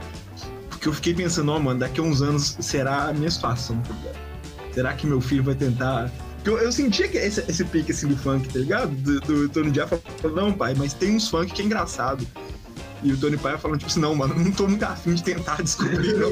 Porque 0.70 0.90
eu 0.90 0.94
fiquei 0.94 1.14
pensando, 1.14 1.54
ó, 1.54 1.60
mano, 1.60 1.80
daqui 1.80 2.02
a 2.02 2.04
uns 2.04 2.22
anos 2.22 2.58
será 2.60 3.08
a 3.08 3.14
minha 3.14 3.32
situação, 3.32 3.82
tá 3.82 3.94
ligado? 3.94 4.74
Será 4.74 4.94
que 4.94 5.08
meu 5.08 5.22
filho 5.22 5.44
vai 5.44 5.56
tentar. 5.56 6.12
Eu, 6.44 6.58
eu 6.58 6.72
sentia 6.72 7.08
que 7.08 7.18
esse, 7.18 7.44
esse 7.48 7.64
pique 7.64 7.94
assim 7.94 8.08
do 8.08 8.18
funk, 8.18 8.50
tá 8.50 8.60
ligado? 8.60 8.92
Do, 8.92 9.22
do 9.22 9.50
Tony 9.50 9.74
Jaa 9.74 9.88
falando, 9.88 10.36
não, 10.36 10.52
pai, 10.52 10.76
mas 10.78 10.94
tem 10.94 11.16
uns 11.16 11.30
funk 11.30 11.54
que 11.54 11.62
é 11.62 11.66
engraçado. 11.66 12.28
E 13.04 13.14
o 13.14 13.18
Tony 13.18 13.38
Pai 13.38 13.58
falando, 13.58 13.80
tipo 13.80 13.92
assim, 13.92 14.00
não, 14.00 14.14
mano, 14.16 14.36
não 14.36 14.52
tô 14.52 14.68
muito 14.68 14.84
afim 14.84 15.14
de 15.14 15.24
tentar 15.24 15.62
descobrir, 15.64 16.14
não. 16.14 16.32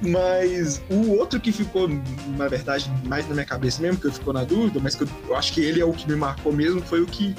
Mas 0.00 0.82
o 0.90 1.10
outro 1.12 1.40
que 1.40 1.52
ficou, 1.52 1.88
na 2.36 2.48
verdade, 2.48 2.90
mais 3.04 3.26
na 3.28 3.34
minha 3.34 3.46
cabeça 3.46 3.80
mesmo, 3.80 3.98
que 4.00 4.06
eu 4.06 4.12
ficou 4.12 4.32
na 4.32 4.44
dúvida, 4.44 4.80
mas 4.82 4.94
que 4.94 5.02
eu, 5.04 5.08
eu 5.28 5.36
acho 5.36 5.52
que 5.52 5.60
ele 5.60 5.80
é 5.80 5.84
o 5.84 5.92
que 5.92 6.08
me 6.08 6.16
marcou 6.16 6.52
mesmo, 6.52 6.82
foi 6.82 7.00
o 7.00 7.06
que 7.06 7.34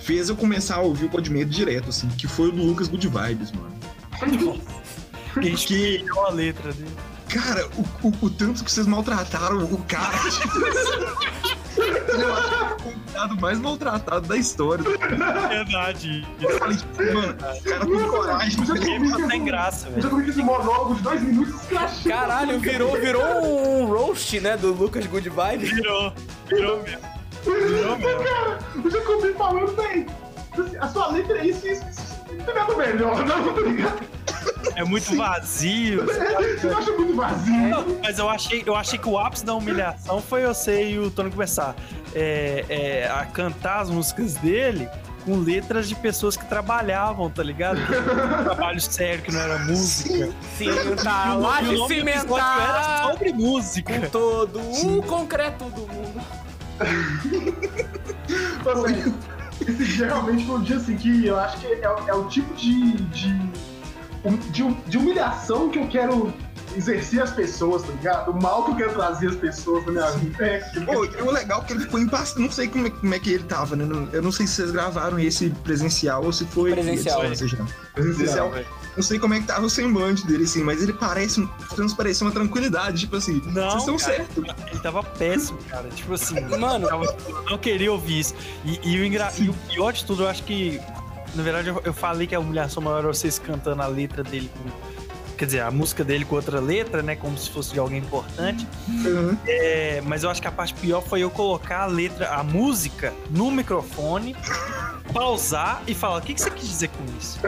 fez 0.00 0.28
eu 0.28 0.36
começar 0.36 0.76
a 0.76 0.80
ouvir 0.80 1.06
o 1.06 1.08
Podmedo 1.10 1.50
direto, 1.50 1.90
assim, 1.90 2.08
que 2.08 2.26
foi 2.26 2.48
o 2.48 2.52
do 2.52 2.62
Lucas 2.62 2.88
Good 2.88 3.08
Vibes, 3.08 3.52
mano. 3.52 3.76
Que 5.40 5.50
Porque, 5.50 6.04
é 6.04 6.20
a 6.26 6.30
letra 6.30 6.72
dele. 6.72 6.90
cara, 7.28 7.68
o, 7.76 8.08
o, 8.08 8.12
o 8.22 8.30
tanto 8.30 8.64
que 8.64 8.72
vocês 8.72 8.86
maltrataram 8.86 9.62
o 9.62 9.78
cara. 9.86 10.16
eu 11.76 12.34
acho 12.34 12.74
é 13.18 13.24
o 13.24 13.28
convidado 13.28 13.40
mais 13.40 13.58
maltratado 13.58 14.28
da 14.28 14.36
história. 14.36 14.84
Verdade. 15.48 16.26
Eu 16.40 16.58
falei, 16.58 16.76
tipo, 16.76 16.96
mano, 17.14 17.32
o 17.32 17.64
cara 17.64 17.86
tem 17.86 18.08
coragem. 18.08 18.64
Ele 18.94 19.10
tá 19.10 19.26
sem 19.26 19.44
graça, 19.44 19.90
velho. 19.90 20.02
já 20.02 20.08
comi 20.08 20.28
esse 20.28 20.42
monólogo 20.42 20.94
de 20.94 21.02
dois 21.02 21.22
minutos 21.22 21.54
escrachado. 21.62 22.08
Caralho, 22.08 22.60
virou, 22.60 22.92
virou 22.92 23.24
um 23.44 23.86
roast, 23.86 24.40
né, 24.40 24.56
do 24.56 24.72
Lucas 24.72 25.06
Good 25.06 25.28
Vibe. 25.28 25.66
Virou. 25.66 26.12
Virou 26.48 26.82
mesmo. 26.82 27.00
Virou 27.44 27.98
mesmo. 27.98 28.84
Eu 28.84 28.90
já 28.90 29.00
comi 29.02 29.32
falando, 29.34 29.76
bem. 29.76 30.06
A 30.80 30.88
sua 30.88 31.08
letra 31.12 31.38
é 31.38 31.46
isso, 31.46 31.66
isso, 31.66 31.88
isso. 31.88 32.18
Não 32.32 32.44
tem 32.44 32.54
nada 32.54 32.76
melhor, 32.76 33.24
não, 33.24 33.54
tá 33.54 33.60
ligado? 33.60 34.17
É 34.78 34.84
muito 34.84 35.16
vazio. 35.16 36.06
Você 36.06 36.66
não 36.68 36.78
acha 36.78 36.92
muito 36.92 37.16
vazio? 37.16 37.52
Não, 37.68 37.98
mas 38.00 38.16
eu 38.16 38.28
achei, 38.30 38.62
eu 38.64 38.76
achei 38.76 38.96
que 38.96 39.08
o 39.08 39.18
ápice 39.18 39.44
da 39.44 39.52
humilhação 39.52 40.22
foi 40.22 40.46
você 40.46 40.90
e 40.90 40.98
o 41.00 41.10
Tony 41.10 41.32
começar 41.32 41.74
é, 42.14 42.64
é, 42.68 43.10
a 43.10 43.24
cantar 43.26 43.80
as 43.80 43.90
músicas 43.90 44.34
dele 44.34 44.88
com 45.24 45.36
letras 45.36 45.88
de 45.88 45.96
pessoas 45.96 46.36
que 46.36 46.46
trabalhavam, 46.46 47.28
tá 47.28 47.42
ligado? 47.42 47.80
Um 47.80 48.44
trabalho 48.44 48.80
sério 48.80 49.20
que 49.20 49.32
não 49.32 49.40
era 49.40 49.58
música. 49.64 50.30
O 51.36 51.40
lá 51.40 51.60
nome 51.60 51.96
de 51.96 52.02
do 52.02 52.08
episódio 52.08 52.60
era 52.60 53.02
sobre 53.10 53.32
música. 53.32 54.00
com 54.00 54.08
todo 54.10 54.60
o 54.60 55.02
concreto 55.02 55.64
do 55.64 55.92
mundo. 55.92 56.20
Esse 59.60 59.84
dia 59.84 60.06
realmente 60.06 60.46
foi 60.46 60.56
um 60.56 60.62
dia 60.62 60.76
assim 60.76 60.96
que 60.96 61.26
eu 61.26 61.38
acho 61.38 61.58
que 61.58 61.66
é, 61.66 61.80
é 61.82 62.14
o 62.14 62.24
tipo 62.28 62.54
de, 62.54 62.92
de, 62.92 63.26
um- 63.26 63.50
de, 64.50 64.74
de 64.86 64.98
humilhação 64.98 65.68
que 65.68 65.78
eu 65.78 65.86
quero 65.88 66.32
exercer 66.76 67.22
as 67.22 67.30
pessoas, 67.30 67.82
tá 67.82 67.92
ligado? 67.92 68.30
O 68.30 68.42
mal 68.42 68.64
que 68.64 68.70
eu 68.72 68.76
quero 68.76 68.92
trazer 68.92 69.28
as 69.28 69.36
pessoas 69.36 69.84
na 69.86 69.92
minha 69.92 70.10
vida. 70.12 70.44
É. 70.44 70.58
Pô, 70.84 71.04
e 71.04 71.22
o 71.22 71.30
legal 71.30 71.62
é 71.62 71.64
que 71.64 71.72
ele 71.72 71.80
ficou 71.80 72.00
impassado. 72.00 72.40
Não 72.40 72.50
sei 72.50 72.68
como 72.68 72.86
é, 72.86 72.90
como 72.90 73.14
é 73.14 73.18
que 73.18 73.32
ele 73.32 73.44
tava, 73.44 73.76
né? 73.76 73.84
Eu 74.12 74.22
não 74.22 74.32
sei 74.32 74.46
se 74.46 74.54
vocês 74.54 74.70
gravaram 74.70 75.18
esse 75.18 75.50
presencial 75.50 76.24
ou 76.24 76.32
se 76.32 76.44
foi. 76.46 76.72
Presencial. 76.72 77.24
Ou 77.24 77.34
seja, 77.34 77.58
presencial. 77.94 78.52
Não 78.96 79.02
sei 79.02 79.18
como 79.18 79.34
é 79.34 79.40
que 79.40 79.46
tava 79.46 79.64
o 79.64 79.70
semblante 79.70 80.26
dele, 80.26 80.44
assim, 80.44 80.62
mas 80.62 80.82
ele 80.82 80.92
parece. 80.92 81.48
Transparecia 81.74 82.26
uma 82.26 82.32
tranquilidade, 82.32 83.00
tipo 83.00 83.16
assim. 83.16 83.40
Não, 83.46 83.70
vocês 83.70 83.82
estão 83.82 83.98
certos. 83.98 84.44
Ele 84.70 84.80
tava 84.80 85.02
péssimo, 85.02 85.58
cara. 85.68 85.88
Tipo 85.88 86.14
assim, 86.14 86.40
Mano, 86.58 86.88
eu 86.88 87.44
não 87.48 87.58
queria 87.58 87.92
ouvir 87.92 88.20
isso. 88.20 88.34
E, 88.64 88.80
e 88.82 89.00
o 89.00 89.04
engra... 89.04 89.32
e 89.38 89.48
o 89.48 89.54
pior 89.68 89.92
de 89.92 90.04
tudo, 90.04 90.24
eu 90.24 90.28
acho 90.28 90.42
que. 90.42 90.80
Na 91.34 91.42
verdade, 91.42 91.68
eu, 91.68 91.80
eu 91.84 91.92
falei 91.92 92.26
que 92.26 92.34
a 92.34 92.40
humilhação 92.40 92.82
maior 92.82 92.98
era 92.98 93.08
vocês 93.08 93.38
cantando 93.38 93.82
a 93.82 93.86
letra 93.86 94.22
dele 94.22 94.50
com, 94.52 94.70
quer 95.36 95.46
dizer, 95.46 95.60
a 95.60 95.70
música 95.70 96.02
dele 96.02 96.24
com 96.24 96.36
outra 96.36 96.60
letra, 96.60 97.02
né? 97.02 97.14
Como 97.16 97.36
se 97.38 97.50
fosse 97.50 97.72
de 97.72 97.78
alguém 97.78 97.98
importante. 97.98 98.66
Uhum. 98.88 99.36
É, 99.46 100.02
mas 100.04 100.24
eu 100.24 100.30
acho 100.30 100.42
que 100.42 100.48
a 100.48 100.52
parte 100.52 100.74
pior 100.74 101.00
foi 101.00 101.20
eu 101.20 101.30
colocar 101.30 101.82
a 101.82 101.86
letra, 101.86 102.30
a 102.30 102.42
música, 102.42 103.12
no 103.30 103.50
microfone, 103.50 104.34
pausar 105.12 105.82
e 105.86 105.94
falar: 105.94 106.18
o 106.18 106.22
que, 106.22 106.34
que 106.34 106.40
você 106.40 106.50
quis 106.50 106.68
dizer 106.68 106.88
com 106.88 107.04
isso? 107.18 107.38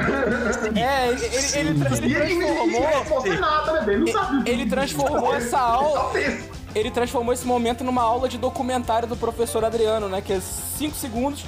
É, 0.76 1.08
ele, 1.08 1.24
ele, 1.24 1.68
ele, 1.70 2.14
ele 2.14 2.14
ele 2.32 2.44
transformou. 2.44 3.38
nada, 3.38 3.80
né? 3.82 3.92
Ele 3.92 4.12
sabe. 4.12 4.50
Ele 4.50 4.66
transformou 4.66 5.34
essa 5.34 5.58
aula. 5.60 6.00
Talvez. 6.00 6.60
Ele 6.74 6.90
transformou 6.90 7.34
esse 7.34 7.44
momento 7.44 7.82
numa 7.82 8.02
aula 8.02 8.28
de 8.28 8.38
documentário 8.38 9.08
do 9.08 9.16
professor 9.16 9.64
Adriano, 9.64 10.08
né? 10.08 10.20
Que 10.20 10.34
é 10.34 10.40
5 10.40 10.94
segundos. 10.96 11.44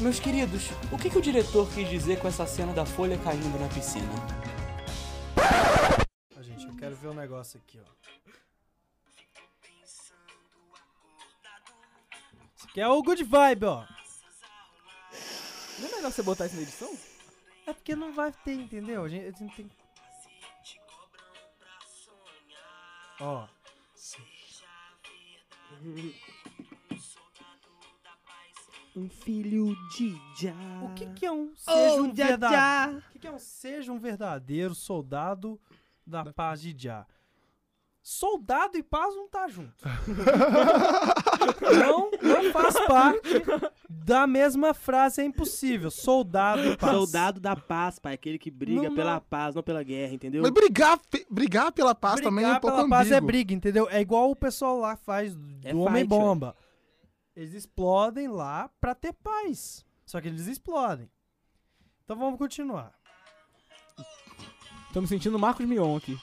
Meus 0.00 0.20
queridos, 0.20 0.68
o 0.92 0.98
que, 0.98 1.08
que 1.08 1.16
o 1.16 1.22
diretor 1.22 1.66
quis 1.72 1.88
dizer 1.88 2.20
com 2.20 2.28
essa 2.28 2.46
cena 2.46 2.72
da 2.72 2.84
folha 2.84 3.18
caindo 3.18 3.58
na 3.58 3.66
piscina? 3.68 4.06
Ó, 6.38 6.42
gente, 6.42 6.66
eu 6.66 6.76
quero 6.76 6.94
ver 6.94 7.08
um 7.08 7.14
negócio 7.14 7.58
aqui, 7.58 7.80
ó. 7.80 7.96
Isso 12.54 12.66
aqui 12.68 12.80
é 12.80 12.86
o 12.86 13.02
Good 13.02 13.24
Vibe, 13.24 13.64
ó. 13.64 13.86
Não 15.78 15.88
é 15.88 15.96
melhor 15.96 16.12
você 16.12 16.22
botar 16.22 16.46
isso 16.46 16.56
na 16.56 16.62
edição? 16.62 16.94
É 17.66 17.72
porque 17.72 17.96
não 17.96 18.12
vai 18.12 18.32
ter, 18.32 18.52
entendeu? 18.52 19.02
A 19.02 19.08
gente, 19.08 19.34
a 19.34 19.38
gente 19.38 19.56
tem. 19.56 19.70
Ó. 23.18 23.48
Um 28.96 29.10
filho 29.10 29.76
de 29.94 30.16
já. 30.40 30.54
O 30.82 30.94
que, 30.94 31.06
que 31.10 31.26
é 31.26 31.30
um 31.30 31.52
seja 31.54 32.00
um 32.00 32.12
verdadeiro? 32.14 32.98
O 32.98 33.12
que, 33.12 33.18
que 33.18 33.26
é 33.26 33.30
um 33.32 33.38
seja 33.38 33.92
um 33.92 33.98
verdadeiro 33.98 34.74
soldado 34.74 35.60
da 36.06 36.24
paz 36.24 36.62
de 36.62 36.74
Já? 36.76 37.06
Soldado 38.02 38.78
e 38.78 38.82
paz 38.84 39.14
não 39.16 39.28
tá 39.28 39.48
junto. 39.48 39.84
não, 41.60 42.10
não 42.22 42.52
faz 42.52 42.78
parte 42.86 43.42
da 43.90 44.28
mesma 44.28 44.72
frase, 44.72 45.20
é 45.20 45.24
impossível. 45.24 45.90
Soldado 45.90 46.64
e 46.64 46.76
paz. 46.76 46.92
Soldado 46.92 47.40
da 47.40 47.56
paz, 47.56 47.98
pai. 47.98 48.14
Aquele 48.14 48.38
que 48.38 48.48
briga 48.50 48.88
Não, 48.88 48.94
pela 48.94 49.14
não. 49.14 49.20
paz, 49.20 49.56
não 49.56 49.62
pela 49.62 49.82
guerra, 49.82 50.14
entendeu? 50.14 50.40
Mas 50.42 50.52
brigar, 50.52 51.00
brigar 51.28 51.72
pela 51.72 51.94
paz 51.96 52.20
também 52.20 52.44
é 52.44 52.48
um 52.48 52.50
Brigar 52.52 52.60
pouco 52.60 52.76
pela 52.76 52.88
paz 52.88 53.10
é 53.10 53.20
briga, 53.20 53.52
entendeu? 53.52 53.88
É 53.90 54.00
igual 54.00 54.30
o 54.30 54.36
pessoal 54.36 54.78
lá 54.78 54.94
faz 54.96 55.34
do 55.34 55.44
É 55.64 55.74
Homem-Bomba. 55.74 56.54
Eles 57.36 57.52
explodem 57.52 58.28
lá 58.28 58.70
pra 58.80 58.94
ter 58.94 59.12
paz. 59.12 59.84
Só 60.06 60.20
que 60.20 60.28
eles 60.28 60.46
explodem. 60.46 61.10
Então 62.04 62.16
vamos 62.16 62.38
continuar. 62.38 62.94
Tô 64.92 65.00
me 65.02 65.06
sentindo 65.06 65.38
Marcos 65.38 65.66
Mion 65.66 65.96
aqui. 65.96 66.18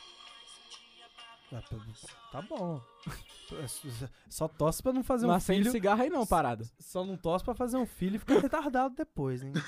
Ah, 1.52 1.62
tá- 2.32 2.42
bom. 2.42 2.82
Só 4.28 4.48
tosse 4.48 4.82
pra 4.82 4.92
não 4.92 5.04
fazer 5.04 5.28
não 5.28 5.34
um 5.34 5.38
acende 5.38 5.60
filho. 5.60 5.72
cigarro 5.72 6.02
aí 6.02 6.10
não, 6.10 6.26
parada. 6.26 6.66
Só 6.80 7.06
não 7.06 7.16
tosse 7.16 7.46
pra 7.46 7.54
fazer 7.54 7.78
um 7.78 7.86
filho 7.86 8.16
e 8.16 8.20
ficar 8.20 8.40
retardado 8.42 8.96
depois, 8.96 9.44
hein? 9.44 9.54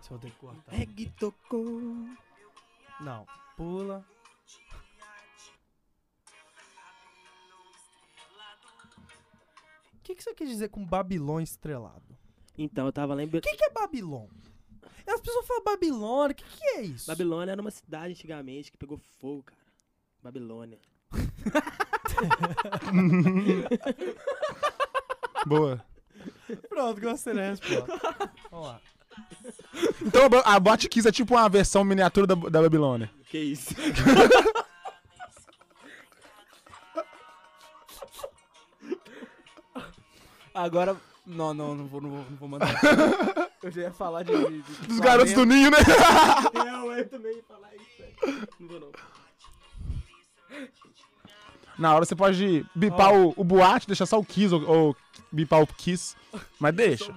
Se 0.00 0.10
eu 0.10 0.18
ter 0.18 0.30
que 0.30 0.36
cortar. 0.38 0.72
Reggae 0.72 1.10
tocou. 1.18 1.80
Não, 3.00 3.26
pula. 3.56 4.04
Que, 10.02 10.14
que 10.14 10.22
você 10.22 10.34
quer 10.34 10.44
dizer 10.46 10.68
com 10.68 10.84
Babilônia 10.84 11.44
estrelado? 11.44 12.02
Então, 12.58 12.86
eu 12.86 12.92
tava 12.92 13.14
lembrando. 13.14 13.44
O 13.44 13.48
que, 13.48 13.56
que 13.56 13.64
é 13.64 13.70
Babilônia? 13.70 14.30
As 15.06 15.20
pessoas 15.20 15.46
falam 15.46 15.64
Babilônia, 15.64 16.32
o 16.32 16.34
que, 16.34 16.44
que 16.44 16.64
é 16.76 16.82
isso? 16.82 17.06
Babilônia 17.06 17.52
era 17.52 17.60
uma 17.60 17.70
cidade 17.70 18.12
antigamente 18.12 18.70
que 18.70 18.78
pegou 18.78 18.98
fogo, 19.20 19.42
cara. 19.44 19.60
Babilônia. 20.22 20.78
Boa. 25.46 25.84
Pronto, 26.68 27.00
gostei 27.00 27.34
da 27.34 27.50
resposta. 27.50 27.86
Vamos 28.50 28.66
lá. 28.68 28.80
Então 30.00 30.24
a 30.24 30.28
Bo- 30.28 30.42
a 30.44 30.60
Botkiss 30.60 31.06
é 31.06 31.12
tipo 31.12 31.34
uma 31.34 31.48
versão 31.48 31.84
miniatura 31.84 32.26
da, 32.26 32.34
da 32.34 32.62
Babilônia. 32.62 33.10
Que 33.28 33.38
isso? 33.38 33.74
Agora. 40.54 40.96
Não, 41.24 41.54
não, 41.54 41.74
não 41.76 41.86
vou, 41.86 42.00
não 42.00 42.10
vou, 42.10 42.18
não 42.30 42.36
vou 42.36 42.48
mandar. 42.48 42.68
Eu 43.62 43.70
já 43.70 43.82
ia 43.82 43.92
falar 43.92 44.24
de. 44.24 44.32
de- 44.36 44.62
de 44.62 44.86
Dos 44.88 44.98
garotos 44.98 45.32
do 45.32 45.44
Ninho, 45.46 45.70
né? 45.70 45.76
Não, 46.52 46.92
eu 46.92 47.08
também 47.08 47.36
ia 47.36 47.42
falar 47.44 47.70
isso, 47.76 47.86
velho. 47.98 48.48
Não 48.58 48.68
vou 48.68 48.80
não. 48.80 48.90
Na 51.78 51.94
hora 51.94 52.04
você 52.04 52.14
pode 52.16 52.66
bipar 52.74 53.14
o, 53.14 53.32
o 53.36 53.44
boate, 53.44 53.86
deixar 53.86 54.04
só 54.06 54.18
o 54.18 54.24
Kiss, 54.24 54.52
ou, 54.54 54.62
ou 54.68 54.96
bipar 55.30 55.62
o 55.62 55.66
Kiss. 55.66 56.16
Mas 56.58 56.74
deixa. 56.74 57.04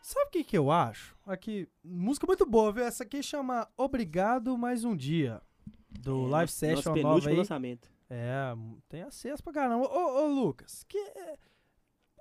Sabe 0.00 0.26
o 0.26 0.30
que, 0.30 0.42
que 0.44 0.56
eu 0.56 0.70
acho? 0.70 1.14
Aqui, 1.26 1.68
música 1.84 2.26
muito 2.26 2.46
boa, 2.46 2.72
viu? 2.72 2.84
Essa 2.84 3.02
aqui 3.04 3.22
chama 3.22 3.68
Obrigado 3.76 4.56
Mais 4.56 4.82
Um 4.84 4.96
Dia. 4.96 5.42
Do 5.90 6.26
É, 6.26 6.30
Live 6.30 6.52
Session 6.52 6.76
nosso 6.76 6.88
nova 6.88 7.00
penúltimo 7.02 7.30
aí. 7.32 7.36
lançamento. 7.36 7.88
É, 8.10 8.54
tem 8.88 9.02
acesso 9.02 9.42
pra 9.42 9.52
caramba. 9.52 9.86
Ô, 9.86 10.22
ô 10.24 10.26
Lucas, 10.26 10.82
que 10.84 10.98
é- 10.98 11.38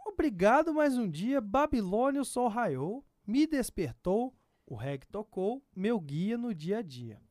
Obrigado 0.06 0.74
mais 0.74 0.98
um 0.98 1.10
dia, 1.10 1.42
Babilônia 1.42 2.22
o 2.22 2.26
sol 2.26 2.48
raiou, 2.48 3.06
me 3.26 3.46
despertou, 3.46 4.34
o 4.66 4.74
reggae 4.74 5.06
tocou, 5.08 5.62
meu 5.76 6.00
guia 6.00 6.38
no 6.38 6.54
dia 6.54 6.78
a 6.80 6.82
dia. 6.82 7.22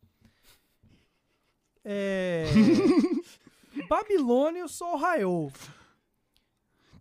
É... 1.85 2.45
Babilônia 3.89 4.65
o 4.65 4.69
sol 4.69 4.97
raiou. 4.97 5.51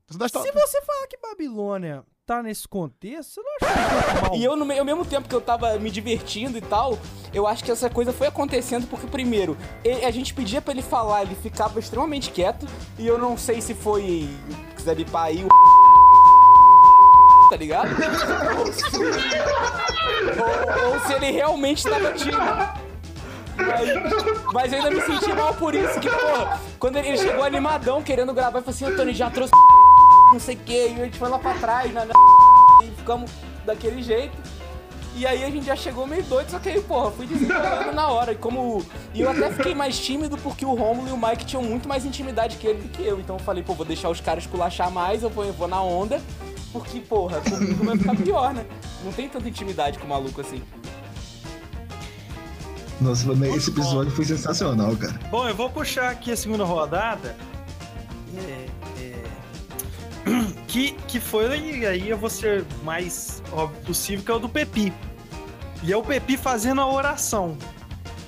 Se 0.10 0.52
você 0.52 0.82
falar 0.82 1.08
que 1.08 1.18
Babilônia 1.18 2.06
tá 2.26 2.42
nesse 2.42 2.68
contexto, 2.68 3.36
você 3.36 3.42
não 3.42 3.52
acha 3.62 3.74
que 3.74 3.80
é 4.18 4.22
mal? 4.22 4.36
E 4.36 4.44
eu, 4.44 4.56
no 4.56 4.66
me- 4.66 4.80
ao 4.80 4.86
mesmo 4.86 5.06
tempo 5.06 5.30
que 5.30 5.36
eu 5.36 5.42
tava 5.42 5.78
me 5.78 5.92
divertindo 5.92 6.58
e 6.58 6.62
tal, 6.62 6.98
eu 7.34 7.46
acho 7.46 7.64
que 7.64 7.72
essa 7.72 7.88
coisa 7.90 8.12
foi 8.12 8.26
acontecendo 8.28 8.88
porque, 8.88 9.06
primeiro, 9.06 9.56
ele- 9.84 10.04
a 10.04 10.10
gente 10.12 10.34
pedia 10.34 10.60
pra 10.62 10.74
ele 10.74 10.82
falar, 10.82 11.22
ele 11.22 11.36
ficava 11.36 11.80
extremamente 11.80 12.32
quieto, 12.32 12.66
e 12.98 13.06
eu 13.06 13.18
não 13.20 13.38
sei 13.38 13.62
se 13.62 13.74
foi. 13.76 14.28
quiser 14.76 14.96
bipar 14.96 15.26
aí 15.26 15.46
o. 15.46 15.50
tá 17.50 17.58
ligado? 17.58 17.90
ou, 18.58 18.74
se, 18.74 18.84
ou- 20.84 21.00
se 21.06 21.14
ele 21.14 21.30
realmente 21.32 21.84
tava 21.84 22.12
tímido. 22.14 22.38
Mas, 23.58 23.90
mas 24.54 24.74
eu 24.74 24.80
ainda 24.80 24.92
me 24.92 25.02
senti 25.02 25.32
mal 25.34 25.54
por 25.54 25.74
isso, 25.76 26.00
que, 26.00 26.10
porra, 26.10 26.60
quando 26.80 26.98
ele 26.98 27.18
chegou 27.18 27.44
animadão 27.44 28.02
querendo 28.04 28.34
gravar, 28.34 28.58
ele 28.60 28.66
falou 28.66 28.76
assim, 28.76 28.86
ô 28.94 28.98
Tony, 28.98 29.14
já 29.14 29.30
trouxe 29.30 29.52
não 30.36 30.40
sei 30.40 30.56
o 30.56 30.60
que, 30.60 30.90
e 30.90 31.02
a 31.02 31.06
gente 31.06 31.18
foi 31.18 31.30
lá 31.30 31.40
pra 31.40 31.54
trás, 31.54 31.92
né? 31.94 32.06
E 32.84 32.92
ficamos 32.92 33.32
daquele 33.66 34.04
jeito. 34.04 34.36
E 35.16 35.26
aí 35.26 35.46
a 35.46 35.50
gente 35.50 35.66
já 35.66 35.78
chegou 35.78 36.06
meio 36.06 36.24
doido, 36.24 36.50
só 36.50 36.60
que 36.60 36.68
aí, 36.68 36.82
porra, 36.82 37.10
fui 37.10 37.26
desenrolando 37.26 37.94
na 37.94 38.10
hora. 38.10 38.34
E 38.34 38.36
como. 38.36 38.86
E 39.14 39.22
eu 39.22 39.30
até 39.30 39.50
fiquei 39.50 39.74
mais 39.74 39.98
tímido 39.98 40.38
porque 40.38 40.66
o 40.66 40.74
Romulo 40.74 41.08
e 41.08 41.12
o 41.12 41.18
Mike 41.18 41.46
tinham 41.46 41.64
muito 41.64 41.88
mais 41.88 42.04
intimidade 42.04 42.58
que 42.58 42.68
ele 42.68 42.82
do 42.82 42.90
que 42.90 43.02
eu. 43.02 43.18
Então 43.18 43.38
eu 43.38 43.40
falei, 43.40 43.64
pô, 43.64 43.74
vou 43.74 43.86
deixar 43.86 44.10
os 44.10 44.20
caras 44.20 44.46
culachar 44.46 44.92
mais, 44.92 45.24
eu 45.24 45.30
vou, 45.30 45.46
eu 45.46 45.54
vou 45.54 45.70
na 45.70 45.82
onda. 45.82 46.22
Porque, 46.74 47.00
porra, 47.00 47.40
comigo 47.40 47.86
vai 47.86 47.98
ficar 47.98 48.16
pior, 48.18 48.54
né? 48.54 48.66
Não 49.06 49.14
tem 49.14 49.30
tanta 49.30 49.48
intimidade 49.48 49.98
com 49.98 50.06
o 50.06 50.10
maluco 50.10 50.42
assim. 50.42 50.62
Nossa, 53.00 53.26
mano, 53.28 53.46
esse 53.56 53.70
episódio 53.70 54.12
foi 54.12 54.26
sensacional, 54.26 54.98
cara. 54.98 55.18
Bom, 55.32 55.48
eu 55.48 55.56
vou 55.56 55.70
puxar 55.70 56.12
aqui 56.12 56.34
a 56.34 56.36
segunda 56.36 56.66
rodada. 56.66 57.38
É, 58.38 58.66
que, 60.68 60.92
que 61.08 61.20
foi, 61.20 61.60
e 61.60 61.86
aí 61.86 62.10
eu 62.10 62.18
vou 62.18 62.30
ser 62.30 62.66
mais 62.84 63.42
óbvio 63.52 63.82
possível, 63.84 64.26
que 64.26 64.32
é 64.32 64.34
o 64.34 64.40
do 64.40 64.50
Pepi. 64.50 64.92
E 65.84 65.94
é 65.94 65.98
o 65.98 66.02
Pepi 66.04 66.36
fazendo 66.38 66.82
a 66.82 66.88
oração. 66.92 67.58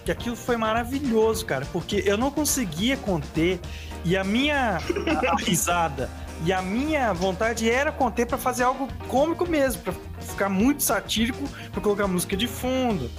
Que 0.05 0.11
aquilo 0.11 0.35
foi 0.35 0.55
maravilhoso, 0.57 1.45
cara, 1.45 1.65
porque 1.73 2.01
eu 2.05 2.17
não 2.17 2.31
conseguia 2.31 2.95
conter 2.95 3.59
e 4.05 4.15
a 4.15 4.23
minha 4.23 4.77
a- 4.77 5.31
a 5.31 5.35
risada 5.43 6.09
e 6.45 6.53
a 6.53 6.61
minha 6.61 7.11
vontade 7.13 7.69
era 7.69 7.91
conter 7.91 8.25
pra 8.27 8.37
fazer 8.37 8.63
algo 8.63 8.87
cômico 9.07 9.45
mesmo, 9.49 9.81
pra 9.81 9.93
ficar 10.21 10.47
muito 10.49 10.83
satírico, 10.83 11.43
pra 11.71 11.81
colocar 11.81 12.07
música 12.07 12.37
de 12.37 12.47
fundo. 12.47 13.09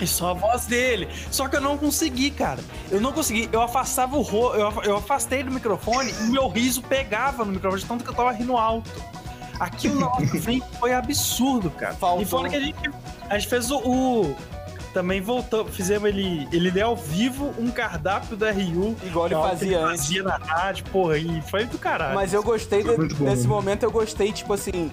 E 0.00 0.06
só 0.06 0.30
a 0.30 0.32
voz 0.34 0.66
dele. 0.66 1.08
Só 1.30 1.46
que 1.48 1.56
eu 1.56 1.60
não 1.60 1.76
consegui, 1.78 2.30
cara. 2.30 2.58
Eu 2.90 3.00
não 3.00 3.12
consegui. 3.12 3.48
Eu 3.52 3.62
afastava 3.62 4.16
o 4.16 4.22
ro... 4.22 4.54
eu, 4.54 4.66
af- 4.68 4.86
eu 4.86 4.96
afastei 4.96 5.42
do 5.42 5.50
microfone 5.50 6.12
e 6.20 6.24
meu 6.24 6.48
riso 6.48 6.82
pegava 6.82 7.44
no 7.44 7.52
microfone, 7.52 7.82
de 7.82 7.88
tanto 7.88 8.04
que 8.04 8.10
eu 8.10 8.14
tava 8.14 8.32
rindo 8.32 8.56
alto. 8.56 8.90
Aquilo 9.58 10.00
na 10.00 10.06
nossa 10.06 10.40
frente 10.40 10.64
foi 10.78 10.92
absurdo, 10.94 11.70
cara. 11.70 11.94
Faltou. 11.94 12.22
E 12.22 12.24
fora 12.26 12.48
que 12.48 12.56
a 12.56 12.60
gente, 12.60 12.76
a 13.28 13.38
gente 13.38 13.48
fez 13.48 13.70
o, 13.70 13.76
o- 13.78 14.36
Também 14.94 15.20
voltou, 15.20 15.66
fizemos 15.66 16.08
ele. 16.08 16.48
Ele 16.50 16.70
deu 16.70 16.88
ao 16.88 16.96
vivo 16.96 17.54
um 17.58 17.70
cardápio 17.70 18.36
da 18.36 18.50
RU. 18.50 18.96
Igual 19.04 19.26
ele 19.26 19.34
é 19.34 19.38
fazia 19.38 19.66
ele 19.68 19.76
antes. 19.76 20.02
fazia 20.06 20.22
na 20.22 20.36
rádio, 20.36 20.84
porra, 20.86 21.18
e 21.18 21.42
foi 21.42 21.64
do 21.66 21.78
caralho. 21.78 22.14
Mas 22.14 22.32
eu 22.32 22.42
gostei 22.42 22.82
de- 22.82 23.14
desse 23.14 23.46
momento, 23.46 23.82
eu 23.84 23.90
gostei, 23.90 24.32
tipo 24.32 24.52
assim. 24.54 24.90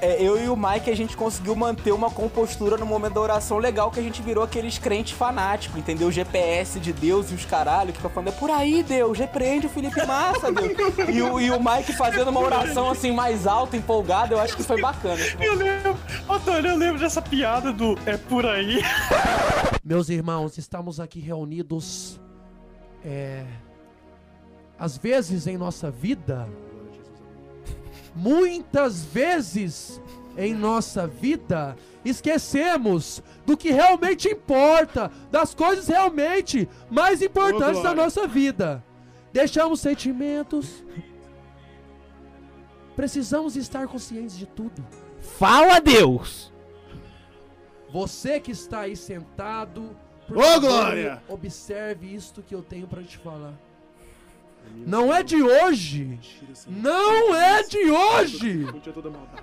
É, 0.00 0.22
eu 0.22 0.42
e 0.42 0.48
o 0.48 0.56
Mike, 0.56 0.90
a 0.90 0.96
gente 0.96 1.16
conseguiu 1.16 1.54
manter 1.54 1.92
uma 1.92 2.10
compostura 2.10 2.76
no 2.76 2.86
momento 2.86 3.14
da 3.14 3.20
oração 3.20 3.58
legal, 3.58 3.90
que 3.90 4.00
a 4.00 4.02
gente 4.02 4.20
virou 4.22 4.44
aqueles 4.44 4.78
crentes 4.78 5.16
fanáticos, 5.16 5.78
entendeu? 5.78 6.10
GPS 6.10 6.78
de 6.78 6.92
Deus 6.92 7.30
e 7.30 7.34
os 7.34 7.44
caralho, 7.44 7.92
que 7.92 8.00
tá 8.00 8.08
falando, 8.08 8.28
é 8.28 8.32
por 8.32 8.50
aí, 8.50 8.82
Deus, 8.82 9.18
repreende 9.18 9.66
o 9.66 9.70
Felipe 9.70 10.04
Massa, 10.06 10.52
Deus. 10.52 10.76
E 11.08 11.22
o, 11.22 11.40
e 11.40 11.50
o 11.50 11.58
Mike 11.58 11.92
fazendo 11.94 12.28
uma 12.28 12.40
oração 12.40 12.90
assim 12.90 13.12
mais 13.12 13.46
alta, 13.46 13.76
empolgada, 13.76 14.34
eu 14.34 14.40
acho 14.40 14.56
que 14.56 14.62
foi 14.62 14.80
bacana. 14.80 15.20
Eu 15.40 15.54
lembro, 15.54 15.96
Antônio, 16.28 16.70
eu 16.70 16.76
lembro 16.76 17.00
dessa 17.00 17.22
piada 17.22 17.72
do 17.72 17.98
é 18.06 18.16
por 18.16 18.44
aí. 18.44 18.82
Meus 19.84 20.08
irmãos, 20.08 20.58
estamos 20.58 21.00
aqui 21.00 21.20
reunidos. 21.20 22.20
É. 23.04 23.44
Às 24.78 24.98
vezes 24.98 25.46
em 25.46 25.56
nossa 25.56 25.90
vida, 25.90 26.48
muitas 28.16 29.04
vezes 29.04 30.00
em 30.36 30.54
nossa 30.54 31.06
vida, 31.06 31.76
esquecemos 32.04 33.22
do 33.46 33.56
que 33.56 33.70
realmente 33.70 34.28
importa, 34.28 35.10
das 35.30 35.54
coisas 35.54 35.86
realmente 35.88 36.68
mais 36.90 37.22
importantes 37.22 37.76
da 37.82 37.94
glória. 37.94 38.02
nossa 38.02 38.26
vida. 38.26 38.84
Deixamos 39.32 39.80
sentimentos. 39.80 40.84
Precisamos 42.94 43.56
estar 43.56 43.86
conscientes 43.86 44.36
de 44.36 44.46
tudo. 44.46 44.84
Fala, 45.20 45.78
Deus! 45.80 46.52
Você 47.90 48.40
que 48.40 48.50
está 48.50 48.80
aí 48.80 48.96
sentado, 48.96 49.96
por 50.26 50.38
Ô, 50.38 50.42
favor, 50.42 50.60
Glória! 50.60 51.22
observe 51.28 52.14
isto 52.14 52.42
que 52.42 52.54
eu 52.54 52.62
tenho 52.62 52.86
pra 52.86 53.02
te 53.02 53.16
falar. 53.18 53.54
Não 54.86 55.12
é 55.12 55.22
de 55.22 55.42
hoje, 55.42 56.18
não 56.66 57.34
é 57.34 57.62
de 57.62 57.90
hoje 57.90 58.66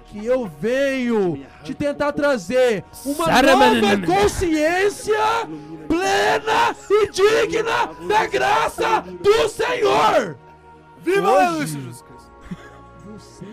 que 0.07 0.25
eu 0.25 0.45
venho 0.47 1.45
te 1.63 1.73
tentar 1.73 2.13
trazer 2.13 2.85
uma 3.05 3.27
nova 3.41 4.05
consciência 4.05 5.17
plena 5.87 6.75
e 6.89 7.11
digna 7.11 7.87
da 8.07 8.25
graça 8.27 9.01
do 9.01 9.49
Senhor. 9.49 10.37
Viva 10.99 11.31
Hoje, 11.31 11.81
Jesus! 11.81 12.03
Você, 13.05 13.45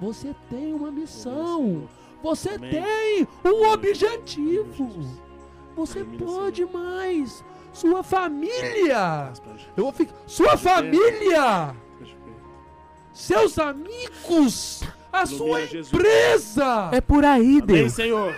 você 0.00 0.34
tem 0.50 0.74
uma 0.74 0.92
missão. 0.92 1.88
Você 2.22 2.58
tem 2.58 3.26
um 3.44 3.70
objetivo. 3.70 4.90
Você 5.74 6.04
pode 6.04 6.64
mais. 6.66 7.44
Sua 7.74 8.04
família. 8.04 9.32
Eu 9.76 9.84
vou 9.84 9.92
ficar. 9.92 10.14
Sua 10.26 10.56
família. 10.56 11.74
Seus 13.12 13.58
amigos. 13.58 14.82
A 15.12 15.26
sua 15.26 15.62
empresa. 15.62 16.88
É 16.92 17.00
por 17.00 17.24
aí, 17.24 17.58
Amém, 17.58 17.60
Deus. 17.60 17.92
Senhor. 17.92 18.34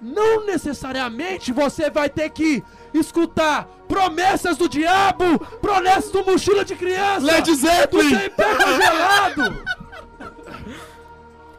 Não 0.00 0.44
necessariamente 0.44 1.52
você 1.52 1.90
vai 1.90 2.08
ter 2.08 2.30
que 2.30 2.62
escutar 2.92 3.66
promessas 3.88 4.56
do 4.56 4.68
diabo, 4.68 5.38
promessas 5.60 6.10
do 6.10 6.24
mochila 6.24 6.64
de 6.64 6.74
criança. 6.74 7.24
Led 7.24 7.54
Zeppelin. 7.54 8.10
Do 8.10 8.30
pé 8.30 8.54
congelado. 8.54 9.64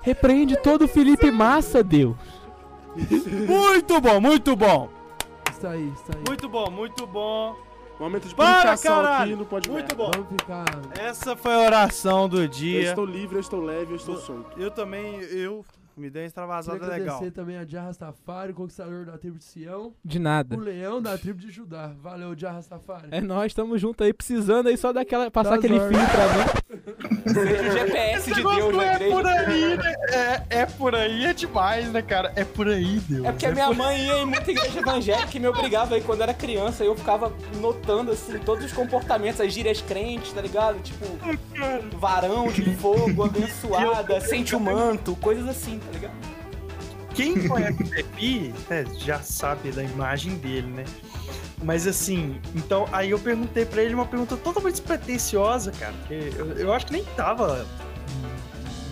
Repreende 0.01 0.55
todo 0.57 0.85
o 0.85 0.87
Felipe 0.87 1.29
Massa, 1.29 1.83
Deus. 1.83 2.15
Muito 3.47 4.01
bom, 4.01 4.19
muito 4.21 4.55
bom. 4.55 4.89
Isso 5.51 5.67
aí, 5.67 5.87
isso 5.93 6.03
aí. 6.15 6.23
Muito 6.27 6.49
bom, 6.49 6.69
muito 6.69 7.07
bom. 7.07 7.55
Momento 7.99 8.27
de 8.27 8.35
Para, 8.35 8.77
caralho. 8.77 9.31
aqui 9.33 9.35
no 9.35 9.45
Pode 9.45 9.69
Muito 9.71 9.95
bom. 9.95 10.11
Vamos 10.13 10.27
ficar. 10.29 10.65
Essa 10.99 11.35
foi 11.35 11.53
a 11.53 11.59
oração 11.61 12.29
do 12.29 12.43
Eu 12.43 12.47
dia. 12.47 12.89
estou 12.89 13.05
livre, 13.05 13.37
eu 13.37 13.39
estou 13.41 13.59
leve, 13.59 13.93
eu 13.93 13.95
estou 13.95 14.17
solto. 14.17 14.51
Eu 14.59 14.69
também, 14.69 15.15
eu 15.21 15.65
me 15.99 16.09
dei 16.09 16.23
uma 16.23 16.27
extravasada 16.27 16.77
Queria 16.79 16.93
legal. 16.93 17.15
agradecer 17.15 17.31
também 17.31 17.57
a 17.57 17.65
Jah 17.65 17.83
Rastafari, 17.83 18.53
conquistador 18.53 19.05
da 19.05 19.17
tribo 19.17 19.37
de 19.37 19.43
Sião, 19.43 19.93
De 20.03 20.19
nada. 20.19 20.55
o 20.55 20.59
leão 20.59 21.01
da 21.01 21.17
tribo 21.17 21.39
de 21.39 21.49
Judá. 21.51 21.91
Valeu, 22.01 22.35
Jah 22.37 22.51
Rastafari. 22.51 23.07
É 23.11 23.19
nós, 23.21 23.47
estamos 23.47 23.79
juntos 23.81 24.05
aí, 24.05 24.13
precisando 24.13 24.67
aí 24.67 24.77
só 24.77 24.93
daquela. 24.93 25.29
Passar 25.31 25.51
Das 25.51 25.59
aquele 25.59 25.79
fio 25.79 25.89
pra 25.89 26.27
mim. 26.33 26.67
Seja 27.33 27.61
o 27.69 27.71
GPS 27.71 28.29
de 28.31 28.37
negócio 28.37 28.61
Deus 28.71 28.75
na 28.77 28.83
é 28.85 28.95
igreja. 28.95 29.15
por 29.15 29.25
aí, 29.27 29.77
né? 29.77 29.93
É, 30.09 30.59
é 30.61 30.65
por 30.65 30.95
aí, 30.95 31.25
é 31.25 31.33
demais, 31.33 31.91
né, 31.91 32.01
cara? 32.01 32.31
É 32.35 32.43
por 32.45 32.67
aí, 32.67 32.99
Deus. 32.99 33.25
É 33.25 33.31
porque 33.31 33.45
a 33.45 33.51
minha 33.51 33.73
mãe 33.73 34.05
ia 34.05 34.17
em 34.19 34.25
muita 34.25 34.51
igreja 34.51 34.79
evangélica 34.79 35.35
e 35.35 35.39
me 35.39 35.47
obrigava 35.47 35.95
aí 35.95 36.01
quando 36.01 36.19
eu 36.19 36.23
era 36.23 36.33
criança. 36.33 36.83
Eu 36.83 36.95
ficava 36.95 37.33
notando, 37.59 38.11
assim, 38.11 38.37
todos 38.39 38.63
os 38.65 38.71
comportamentos, 38.73 39.41
as 39.41 39.51
gírias 39.51 39.81
crentes, 39.81 40.31
tá 40.31 40.41
ligado? 40.41 40.79
Tipo, 40.81 41.05
varão 41.97 42.47
de 42.51 42.75
fogo, 42.75 43.23
abençoada, 43.23 44.19
sente 44.21 44.55
o 44.55 44.59
manto, 44.59 45.15
coisas 45.17 45.47
assim, 45.47 45.79
tá 45.87 45.91
ligado? 45.93 46.13
Quem 47.15 47.47
conhece 47.47 47.81
o 47.81 47.89
Pepe 47.89 48.53
é, 48.69 48.85
já 48.99 49.19
sabe 49.21 49.71
da 49.71 49.83
imagem 49.83 50.35
dele, 50.35 50.67
né? 50.67 50.85
Mas 51.63 51.87
assim, 51.87 52.39
então 52.55 52.87
aí 52.91 53.09
eu 53.09 53.17
perguntei 53.17 53.65
pra 53.65 53.81
ele 53.81 53.95
uma 53.95 54.05
pergunta 54.05 54.37
totalmente 54.37 54.73
despretensiosa, 54.75 55.71
cara. 55.71 55.93
porque 55.99 56.31
Eu, 56.37 56.51
eu 56.57 56.73
acho 56.73 56.85
que 56.85 56.93
nem 56.93 57.03
tava 57.15 57.65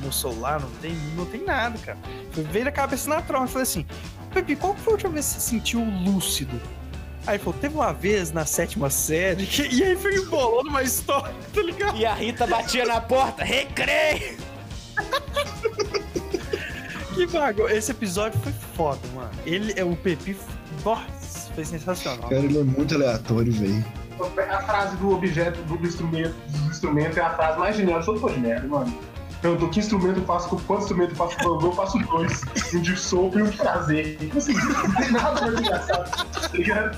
no 0.02 0.12
celular, 0.12 0.60
não 0.60 0.70
tem, 0.82 0.96
não 1.16 1.26
tem 1.28 1.44
nada, 1.44 1.78
cara. 1.78 1.98
Foi- 2.32 2.44
Veio 2.46 2.66
na 2.66 2.72
cabeça 2.72 3.08
natural. 3.10 3.44
Eu 3.44 3.48
falei 3.48 3.64
assim, 3.64 3.86
Pepe, 4.34 4.56
qual 4.56 4.76
foi 4.76 4.94
a 4.94 4.96
última 4.96 5.12
vez 5.12 5.26
que 5.28 5.34
você 5.34 5.40
se 5.40 5.50
sentiu 5.52 5.84
lúcido? 5.84 6.60
Aí 7.28 7.38
falou, 7.40 7.54
teve 7.60 7.76
uma 7.76 7.92
vez 7.94 8.32
na 8.32 8.46
sétima 8.46 8.90
série, 8.90 9.46
que- 9.46 9.68
e 9.74 9.84
aí 9.84 9.96
foi 9.96 10.16
embolando 10.16 10.70
uma 10.70 10.82
história, 10.82 11.34
tá 11.54 11.62
ligado? 11.62 11.96
E 11.98 12.06
a 12.06 12.14
Rita 12.16 12.48
batia 12.48 12.86
na 12.86 13.00
porta, 13.02 13.44
recreio! 13.44 14.38
Que 17.16 17.26
vago. 17.26 17.70
Esse 17.70 17.92
episódio 17.92 18.38
foi 18.42 18.52
foda, 18.76 19.00
mano. 19.16 19.32
Ele, 19.46 19.74
é 19.78 19.84
o 19.86 19.96
Pepe, 19.96 20.36
nossa, 20.84 21.52
foi 21.54 21.64
sensacional. 21.64 22.30
Cara, 22.30 22.42
ele 22.42 22.60
é 22.60 22.64
muito 22.64 22.94
aleatório, 22.94 23.54
velho. 23.54 23.86
A 24.50 24.62
frase 24.62 24.98
do 24.98 25.12
objeto, 25.12 25.62
do 25.64 25.86
instrumento, 25.86 26.36
do 26.50 26.70
instrumento 26.70 27.18
é 27.18 27.22
a 27.22 27.30
frase 27.32 27.60
mais 27.60 27.76
genial 27.76 28.02
de 28.02 28.06
todo 28.06 28.20
Pode 28.20 28.40
Merda, 28.40 28.68
mano. 28.68 28.94
Perguntou 29.42 29.70
que 29.70 29.80
instrumento 29.80 30.20
eu 30.20 30.26
faço, 30.26 30.50
com 30.50 30.58
quanto 30.62 30.82
instrumento 30.84 31.12
eu 31.12 31.16
faço 31.16 31.38
com 31.38 31.44
bambu, 31.50 31.68
eu 31.68 31.72
faço 31.74 31.98
dois. 32.00 32.42
Um 32.74 32.82
de 32.82 32.98
sopro 32.98 33.40
e 33.40 33.44
um 33.44 33.50
de 33.50 33.58
prazer. 33.58 34.18
Tipo 34.18 34.38
assim, 34.38 34.54
não 34.54 34.96
tem 34.96 35.12
nada 35.12 35.42
mais 35.42 35.60
engraçado, 35.60 36.26
tá 36.42 36.48
ligado? 36.54 36.98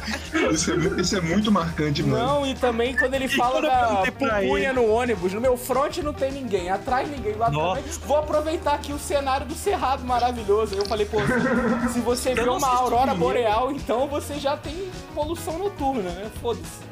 Isso 0.54 0.72
é, 0.72 1.02
isso 1.02 1.18
é 1.18 1.22
muito 1.22 1.52
marcante, 1.52 2.02
mano. 2.04 2.26
Não, 2.26 2.46
e 2.48 2.54
também 2.56 2.96
quando 2.96 3.14
ele 3.16 3.28
fala 3.28 3.62
da 3.62 4.04
pupunha 4.06 4.72
no 4.74 4.88
ônibus, 4.90 5.34
no 5.34 5.42
meu 5.42 5.58
front 5.58 5.98
não 5.98 6.14
tem 6.14 6.32
ninguém, 6.32 6.70
atrás 6.70 7.10
ninguém, 7.10 7.34
lá 7.36 7.50
Nossa. 7.50 7.82
também. 7.82 7.92
Vou 8.06 8.18
aproveitar 8.18 8.74
aqui 8.76 8.94
o 8.94 9.00
cenário 9.00 9.46
do 9.46 9.56
Cerrado 9.56 10.06
maravilhoso. 10.06 10.76
Eu 10.76 10.86
falei, 10.86 11.06
pô, 11.06 11.18
se- 11.20 11.94
se 11.94 12.00
você 12.00 12.34
vê 12.34 12.48
uma 12.50 12.68
aurora 12.68 13.14
boreal, 13.14 13.72
então 13.72 14.08
você 14.08 14.40
já 14.40 14.56
tem 14.56 14.90
poluição 15.14 15.58
noturna, 15.58 16.10
né? 16.10 16.32
Foda-se. 16.42 16.88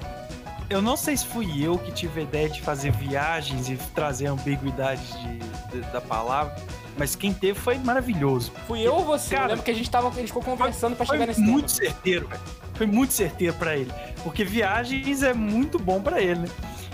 Eu 0.70 0.82
não 0.82 0.98
sei 0.98 1.16
se 1.16 1.26
fui 1.26 1.64
eu 1.64 1.78
que 1.78 1.92
tive 1.92 2.22
a 2.22 2.24
ideia 2.24 2.50
de 2.50 2.62
fazer 2.62 2.92
viagens 2.92 3.70
e 3.70 3.76
trazer 3.94 4.26
ambiguidade 4.28 5.02
de, 5.20 5.38
de- 5.82 5.92
da 5.92 6.02
palavra, 6.02 6.56
mas 6.98 7.16
quem 7.16 7.32
teve 7.34 7.60
foi 7.60 7.78
maravilhoso. 7.78 8.52
Fui 8.68 8.82
eu 8.82 8.96
ou 8.96 9.06
você? 9.06 9.36
Cara, 9.36 9.46
eu 9.46 9.50
lembro 9.50 9.64
que 9.64 9.72
a 9.72 9.76
gente 9.76 9.90
tava, 9.90 10.08
a 10.08 10.12
gente 10.12 10.28
ficou 10.28 10.42
conversando 10.44 10.96
pra 10.96 11.06
Foi 11.06 11.18
chegar 11.18 11.28
nesse 11.28 11.42
muito 11.42 11.68
tempo. 11.68 11.86
certeiro, 11.86 12.28
velho. 12.28 12.42
Foi 12.74 12.88
muito 12.88 13.14
certeiro 13.14 13.54
pra 13.54 13.76
ele. 13.78 13.92
Porque 14.24 14.44
viagens 14.44 15.22
é 15.24 15.34
muito 15.34 15.78
bom 15.78 16.02
pra 16.02 16.20
ele, 16.22 16.40
né? 16.42 16.48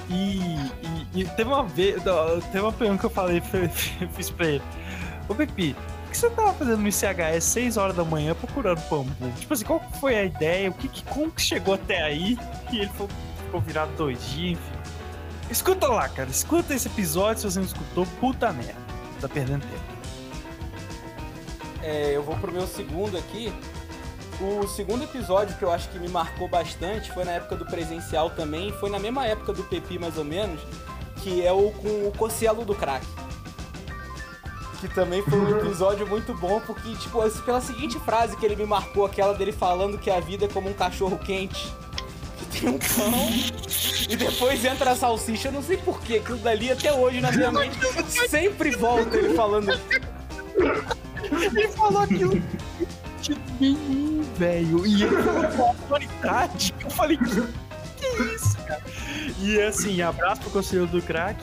E, 0.09 0.39
e- 1.15 1.21
e 1.21 1.25
teve 1.25 1.49
uma 1.49 1.63
vez, 1.63 1.95
teve 2.51 2.59
uma 2.59 2.73
pergunta 2.73 2.99
que 2.99 3.05
eu 3.05 3.09
falei, 3.09 3.41
fiz 4.13 4.29
pra 4.29 4.47
ele. 4.47 4.63
Ô 5.29 5.33
Pepi, 5.35 5.75
o 6.07 6.11
que 6.11 6.17
você 6.17 6.29
tava 6.29 6.51
fazendo 6.53 6.79
no 6.79 6.87
ICHS 6.89 7.45
6 7.45 7.77
horas 7.77 7.95
da 7.95 8.03
manhã 8.03 8.35
procurando 8.35 8.81
bambu? 8.89 9.31
Tipo 9.39 9.53
assim, 9.53 9.63
qual 9.63 9.81
foi 9.99 10.17
a 10.17 10.25
ideia? 10.25 10.69
O 10.69 10.73
que, 10.73 11.03
como 11.05 11.31
que 11.31 11.41
chegou 11.41 11.75
até 11.75 12.01
aí? 12.01 12.37
E 12.69 12.79
ele 12.79 12.87
ficou, 12.89 13.07
ficou 13.51 13.59
virado 13.59 14.09
enfim. 14.09 14.57
Escuta 15.49 15.87
lá, 15.87 16.07
cara. 16.07 16.29
Escuta 16.29 16.73
esse 16.73 16.87
episódio 16.87 17.41
se 17.41 17.51
você 17.51 17.59
não 17.59 17.65
escutou. 17.65 18.05
Puta 18.21 18.53
merda. 18.53 18.79
Tá 19.19 19.27
perdendo 19.27 19.61
tempo. 19.61 19.91
É, 21.83 22.15
eu 22.15 22.23
vou 22.23 22.37
pro 22.37 22.51
meu 22.51 22.65
segundo 22.65 23.17
aqui. 23.17 23.53
O 24.39 24.65
segundo 24.67 25.03
episódio 25.03 25.55
que 25.57 25.63
eu 25.63 25.71
acho 25.71 25.89
que 25.89 25.99
me 25.99 26.07
marcou 26.07 26.47
bastante 26.47 27.11
foi 27.13 27.25
na 27.25 27.33
época 27.33 27.57
do 27.57 27.65
presencial 27.65 28.29
também, 28.31 28.71
foi 28.71 28.89
na 28.89 28.97
mesma 28.97 29.27
época 29.27 29.53
do 29.53 29.63
Pepi 29.63 29.99
mais 29.99 30.17
ou 30.17 30.23
menos, 30.23 30.59
que 31.17 31.45
é 31.45 31.51
o 31.51 31.69
com 31.71 32.07
o 32.07 32.11
Cocielo 32.17 32.65
do 32.65 32.73
Crack. 32.73 33.05
Que 34.79 34.87
também 34.87 35.21
foi 35.21 35.37
um 35.37 35.49
episódio 35.59 36.07
muito 36.07 36.33
bom, 36.33 36.59
porque, 36.61 36.95
tipo, 36.95 37.21
pela 37.43 37.61
seguinte 37.61 37.99
frase 37.99 38.35
que 38.35 38.43
ele 38.43 38.55
me 38.55 38.65
marcou, 38.65 39.05
aquela 39.05 39.33
dele 39.33 39.51
falando 39.51 39.99
que 39.99 40.09
a 40.09 40.19
vida 40.19 40.45
é 40.45 40.47
como 40.47 40.69
um 40.69 40.73
cachorro 40.73 41.19
quente. 41.19 41.71
Tem 42.51 42.69
um 42.69 42.77
pão 42.77 43.29
e 44.09 44.15
depois 44.15 44.65
entra 44.65 44.91
a 44.91 44.95
salsicha. 44.95 45.47
Eu 45.47 45.53
não 45.53 45.63
sei 45.63 45.77
porquê, 45.77 46.17
aquilo 46.17 46.37
dali 46.39 46.71
até 46.71 46.91
hoje 46.93 47.21
na 47.21 47.31
minha 47.31 47.51
mente 47.51 47.77
sempre 48.29 48.71
volta 48.71 49.17
ele 49.17 49.33
falando 49.33 49.71
Ele 51.31 51.67
falou 51.69 52.01
aquilo 52.01 52.41
de 53.21 53.37
nenhum, 53.59 54.23
velho. 54.35 54.85
E 54.85 55.03
ele 55.03 55.23
falou 55.23 55.49
com 55.49 55.63
autoridade. 55.63 56.73
Eu 56.81 56.89
falei, 56.89 57.17
que, 57.17 57.41
que 57.97 58.23
isso, 58.35 58.57
cara? 58.65 58.81
E 59.39 59.61
assim, 59.61 60.01
abraço 60.01 60.41
pro 60.41 60.49
conselheiro 60.51 60.91
do 60.91 61.01
crack. 61.01 61.39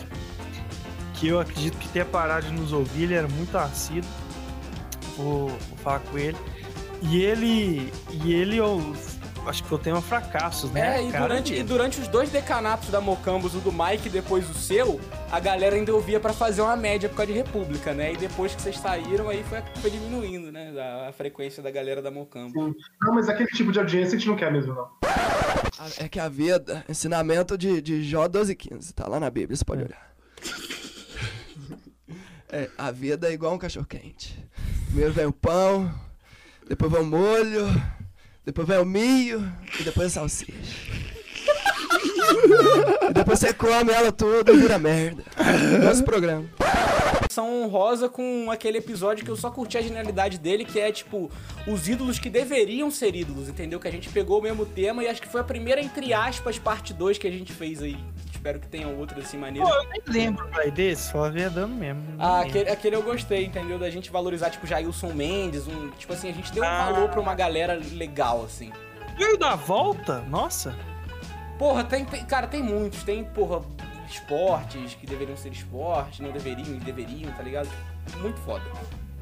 que 1.14 1.28
eu 1.28 1.40
acredito 1.40 1.78
que 1.78 1.88
tenha 1.88 2.04
parado 2.04 2.46
de 2.46 2.52
nos 2.52 2.72
ouvir, 2.72 3.04
ele 3.04 3.14
era 3.14 3.28
muito 3.28 3.56
assíduo. 3.56 4.10
Vou, 5.16 5.48
vou 5.48 5.78
falar 5.82 6.00
com 6.00 6.18
ele. 6.18 6.36
E 7.02 7.22
ele. 7.22 7.92
E 8.10 8.32
ele, 8.32 8.56
eu 8.56 8.94
acho 9.48 9.64
que 9.64 9.72
eu 9.72 9.78
tenho 9.78 10.00
fracassos, 10.00 10.70
né? 10.70 10.98
É, 10.98 11.08
e 11.08 11.10
Cara 11.10 11.26
durante, 11.26 11.54
e 11.54 11.62
durante 11.62 12.00
os 12.00 12.08
dois 12.08 12.30
decanatos 12.30 12.90
da 12.90 13.00
Mocambos, 13.00 13.54
o 13.54 13.58
do 13.58 13.72
Mike 13.72 14.08
e 14.08 14.10
depois 14.10 14.48
o 14.48 14.54
seu, 14.54 15.00
a 15.30 15.40
galera 15.40 15.76
ainda 15.76 15.94
ouvia 15.94 16.20
pra 16.20 16.32
fazer 16.32 16.60
uma 16.60 16.76
média 16.76 17.08
por 17.08 17.16
causa 17.16 17.32
de 17.32 17.38
República, 17.38 17.92
né? 17.92 18.12
E 18.12 18.16
depois 18.16 18.54
que 18.54 18.62
vocês 18.62 18.78
saíram, 18.78 19.28
aí 19.28 19.42
foi, 19.44 19.62
foi 19.80 19.90
diminuindo, 19.90 20.52
né? 20.52 20.72
A, 20.78 21.08
a 21.08 21.12
frequência 21.12 21.62
da 21.62 21.70
galera 21.70 22.02
da 22.02 22.10
Mocambos. 22.10 22.74
Não, 23.00 23.14
mas 23.14 23.28
aquele 23.28 23.48
tipo 23.50 23.72
de 23.72 23.78
audiência 23.78 24.16
a 24.16 24.18
gente 24.18 24.28
não 24.28 24.36
quer 24.36 24.52
mesmo, 24.52 24.74
não. 24.74 24.88
É 25.98 26.08
que 26.08 26.20
a 26.20 26.28
vida, 26.28 26.84
ensinamento 26.88 27.56
de, 27.56 27.80
de 27.80 28.02
Jó 28.02 28.28
12,15, 28.28 28.92
tá 28.92 29.08
lá 29.08 29.18
na 29.18 29.30
Bíblia, 29.30 29.56
você 29.56 29.64
pode 29.64 29.82
olhar. 29.82 30.08
É, 32.50 32.70
a 32.78 32.90
vida 32.90 33.28
é 33.28 33.32
igual 33.34 33.52
um 33.52 33.58
cachorro 33.58 33.84
quente. 33.84 34.34
Primeiro 34.86 35.12
vem 35.12 35.26
o 35.26 35.32
pão, 35.34 35.94
depois 36.66 36.90
vem 36.90 37.02
o 37.02 37.04
molho, 37.04 37.66
depois 38.48 38.66
vem 38.66 38.78
o 38.78 38.84
milho 38.86 39.52
e 39.78 39.82
depois 39.82 40.06
a 40.06 40.20
salsicha. 40.20 40.54
e 43.10 43.12
depois 43.12 43.38
você 43.38 43.52
come 43.52 43.92
ela 43.92 44.10
toda 44.10 44.50
e 44.50 44.56
vira 44.56 44.78
merda. 44.78 45.22
Nosso 45.84 46.02
programa. 46.02 46.48
São 47.30 47.62
honrosa 47.62 48.08
com 48.08 48.50
aquele 48.50 48.78
episódio 48.78 49.22
que 49.22 49.30
eu 49.30 49.36
só 49.36 49.50
curti 49.50 49.76
a 49.76 49.82
genialidade 49.82 50.38
dele, 50.38 50.64
que 50.64 50.80
é 50.80 50.90
tipo, 50.90 51.30
os 51.66 51.86
ídolos 51.88 52.18
que 52.18 52.30
deveriam 52.30 52.90
ser 52.90 53.14
ídolos, 53.14 53.50
entendeu? 53.50 53.78
Que 53.78 53.86
a 53.86 53.92
gente 53.92 54.08
pegou 54.08 54.38
o 54.38 54.42
mesmo 54.42 54.64
tema 54.64 55.04
e 55.04 55.08
acho 55.08 55.20
que 55.20 55.28
foi 55.28 55.42
a 55.42 55.44
primeira, 55.44 55.82
entre 55.82 56.14
aspas, 56.14 56.58
parte 56.58 56.94
2 56.94 57.18
que 57.18 57.28
a 57.28 57.30
gente 57.30 57.52
fez 57.52 57.82
aí. 57.82 57.98
Espero 58.48 58.60
que 58.60 58.68
tenha 58.68 58.88
outro 58.88 59.20
assim 59.20 59.36
maneiro. 59.36 59.68
Pô, 59.68 59.74
eu 59.74 59.88
nem 59.90 60.02
lembro 60.06 60.48
véi, 60.48 60.70
desse, 60.70 61.10
só 61.10 61.26
havia 61.26 61.50
dando 61.50 61.74
mesmo. 61.74 62.02
Ah, 62.18 62.38
lembro. 62.38 62.48
aquele, 62.48 62.70
aquele 62.70 62.96
eu 62.96 63.02
gostei, 63.02 63.44
entendeu? 63.44 63.78
Da 63.78 63.90
gente 63.90 64.10
valorizar, 64.10 64.48
tipo, 64.48 64.66
Jailson 64.66 65.12
Mendes, 65.12 65.66
um. 65.66 65.90
Tipo 65.90 66.14
assim, 66.14 66.30
a 66.30 66.32
gente 66.32 66.50
deu 66.52 66.62
um 66.62 66.66
Ah. 66.66 66.90
valor 66.90 67.08
pra 67.10 67.20
uma 67.20 67.34
galera 67.34 67.78
legal, 67.92 68.42
assim. 68.44 68.72
Veio 69.18 69.36
da 69.36 69.54
volta? 69.54 70.20
Nossa. 70.30 70.74
Porra, 71.58 71.84
tem, 71.84 72.06
tem- 72.06 72.24
Cara, 72.24 72.46
tem 72.46 72.62
muitos. 72.62 73.02
Tem, 73.02 73.22
porra, 73.22 73.60
esportes 74.08 74.94
que 74.94 75.06
deveriam 75.06 75.36
ser 75.36 75.52
esportes, 75.52 76.20
não 76.20 76.30
deveriam 76.32 76.68
e 76.74 76.78
deveriam, 76.80 77.30
tá 77.32 77.42
ligado? 77.42 77.68
Muito 78.22 78.38
foda. 78.40 78.64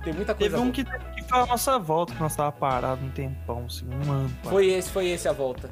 Tem 0.04 0.12
muita 0.12 0.36
coisa. 0.36 0.56
Teve 0.56 0.62
um 0.68 0.70
que, 0.70 0.84
que 0.84 1.22
foi 1.28 1.38
a 1.40 1.46
nossa 1.46 1.76
volta, 1.80 2.14
que 2.14 2.20
nós 2.20 2.36
tava 2.36 2.52
parado 2.52 3.04
um 3.04 3.10
tempão, 3.10 3.64
assim, 3.66 3.86
um 4.06 4.12
ano. 4.12 4.30
Foi 4.44 4.66
esse, 4.68 4.88
foi 4.88 5.08
esse 5.08 5.26
a 5.28 5.32
volta. 5.32 5.68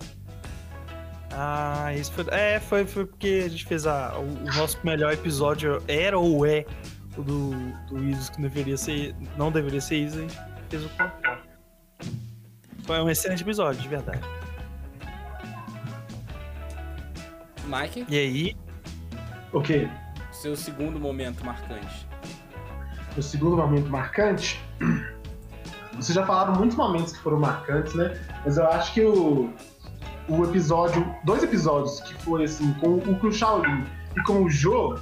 Ah, 1.36 1.92
isso 1.94 2.12
foi. 2.12 2.24
É, 2.30 2.60
foi, 2.60 2.86
foi 2.86 3.04
porque 3.06 3.42
a 3.44 3.48
gente 3.48 3.64
fez 3.64 3.86
a, 3.86 4.16
o, 4.16 4.22
o 4.22 4.44
nosso 4.54 4.78
melhor 4.84 5.12
episódio, 5.12 5.82
era 5.88 6.16
ou 6.16 6.46
é 6.46 6.64
o 7.16 7.22
do, 7.22 7.50
do 7.88 8.04
Isis, 8.04 8.30
que 8.30 8.40
deveria 8.40 8.76
ser. 8.76 9.14
Não 9.36 9.50
deveria 9.50 9.80
ser 9.80 9.96
Isis, 9.96 10.18
a 10.18 10.20
gente 10.22 10.38
fez 10.70 10.84
o 10.84 10.88
contrário. 10.90 11.42
Foi 12.84 13.00
um 13.00 13.10
excelente 13.10 13.42
episódio, 13.42 13.80
de 13.82 13.88
verdade. 13.88 14.20
Mike, 17.66 18.04
E 18.08 18.18
aí, 18.18 18.56
O 19.52 19.60
quê? 19.60 19.88
seu 20.30 20.54
segundo 20.54 21.00
momento 21.00 21.44
marcante. 21.44 22.06
O 23.16 23.22
segundo 23.22 23.56
momento 23.56 23.88
marcante. 23.88 24.60
Vocês 25.94 26.14
já 26.14 26.26
falaram 26.26 26.54
muitos 26.54 26.76
momentos 26.76 27.12
que 27.12 27.18
foram 27.20 27.38
marcantes, 27.38 27.94
né? 27.94 28.20
Mas 28.44 28.58
eu 28.58 28.66
acho 28.68 28.92
que 28.92 29.02
o, 29.02 29.50
o 30.28 30.44
episódio. 30.44 31.06
Dois 31.24 31.42
episódios 31.42 32.00
que 32.00 32.14
foi 32.24 32.44
assim, 32.44 32.72
com, 32.74 32.96
o 32.96 33.18
com 33.18 33.26
o 33.26 33.32
Shaolin 33.32 33.84
e 34.16 34.22
com 34.22 34.44
o 34.44 34.50
Jô, 34.50 34.98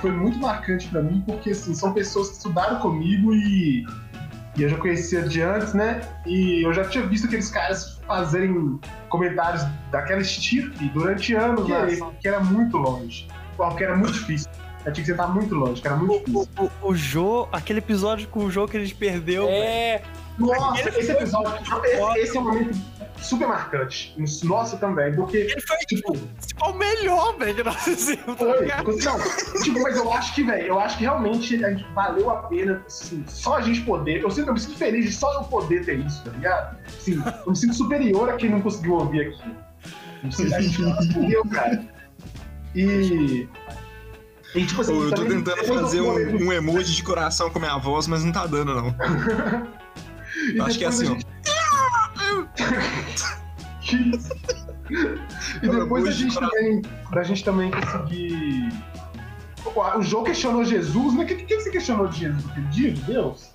foi 0.00 0.12
muito 0.12 0.38
marcante 0.38 0.88
pra 0.88 1.02
mim, 1.02 1.22
porque 1.26 1.50
assim, 1.50 1.74
são 1.74 1.92
pessoas 1.92 2.28
que 2.28 2.36
estudaram 2.36 2.78
comigo 2.80 3.32
e, 3.34 3.86
e 4.56 4.62
eu 4.62 4.68
já 4.68 4.76
conhecia 4.76 5.22
de 5.22 5.42
antes, 5.42 5.74
né? 5.74 6.00
E 6.26 6.64
eu 6.64 6.72
já 6.72 6.84
tinha 6.84 7.06
visto 7.06 7.26
aqueles 7.26 7.50
caras 7.50 7.98
fazerem 8.06 8.78
comentários 9.08 9.62
daquela 9.90 10.20
estilo 10.20 10.72
durante 10.92 11.34
anos, 11.34 11.64
Que 11.64 11.72
né? 11.72 12.12
Que 12.20 12.28
era 12.28 12.40
muito 12.40 12.76
longe. 12.76 13.26
Que 13.76 13.84
era 13.84 13.96
muito 13.96 14.12
difícil. 14.12 14.48
Eu 14.84 14.92
tinha 14.92 15.04
que 15.04 15.10
sentar 15.10 15.34
muito 15.34 15.54
longe, 15.54 15.80
que 15.82 15.86
era 15.88 15.96
muito 15.96 16.24
difícil. 16.24 16.48
o, 16.58 16.64
o, 16.64 16.90
o 16.90 16.94
Jô, 16.94 17.48
aquele 17.50 17.80
episódio 17.80 18.28
com 18.28 18.44
o 18.44 18.50
Jô 18.50 18.68
que 18.68 18.76
a 18.76 18.80
gente 18.80 18.94
perdeu. 18.94 19.48
É. 19.48 20.02
Nossa, 20.38 20.88
esse 20.98 21.10
episódio, 21.10 21.52
esse, 21.84 22.18
esse 22.20 22.36
é 22.36 22.40
um 22.40 22.44
momento 22.44 22.78
super 23.20 23.48
marcante. 23.48 24.14
Nossa, 24.44 24.76
também, 24.76 25.14
porque, 25.14 25.38
Ele 25.38 25.60
foi, 25.60 25.76
tipo, 25.78 26.16
tipo, 26.46 26.64
o 26.64 26.74
melhor, 26.74 27.36
velho, 27.36 27.54
que 27.56 27.62
nós 27.62 27.76
fizemos. 27.76 28.24
tá 28.24 28.36
foi. 28.36 28.66
Não, 28.66 29.62
tipo, 29.62 29.82
mas 29.82 29.96
eu 29.96 30.12
acho 30.12 30.34
que, 30.34 30.42
velho, 30.44 30.66
eu 30.66 30.78
acho 30.78 30.96
que 30.98 31.04
realmente 31.04 31.64
a 31.64 31.70
gente 31.70 31.84
valeu 31.92 32.30
a 32.30 32.36
pena, 32.44 32.82
assim, 32.86 33.24
só 33.26 33.56
a 33.56 33.60
gente 33.60 33.80
poder. 33.82 34.22
Eu, 34.22 34.30
sinto, 34.30 34.48
eu 34.48 34.54
me 34.54 34.60
sinto 34.60 34.76
feliz 34.76 35.04
de 35.06 35.12
só 35.12 35.32
eu 35.34 35.44
poder 35.44 35.84
ter 35.84 35.98
isso, 35.98 36.22
tá 36.24 36.30
ligado? 36.30 36.76
Assim, 36.86 37.22
eu 37.44 37.50
me 37.50 37.56
sinto 37.56 37.74
superior 37.74 38.30
a 38.30 38.36
quem 38.36 38.50
não 38.50 38.60
conseguiu 38.60 38.94
ouvir 38.94 39.28
aqui. 39.28 39.54
Não 40.22 40.30
sei, 40.30 40.54
A 40.54 40.60
gente 40.60 40.82
conseguiu, 40.82 41.42
cara. 41.50 41.84
E. 42.74 43.48
E, 44.54 44.64
tipo 44.64 44.80
assim, 44.80 44.94
Pô, 44.94 45.04
eu 45.04 45.14
tô 45.14 45.24
tentando 45.26 45.62
fazer 45.64 46.00
um, 46.00 46.46
um 46.46 46.52
emoji 46.52 46.94
de 46.94 47.02
coração 47.02 47.50
com 47.50 47.58
a 47.58 47.60
minha 47.60 47.78
voz, 47.78 48.06
mas 48.06 48.24
não 48.24 48.32
tá 48.32 48.46
dando, 48.46 48.74
não. 48.74 48.94
E 50.54 50.58
Eu 50.58 50.64
acho 50.64 50.78
que 50.78 50.84
é 50.84 50.86
a 50.86 50.90
assim, 50.90 51.16
isso? 51.16 51.26
E 55.62 55.68
depois 55.68 56.04
da 56.04 56.10
gente, 56.10 56.34
também, 56.38 56.82
da 57.10 57.22
gente 57.22 57.44
também 57.44 57.70
conseguir. 57.70 58.68
O- 59.64 60.02
João 60.02 60.24
questionou 60.24 60.64
Jesus, 60.64 61.14
né? 61.14 61.24
O 61.24 61.26
que, 61.26 61.34
que, 61.34 61.44
que 61.44 61.60
você 61.60 61.70
questionou 61.70 62.06
de 62.06 62.20
Jesus? 62.20 62.44
Aquele 62.50 62.66
dia 62.68 62.92
de 62.92 63.02
Deus? 63.02 63.50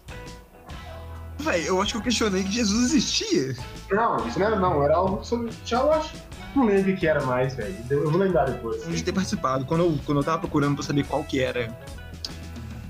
Véi, 1.39 1.67
eu 1.67 1.81
acho 1.81 1.93
que 1.93 1.97
eu 1.97 2.03
questionei 2.03 2.43
que 2.43 2.51
Jesus 2.51 2.91
existia. 2.93 3.55
Não, 3.89 4.27
isso 4.27 4.37
não 4.39 4.45
era, 4.47 4.59
não. 4.59 4.83
Era 4.83 4.95
algo 4.95 5.23
sobre. 5.23 5.51
Eu 5.71 5.91
acho. 5.91 6.15
Não 6.55 6.65
lembro 6.65 6.91
o 6.93 6.95
que 6.95 7.07
era 7.07 7.25
mais, 7.25 7.55
velho. 7.55 7.75
Eu 7.89 8.11
vou 8.11 8.19
lembrar 8.21 8.45
depois. 8.45 8.85
De 8.87 9.03
ter 9.03 9.11
participado. 9.11 9.65
Quando 9.65 9.81
eu, 9.83 9.99
quando 10.05 10.19
eu 10.19 10.23
tava 10.23 10.37
procurando 10.39 10.75
pra 10.75 10.83
saber 10.83 11.03
qual 11.05 11.23
que 11.23 11.39
era. 11.41 11.75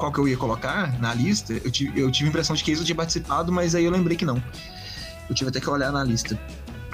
Qual 0.03 0.11
que 0.11 0.19
eu 0.19 0.27
ia 0.27 0.35
colocar 0.35 0.99
na 0.99 1.13
lista, 1.13 1.53
eu 1.53 1.71
tive, 1.71 1.97
eu 1.97 2.11
tive 2.11 2.27
a 2.27 2.29
impressão 2.29 2.53
de 2.53 2.61
que 2.61 2.73
isso 2.73 2.81
eu 2.81 2.85
tinha 2.85 2.95
participado, 2.95 3.53
mas 3.53 3.73
aí 3.73 3.85
eu 3.85 3.91
lembrei 3.91 4.17
que 4.17 4.25
não. 4.25 4.35
Eu 5.29 5.33
tive 5.33 5.49
até 5.49 5.61
que 5.61 5.69
olhar 5.69 5.93
na 5.93 6.03
lista. 6.03 6.37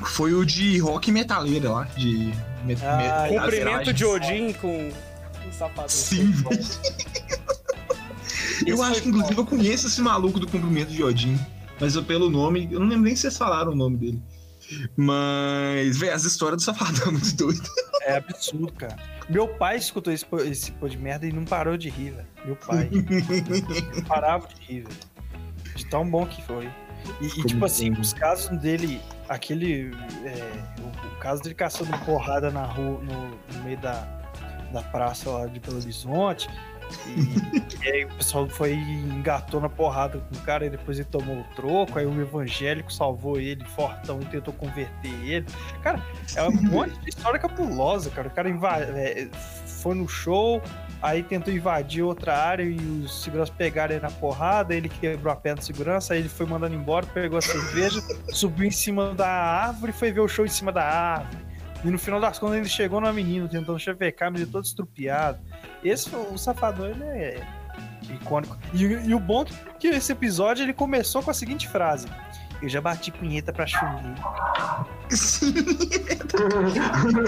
Foi 0.06 0.32
o 0.32 0.46
de 0.46 0.78
rock 0.78 1.12
metaleira 1.12 1.72
lá, 1.72 1.84
de. 1.98 2.32
Me, 2.64 2.78
Ah, 2.84 3.28
me- 3.28 3.40
Cumprimento 3.40 3.92
de. 3.94 4.06
Odin 4.06 4.54
com 4.54 4.90
um 5.48 5.52
sapato. 5.52 5.92
Sim. 5.92 6.32
Eu 8.68 8.84
acho 8.84 9.02
que 9.02 9.10
inclusive 9.10 9.40
eu 9.40 9.46
conheço 9.46 9.88
esse 9.88 10.02
maluco 10.02 10.40
do 10.40 10.46
cumprimento 10.46 10.92
de 10.92 11.04
Odin. 11.04 11.40
Mas 11.80 11.96
eu, 11.96 12.04
pelo 12.04 12.30
nome, 12.30 12.68
eu 12.72 12.80
não 12.80 12.86
lembro 12.88 13.06
nem 13.06 13.16
se 13.16 13.22
vocês 13.24 13.38
falaram 13.38 13.72
o 13.72 13.76
nome 13.76 13.98
dele. 13.98 14.22
Mas, 14.96 15.98
velho, 15.98 16.14
as 16.14 16.24
histórias 16.26 16.62
do 16.62 16.66
Safadão 16.66 17.08
é 17.10 17.12
muito 17.12 17.36
doido. 17.36 17.70
É 18.04 18.18
absurdo, 18.18 18.72
cara. 18.74 18.98
Meu 19.30 19.48
pai 19.48 19.78
escutou 19.78 20.12
esse, 20.12 20.26
esse 20.46 20.72
pô 20.74 20.88
de 20.88 20.98
merda 20.98 21.26
e 21.26 21.32
não 21.32 21.46
parou 21.46 21.78
de 21.78 21.90
rir, 21.90 22.12
velho. 22.12 22.28
Meu 22.46 22.56
pai. 22.56 22.90
não 22.92 24.04
parava 24.08 24.48
de 24.48 24.62
rir, 24.62 24.82
velho. 24.82 24.98
De 25.76 25.86
tão 25.86 26.10
bom 26.10 26.26
que 26.26 26.42
foi. 26.44 26.70
E, 27.22 27.28
e, 27.28 27.44
tipo 27.44 27.64
assim, 27.64 27.92
os 27.92 28.14
casos 28.14 28.58
dele, 28.60 29.02
aquele. 29.28 29.92
é, 30.26 30.82
o, 30.82 31.08
o 31.08 31.20
caso 31.20 31.42
dele 31.42 31.56
caçando 31.56 31.98
porrada 32.00 32.52
na 32.52 32.66
rua, 32.66 33.02
no, 33.02 33.30
no 33.56 33.64
meio 33.64 33.78
da, 33.80 34.02
da 34.74 34.82
praça 34.82 35.30
lá 35.30 35.46
de 35.48 35.60
Belo 35.60 35.78
Horizonte. 35.78 36.50
E, 37.08 37.86
e 37.86 37.88
aí 37.92 38.06
o 38.06 38.10
pessoal 38.10 38.48
foi 38.48 38.74
e 38.74 39.00
engatou 39.10 39.60
na 39.62 39.70
porrada 39.70 40.20
com 40.20 40.36
o 40.36 40.42
cara 40.42 40.66
e 40.66 40.70
depois 40.70 40.98
ele 41.00 41.08
tomou 41.10 41.40
o 41.40 41.44
troco. 41.56 41.98
Aí 42.00 42.06
o 42.06 42.22
evangélico 42.22 42.92
salvou 42.92 43.40
ele, 43.40 43.64
fortão, 43.66 44.20
tentou 44.20 44.54
converter 44.54 45.14
ele. 45.24 45.46
Cara, 45.82 46.02
é 46.36 46.44
um 46.44 46.52
monte 46.64 46.98
de 47.00 47.10
história 47.10 47.40
capulosa, 47.40 48.10
cara. 48.10 48.28
O 48.28 48.32
cara 48.32 48.50
inva- 48.50 48.80
é, 48.80 49.28
foi 49.66 49.96
no 49.96 50.08
show, 50.08 50.62
aí 51.02 51.24
tentou 51.24 51.54
invadir 51.54 52.04
outra 52.04 52.38
área 52.38 52.64
e 52.64 52.76
os 52.76 53.22
seguranças 53.24 53.54
pegaram 53.56 53.94
ele 53.96 54.02
na 54.02 54.12
porrada, 54.12 54.76
ele 54.76 54.90
quebrou 54.90 55.32
a 55.32 55.36
perna 55.36 55.60
de 55.60 55.66
segurança, 55.66 56.14
aí 56.14 56.20
ele 56.20 56.30
foi 56.30 56.46
mandando 56.46 56.76
embora, 56.76 57.06
pegou 57.06 57.38
a 57.38 57.42
cerveja, 57.42 58.02
subiu 58.34 58.66
em 58.68 58.72
cima 58.72 59.14
da 59.14 59.28
árvore 59.30 59.92
e 59.92 59.96
foi 59.96 60.12
ver 60.12 60.20
o 60.20 60.28
show 60.28 60.46
em 60.46 60.50
cima 60.50 60.72
da 60.72 60.84
árvore. 60.84 61.49
E 61.84 61.90
no 61.90 61.98
final 61.98 62.20
das 62.20 62.38
contas 62.38 62.58
ele 62.58 62.70
chegou 62.70 63.00
numa 63.00 63.14
menina 63.14 63.48
tentando 63.48 63.80
chavecar, 63.80 64.32
mas 64.32 64.42
ele 64.42 64.52
todo 64.52 64.66
estrupiado. 64.66 65.40
Esse, 65.84 66.14
o 66.16 66.38
Safadão, 66.38 66.88
ele 66.88 67.04
é 67.04 67.42
icônico. 68.10 68.58
E, 68.74 68.84
e 68.84 69.14
o 69.16 69.20
bom 69.20 69.44
é 69.44 69.74
que 69.80 69.88
esse 69.88 70.12
episódio 70.12 70.64
ele 70.64 70.74
começou 70.74 71.24
com 71.24 71.32
a 71.32 71.34
seguinte 71.34 71.68
frase. 71.70 72.08
Eu 72.62 72.68
já 72.68 72.82
bati 72.82 73.10
punheta 73.12 73.54
pra 73.54 73.66
Chun-Li. 73.66 74.14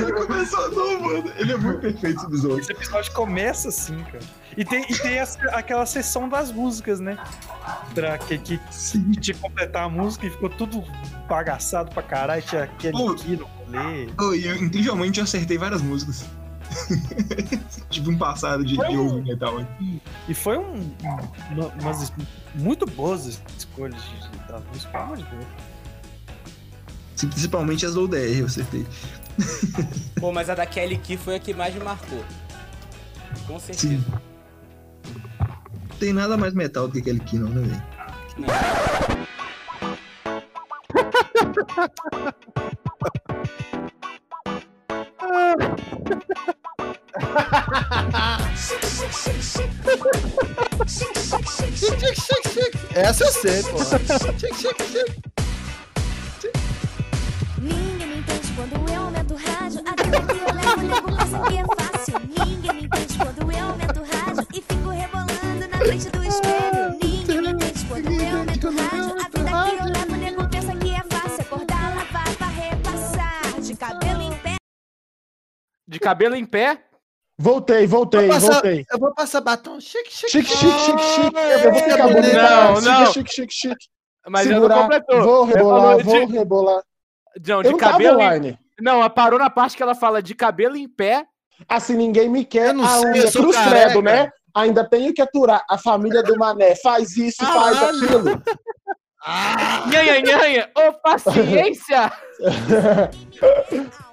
Ele 0.02 0.12
começou 0.14 0.72
não, 0.72 0.99
mano. 1.02 1.32
Ele 1.38 1.54
é 1.54 1.58
muito 1.58 1.80
perfeito 1.80 2.18
esse 2.18 2.26
episódio. 2.26 2.60
Esse 2.60 2.72
episódio 2.72 3.14
começa 3.14 3.70
assim, 3.70 3.97
cara. 4.04 4.20
E 4.58 4.66
tem, 4.66 4.84
e 4.89 4.97
tem 4.97 5.14
essa- 5.18 5.39
aquela 5.52 5.86
sessão 5.86 6.28
das 6.28 6.52
músicas, 6.52 6.99
né? 6.99 7.18
Pra 7.93 8.18
que, 8.18 8.38
que, 8.38 8.58
que 8.58 9.20
tinha 9.22 9.34
que 9.36 9.41
completar 9.41 9.84
a 9.84 9.89
música 9.89 10.26
e 10.28 10.30
ficou 10.30 10.49
tudo 10.49 10.84
bagaçado 11.30 11.91
pra 11.91 12.04
caralho. 12.04 12.41
Tinha 12.41 12.64
aquele 12.64 12.97
Pô. 12.97 13.12
aqui 13.12 13.38
no 13.38 13.47
rolê. 13.80 14.09
Oh, 14.19 14.34
e 14.34 14.45
eu, 14.45 14.55
incrivelmente 14.57 15.19
eu 15.19 15.24
acertei 15.24 15.57
várias 15.57 15.82
músicas. 15.82 16.26
tipo 17.89 18.09
um 18.11 18.17
passado 18.17 18.63
de, 18.63 18.78
metal. 18.78 19.59
hein? 19.59 20.01
E 20.30 20.34
foi 20.34 20.57
um, 20.57 20.74
um- 20.76 20.91
uma- 21.51 21.67
umas 21.82 22.01
es- 22.03 22.13
muito 22.55 22.86
boas 22.86 23.41
escolhas 23.57 24.01
de, 24.01 24.30
de, 24.30 24.38
da 24.47 24.59
música, 24.59 24.89
pelo 24.91 25.03
amor 25.03 25.17
de 25.17 25.24
Deus. 25.26 25.45
Principalmente 27.17 27.86
as 27.86 27.93
do 27.93 28.07
DR, 28.07 28.39
eu 28.39 28.45
acertei. 28.45 28.86
Pô, 30.19 30.32
mas 30.32 30.49
a 30.49 30.55
da 30.55 30.65
Kelly 30.65 30.97
Key 30.97 31.17
foi 31.17 31.36
a 31.36 31.39
que 31.39 31.53
mais 31.53 31.74
me 31.74 31.84
marcou. 31.84 32.24
Com 33.47 33.59
certeza. 33.59 33.95
Sim. 33.95 34.05
Não 35.89 35.97
tem 35.99 36.13
nada 36.13 36.38
mais 36.38 36.53
metal 36.53 36.88
do 36.88 36.93
que 36.93 36.99
aquele 36.99 37.19
aqui, 37.22 37.38
não, 37.38 37.49
né, 37.49 37.61
velho? 37.67 37.84
Essa 52.93 53.24
eu 53.24 53.32
sei, 53.32 53.64
pô. 53.64 53.78
Ninguém 57.58 58.08
me 58.08 58.18
entende 58.20 58.54
quando 58.56 58.89
eu 58.89 58.99
aumento 58.99 59.34
o 59.34 59.38
rádio. 59.38 59.82
A 59.86 60.04
vida 60.04 60.22
que 60.22 60.39
eu 60.39 60.54
levo, 60.54 60.80
o 60.80 60.84
nego 60.84 61.16
pensa 61.16 61.39
que 61.39 61.58
é 61.58 61.64
fácil. 61.66 62.20
Ninguém 62.28 62.61
De 75.92 76.00
cabelo 76.00 76.36
em 76.36 76.46
pé. 76.46 76.80
Voltei, 77.38 77.86
voltei, 77.86 78.22
Vou 78.28 78.30
passar- 78.36 78.52
voltei. 78.54 78.86
Eu 78.89 79.00
vou 79.00 79.14
passar 79.14 79.42
batom. 79.42 79.80
Chique, 79.82 80.10
chique. 80.10 80.30
Chique, 80.32 80.48
chique, 80.56 80.80
chique, 80.80 81.04
chique. 81.04 81.36
Ah, 81.38 81.50
Eu 81.50 81.72
vou 81.72 81.82
ficar 81.82 82.10
é, 82.10 82.14
bonito. 82.14 82.36
Não, 82.36 82.82
não. 82.82 83.06
Chique, 83.14 83.32
chique, 83.34 83.54
chique. 83.54 83.86
Mas 84.28 84.48
Segurar, 84.48 84.76
não 84.76 84.82
completou. 84.84 85.22
Vou 85.24 85.44
rebolar, 85.46 85.82
falou 85.82 86.00
vou 86.04 86.26
de- 86.28 86.34
rebolar. 86.34 86.82
Não, 87.48 87.56
Eu 87.58 87.64
de 87.64 87.70
não 87.72 87.78
tava 87.78 87.92
cabelo 87.94 88.12
em... 88.12 88.24
online. 88.24 88.60
Não, 88.80 89.10
parou 89.10 89.38
na 89.39 89.50
parte 89.50 89.76
que 89.76 89.84
ela 89.84 89.94
fala 89.96 90.22
de 90.22 90.34
cabelo 90.34 90.78
em 90.78 90.88
pé. 90.88 91.26
Assim, 91.68 91.96
ninguém 91.96 92.30
me 92.30 92.46
quer. 92.46 92.68
Eu 92.68 92.74
não 92.76 92.86
a 92.86 93.00
sei, 93.00 93.10
unha 93.10 93.22
eu 93.24 93.32
sou 93.32 93.52
credo, 93.52 94.02
né? 94.02 94.30
Ainda 94.56 94.88
tenho 94.88 95.14
que 95.14 95.22
aturar. 95.22 95.64
A 95.70 95.78
família 95.78 96.24
do 96.24 96.38
Mané 96.38 96.76
faz 96.76 97.18
isso, 97.18 97.44
faz 97.44 97.78
Caralho. 97.80 98.06
aquilo. 98.06 98.44
Nhanha, 99.88 100.22
nhanha. 100.22 100.70
Ô, 100.78 100.94
paciência. 101.04 102.12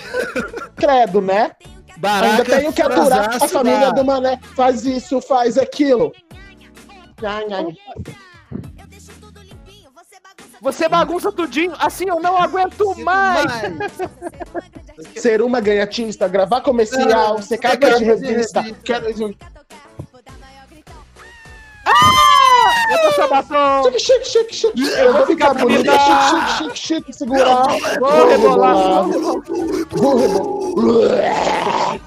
Credo, 0.76 1.20
né? 1.20 1.52
Baraca, 1.96 2.26
Ainda 2.26 2.44
tenho 2.44 2.72
que 2.72 2.82
aturar. 2.82 3.42
A 3.42 3.48
família 3.48 3.92
do 3.92 4.04
Mané 4.04 4.38
faz 4.56 4.84
isso, 4.84 5.20
faz 5.20 5.56
aquilo. 5.56 6.12
Ai, 7.22 7.46
ai. 7.52 7.76
Eu 8.78 8.86
deixo 8.88 9.12
tudo 9.20 9.40
limpinho. 9.40 9.90
Você 10.60 10.88
bagunça 10.88 11.30
tudinho. 11.30 11.72
Assim 11.78 12.08
eu 12.08 12.20
não 12.20 12.36
aguento 12.36 12.94
mais. 12.98 13.52
Ser 15.16 15.40
uma 15.42 15.60
ganhatista, 15.60 16.26
gravar 16.28 16.60
comercial, 16.60 17.40
ser 17.40 17.58
capa 17.58 17.90
de 17.94 18.04
revista. 18.04 18.62
Quero 18.82 19.08
Eu 19.08 19.34
tô 19.34 19.53
seu 23.14 23.28
batom. 23.28 23.82
Chique, 23.98 23.98
chique, 24.00 24.24
chique, 24.26 24.54
chique. 24.54 24.80
Eu 24.98 25.12
vou 25.12 25.26
ficar 25.26 25.54
bonita. 25.54 25.92
Chique, 25.98 26.28
chique, 26.28 26.50
chique, 26.56 26.76
chique. 26.78 27.12
Segurar. 27.12 27.66
Vou 28.00 28.28
rebolar. 28.28 29.04
Vou 29.90 30.16
rebolar. 30.16 32.00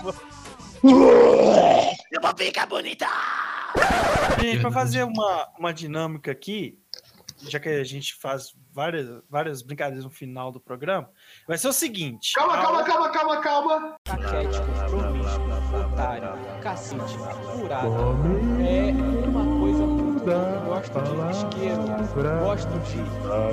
Eu 2.12 2.22
vou 2.22 2.38
ficar 2.38 2.66
bonita. 2.68 3.08
Gente, 4.42 4.62
pra 4.62 4.72
fazer 4.72 5.04
uma, 5.04 5.48
uma 5.58 5.74
dinâmica 5.74 6.32
aqui, 6.32 6.80
já 7.48 7.60
que 7.60 7.70
a 7.70 7.84
gente 7.84 8.16
faz 8.16 8.54
várias, 8.74 9.08
várias 9.30 9.62
brincadeiras 9.62 10.04
no 10.04 10.10
final 10.10 10.52
do 10.52 10.60
programa, 10.60 11.10
vai 11.48 11.58
ser 11.58 11.68
o 11.68 11.74
seguinte. 11.74 12.34
Calma, 12.36 12.54
a- 12.56 12.62
calma, 12.62 12.84
calma, 12.84 13.10
calma, 13.10 13.38
calma. 13.42 13.96
Caquético, 14.06 14.66
promíscuo, 14.90 15.82
otário, 15.94 16.30
cacete, 16.62 17.18
furado. 17.56 18.16
É 18.62 19.17
gosto 20.32 21.00
de 21.02 21.32
isqueiro, 21.32 21.82
gosto 22.40 22.68
de 22.80 22.98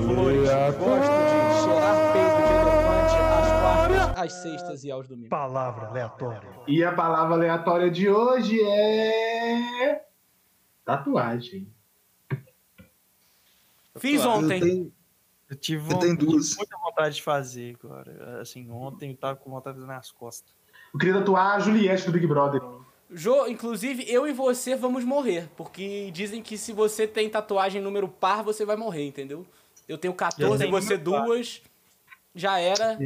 flores, 0.04 0.48
gosto 0.78 1.14
de 1.24 1.62
cheirar 1.62 1.96
peito 2.12 2.36
de 2.36 2.52
elefante 2.52 3.14
às 3.14 3.48
quartas, 3.60 4.18
às 4.18 4.32
sextas 4.32 4.84
e 4.84 4.90
aos 4.90 5.06
domingos. 5.06 5.28
Palavra 5.30 5.86
aleatória. 5.86 6.42
E 6.66 6.82
a 6.82 6.92
palavra 6.92 7.34
aleatória 7.34 7.90
de 7.90 8.08
hoje 8.10 8.60
é. 8.60 10.04
Tatuagem. 10.84 11.72
Fiz 13.96 14.22
Eu 14.24 14.30
ontem. 14.30 14.60
tenho, 14.60 14.92
Eu 15.48 15.56
tive 15.56 15.92
eu 15.92 15.98
tenho 15.98 16.16
duas. 16.16 16.56
muita 16.56 16.76
vontade 16.78 17.14
de 17.14 17.22
fazer 17.22 17.76
agora. 17.82 18.40
Assim, 18.40 18.68
ontem 18.70 19.12
eu 19.12 19.16
tava 19.16 19.36
com 19.36 19.48
vontade 19.50 19.76
de 19.76 19.82
fazer 19.82 19.94
nas 19.94 20.10
costas. 20.10 20.52
Eu 20.92 20.98
queria 20.98 21.14
tatuar 21.14 21.54
a 21.54 21.58
Juliette 21.60 22.06
do 22.06 22.12
Big 22.12 22.26
Brother. 22.26 22.60
Jô, 23.14 23.46
inclusive, 23.46 24.04
eu 24.08 24.26
e 24.26 24.32
você 24.32 24.74
vamos 24.74 25.04
morrer. 25.04 25.48
Porque 25.56 26.10
dizem 26.12 26.42
que 26.42 26.58
se 26.58 26.72
você 26.72 27.06
tem 27.06 27.28
tatuagem 27.30 27.80
número 27.80 28.08
par, 28.08 28.42
você 28.42 28.64
vai 28.64 28.76
morrer, 28.76 29.06
entendeu? 29.06 29.46
Eu 29.88 29.96
tenho 29.96 30.12
14, 30.12 30.58
tenho 30.58 30.70
você 30.70 30.96
número 30.96 31.10
par. 31.10 31.24
duas. 31.24 31.62
Já 32.34 32.58
era. 32.58 32.98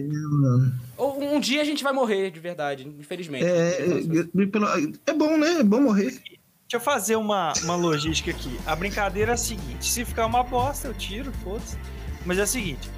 Ou 0.96 1.22
um 1.22 1.38
dia 1.38 1.60
a 1.60 1.64
gente 1.64 1.84
vai 1.84 1.92
morrer, 1.92 2.30
de 2.30 2.40
verdade, 2.40 2.88
infelizmente. 2.98 3.44
É, 3.44 3.82
é, 3.82 5.10
é 5.10 5.12
bom, 5.12 5.36
né? 5.36 5.60
É 5.60 5.62
bom 5.62 5.82
morrer. 5.82 6.10
Deixa 6.10 6.76
eu 6.76 6.80
fazer 6.80 7.16
uma, 7.16 7.52
uma 7.62 7.76
logística 7.76 8.30
aqui. 8.30 8.58
A 8.66 8.74
brincadeira 8.74 9.32
é 9.32 9.34
a 9.34 9.36
seguinte: 9.36 9.86
se 9.86 10.02
ficar 10.06 10.24
uma 10.24 10.42
bosta, 10.42 10.88
eu 10.88 10.94
tiro, 10.94 11.30
foda-se. 11.44 11.76
Mas 12.24 12.38
é 12.38 12.44
o 12.44 12.46
seguinte: 12.46 12.88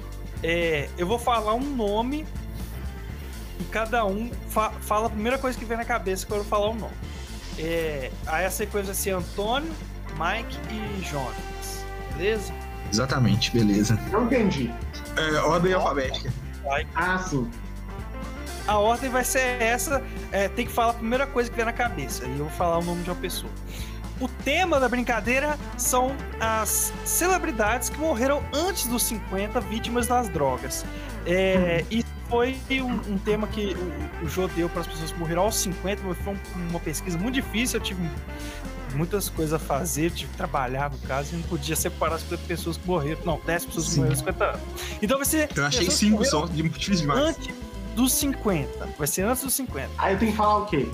é, 0.41 0.89
eu 0.97 1.05
vou 1.05 1.19
falar 1.19 1.53
um 1.53 1.75
nome 1.75 2.25
e 3.61 3.65
cada 3.65 4.05
um 4.05 4.31
fa- 4.49 4.71
fala 4.81 5.07
a 5.07 5.09
primeira 5.09 5.37
coisa 5.37 5.57
que 5.57 5.65
vem 5.65 5.77
na 5.77 5.85
cabeça 5.85 6.25
quando 6.25 6.39
eu 6.41 6.45
falar 6.45 6.69
o 6.69 6.73
nome. 6.73 6.93
É, 7.57 8.11
aí 8.27 8.45
a 8.45 8.49
sequência 8.51 8.87
vai 8.87 8.95
ser 8.95 9.11
Antônio, 9.11 9.71
Mike 10.17 10.57
e 10.71 11.01
Jonas. 11.03 11.85
Beleza? 12.15 12.53
Exatamente, 12.91 13.51
beleza. 13.51 13.97
Não 14.11 14.25
entendi. 14.25 14.71
É, 15.17 15.39
ordem 15.41 15.73
alfabética. 15.73 16.31
Ah, 16.95 17.17
sim. 17.19 17.49
A 18.67 18.77
ordem 18.77 19.09
vai 19.09 19.23
ser 19.23 19.61
essa, 19.61 20.01
é, 20.31 20.47
tem 20.47 20.65
que 20.65 20.71
falar 20.71 20.91
a 20.91 20.95
primeira 20.95 21.25
coisa 21.27 21.49
que 21.49 21.55
vem 21.55 21.65
na 21.65 21.73
cabeça. 21.73 22.25
E 22.25 22.31
eu 22.31 22.45
vou 22.45 22.49
falar 22.49 22.77
o 22.79 22.83
nome 22.83 23.03
de 23.03 23.09
uma 23.09 23.15
pessoa. 23.15 23.51
O 24.19 24.27
tema 24.27 24.79
da 24.79 24.87
brincadeira 24.87 25.57
são 25.77 26.15
as 26.39 26.93
celebridades 27.03 27.89
que 27.89 27.97
morreram 27.97 28.43
antes 28.53 28.85
dos 28.87 29.01
50 29.03 29.59
vítimas 29.61 30.05
das 30.05 30.29
drogas. 30.29 30.85
É, 31.25 31.83
Isso 31.89 32.07
foi 32.31 32.57
um, 32.81 33.13
um 33.13 33.17
tema 33.17 33.45
que 33.47 33.75
o, 34.21 34.25
o 34.25 34.29
Jô 34.29 34.47
deu 34.47 34.67
para 34.69 34.81
as 34.81 34.87
pessoas 34.87 35.11
que 35.11 35.19
morreram 35.19 35.43
aos 35.43 35.55
50, 35.57 36.01
mas 36.03 36.17
foi 36.19 36.33
um- 36.33 36.69
uma 36.69 36.79
pesquisa 36.79 37.17
muito 37.17 37.35
difícil. 37.35 37.79
Eu 37.79 37.83
tive 37.83 38.09
muitas 38.95 39.29
coisas 39.29 39.53
a 39.53 39.59
fazer, 39.59 40.11
tive 40.11 40.31
que 40.31 40.37
trabalhar 40.37 40.89
no 40.89 40.97
caso, 40.99 41.33
e 41.33 41.37
não 41.37 41.43
podia 41.43 41.75
separar 41.75 42.15
as 42.15 42.21
50 42.23 42.43
pessoas 42.47 42.77
que 42.77 42.87
morreram. 42.87 43.19
Não, 43.25 43.39
10 43.45 43.65
pessoas 43.65 43.85
que 43.85 43.91
Sim. 43.91 43.97
morreram 43.99 44.13
aos 44.13 44.19
50 44.19 44.45
anos. 44.45 44.61
Então 45.01 45.17
vai 45.17 45.25
ser. 45.25 45.49
Eu 45.55 45.65
achei 45.65 45.79
pessoas 45.81 45.87
que 45.99 46.05
cinco 46.05 46.15
morreram 46.17 46.39
só, 46.39 46.45
de 46.47 46.63
muito 46.63 46.79
difícil 46.79 47.01
demais. 47.01 47.19
Antes 47.21 47.55
dos 47.95 48.13
50. 48.13 48.89
Vai 48.97 49.07
ser 49.07 49.21
antes 49.23 49.43
dos 49.43 49.53
50. 49.53 49.89
Aí 49.97 50.13
eu 50.13 50.19
tenho 50.19 50.31
que 50.31 50.37
falar 50.37 50.57
o 50.59 50.65
quê? 50.65 50.87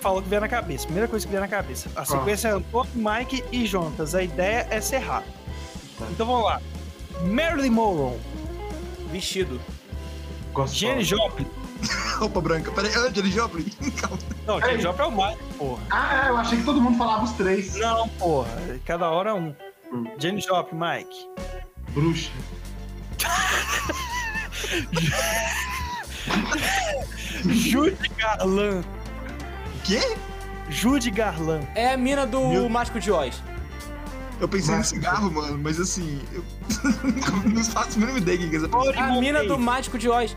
Fala 0.00 0.18
o 0.18 0.22
que 0.22 0.28
vier 0.30 0.40
na 0.40 0.48
cabeça. 0.48 0.84
Primeira 0.84 1.06
coisa 1.08 1.26
que 1.26 1.30
vier 1.30 1.42
na 1.42 1.48
cabeça. 1.48 1.90
A 1.94 2.04
sequência 2.06 2.48
é 2.48 2.52
Antônio, 2.52 2.90
Mike 2.94 3.44
e 3.52 3.66
Jonas. 3.66 4.14
A 4.14 4.22
ideia 4.22 4.66
é 4.70 4.80
ser 4.80 4.98
rápido. 4.98 5.34
Então 6.10 6.24
vamos 6.26 6.44
lá. 6.44 6.60
Marilyn 7.22 7.68
Monroe. 7.70 8.18
Vestido. 9.12 9.60
Jenny 10.66 11.04
Joplin. 11.04 11.46
Roupa 12.18 12.40
branca. 12.40 12.70
Peraí, 12.72 12.90
Angela 12.94 13.26
Joplin. 13.28 13.64
Calma. 14.00 14.18
Não, 14.46 14.60
Jenny. 14.60 14.82
Joplin 14.82 15.04
é 15.04 15.06
o 15.06 15.10
Mike, 15.10 15.42
porra. 15.58 15.82
Ah, 15.90 16.26
eu 16.28 16.36
achei 16.36 16.58
que 16.58 16.64
todo 16.64 16.80
mundo 16.80 16.98
falava 16.98 17.24
os 17.24 17.32
três. 17.32 17.74
Não, 17.76 18.08
porra. 18.08 18.48
Cada 18.84 19.08
hora 19.10 19.34
um. 19.34 19.54
Hum. 19.92 20.04
Jenny 20.18 20.40
Joplin, 20.40 20.78
Mike. 20.78 21.26
Bruxa. 21.90 22.30
Judy 27.44 28.08
Garland. 28.18 28.84
Quê? 29.84 30.16
Judy 30.68 31.10
Garland. 31.10 31.66
É 31.74 31.92
a 31.92 31.96
mina 31.96 32.26
do 32.26 32.48
Meu- 32.48 32.68
Mágico 32.68 33.00
de 33.00 33.10
Oz. 33.10 33.42
Eu 34.40 34.48
pensei 34.48 34.74
Mas- 34.74 34.90
no 34.92 34.96
cigarro, 34.96 35.30
mano, 35.30 35.58
mas 35.58 35.78
assim, 35.78 36.20
eu 36.32 36.42
não 37.52 37.62
faço 37.64 37.98
a 37.98 38.00
mínima 38.00 38.18
ideia 38.18 38.38
que 38.38 38.44
é 38.44 38.56
essa 38.56 38.68
pessoa. 38.68 38.94
A 38.96 39.20
mina 39.20 39.44
do 39.44 39.58
Mágico 39.58 39.98
de 39.98 40.08
Oz. 40.08 40.34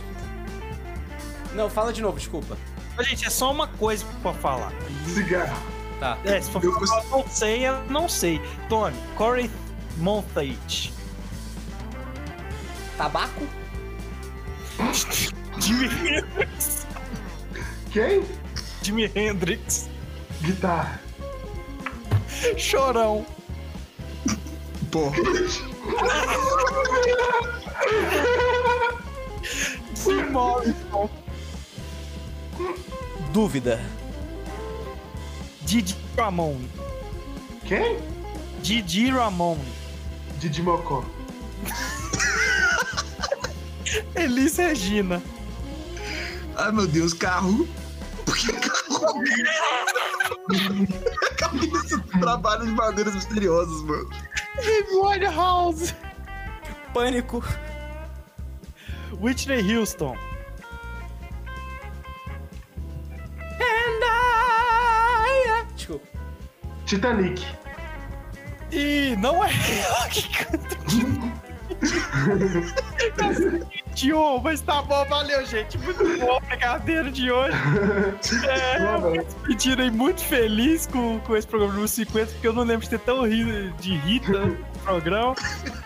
Não, 1.53 1.69
fala 1.69 1.93
de 1.93 2.01
novo, 2.01 2.17
desculpa. 2.17 2.57
Mas, 2.97 3.07
Gente, 3.07 3.25
é 3.25 3.29
só 3.29 3.51
uma 3.51 3.67
coisa 3.67 4.05
pra 4.21 4.33
falar. 4.33 4.71
Cigarro. 5.07 5.55
Tá. 5.99 6.17
É, 6.25 6.41
se 6.41 6.51
for 6.51 6.63
Eu 6.63 6.73
falar, 6.73 7.03
eu 7.03 7.09
não 7.11 7.27
sei, 7.27 7.67
eu 7.67 7.83
não 7.85 8.09
sei. 8.09 8.41
Tony, 8.67 8.95
Corey 9.15 9.49
Monteith. 9.97 10.91
Tabaco? 12.97 13.47
Jimmy 15.59 15.85
Hendrix. 15.87 16.85
Quem? 17.91 18.23
Jimi 18.81 19.11
Hendrix. 19.15 19.89
Guitarra. 20.41 20.99
Chorão. 22.57 23.25
Pô. 24.93 25.11
Jim 29.95 30.29
Morrison. 30.29 31.09
Dúvida. 33.31 33.81
Didi 35.63 35.97
Ramon. 36.15 36.61
Quem? 37.65 37.97
Didi 38.61 39.09
Ramon. 39.09 39.57
Didi 40.37 40.61
Mocó. 40.61 41.03
Elis 44.13 44.57
Regina. 44.57 45.23
Ai, 46.55 46.71
meu 46.71 46.85
Deus, 46.85 47.15
carro. 47.15 47.67
Por 48.25 48.37
que 48.37 48.53
carro? 48.53 49.23
Cabeça 51.35 52.03
trabalho 52.19 52.67
de 52.67 52.71
madeiras 52.73 53.15
misteriosas, 53.15 53.81
mano. 53.81 54.09
Amy 54.57 55.25
House. 55.25 55.93
Pânico. 56.93 57.43
Whitney 59.19 59.61
Houston. 59.61 60.15
Desculpa. 65.75 66.07
Titanic. 66.85 67.45
E 68.71 69.15
não 69.17 69.43
é 69.43 69.51
ela 69.81 70.07
que 70.07 70.29
canta. 70.29 70.77
Tio, 73.93 74.39
mas 74.41 74.61
tá 74.61 74.81
bom, 74.81 75.05
valeu, 75.05 75.45
gente. 75.45 75.77
Muito 75.77 76.03
bom 76.19 76.37
a 76.37 76.39
brincadeira 76.45 77.11
de 77.11 77.31
hoje. 77.31 77.55
É, 78.47 79.21
despedindo 79.23 79.81
aí 79.81 79.91
muito 79.91 80.21
feliz 80.21 80.85
com, 80.87 81.19
com 81.19 81.35
esse 81.35 81.47
programa 81.47 81.73
número 81.73 81.87
50, 81.87 82.31
porque 82.33 82.47
eu 82.47 82.53
não 82.53 82.63
lembro 82.63 82.83
de 82.83 82.89
ter 82.89 82.99
tão 82.99 83.23
rido 83.23 83.71
de 83.79 83.95
Rita 83.97 84.45
no 84.45 84.57
programa. 84.83 85.35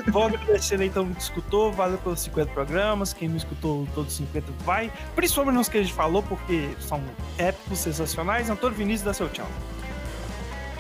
Vou 0.08 0.24
agradecer 0.24 0.80
aí 0.80 0.88
então 0.88 1.14
que 1.14 1.22
escutou, 1.22 1.72
valeu 1.72 1.98
pelos 1.98 2.22
50 2.22 2.52
programas. 2.52 3.14
Quem 3.14 3.30
não 3.30 3.38
escutou 3.38 3.88
todos 3.94 4.12
os 4.12 4.18
50 4.18 4.52
vai, 4.64 4.92
principalmente 5.16 5.56
nos 5.56 5.70
que 5.70 5.78
a 5.78 5.82
gente 5.82 5.94
falou, 5.94 6.24
porque 6.24 6.70
são 6.80 7.04
épicos, 7.38 7.80
sensacionais. 7.80 8.50
Antônio 8.50 8.78
Vinícius, 8.78 9.04
dá 9.04 9.14
seu 9.14 9.30
tchau. 9.30 9.48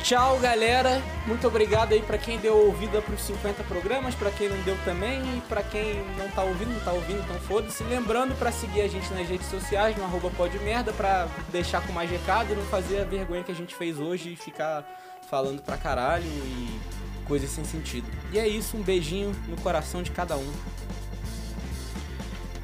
Tchau, 0.04 0.39
galera. 0.39 1.02
Muito 1.26 1.45
obrigado 1.48 1.91
aí 1.91 2.02
pra 2.02 2.18
quem 2.18 2.38
deu 2.38 2.56
ouvida 2.56 3.02
pros 3.02 3.22
50 3.24 3.64
programas, 3.66 4.16
pra 4.16 4.32
quem 4.32 4.48
não 4.48 4.58
deu 4.62 4.78
também 4.86 5.20
e 5.38 5.41
pra 5.50 5.62
quem 5.62 6.02
não 6.18 6.30
tá 6.30 6.43
ouvindo, 6.43 6.72
não 6.74 6.80
tá 6.80 6.93
ouvindo, 6.93 7.20
então 7.22 7.36
foda-se. 7.41 7.84
Lembrando 7.84 8.34
pra 8.38 8.50
seguir 8.52 8.82
a 8.82 8.88
gente 8.88 9.12
nas 9.14 9.28
redes 9.28 9.48
sociais, 9.50 9.98
no 9.98 10.06
arroba 10.06 10.30
podmerda, 10.30 10.93
pra 10.93 11.28
deixar 11.52 11.86
com 11.86 11.91
mais 11.91 12.10
recado 12.10 12.54
e 12.54 12.56
não 12.56 12.64
fazer 12.66 13.02
a 13.02 13.04
vergonha 13.04 13.43
que 13.43 13.52
a 13.52 13.56
gente 13.56 13.76
fez 13.76 14.00
hoje 14.00 14.32
e 14.34 14.36
ficar 14.38 14.86
falando 15.30 15.62
pra 15.62 15.76
caralho 15.76 16.24
e 16.26 16.80
coisas 17.26 17.50
sem 17.50 17.66
sentido. 17.66 18.08
E 18.32 18.39
é 18.39 18.48
isso, 18.48 18.78
um 18.78 18.82
beijinho 18.82 19.36
no 19.50 19.58
coração 19.62 20.02
de 20.02 20.12
cada 20.12 20.38
um. 20.38 20.54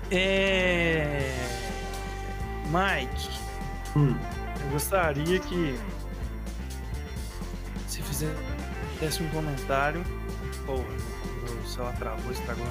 É. 0.09 1.33
Mike, 2.67 3.29
Hum. 3.97 4.15
eu 4.63 4.69
gostaria 4.71 5.39
que 5.39 5.77
se 7.93 8.01
fizesse 8.01 9.21
um 9.21 9.29
comentário. 9.29 10.03
Porra, 10.65 10.83
meu 11.43 11.67
celular 11.67 11.95
travou, 11.97 12.31
estragou. 12.31 12.65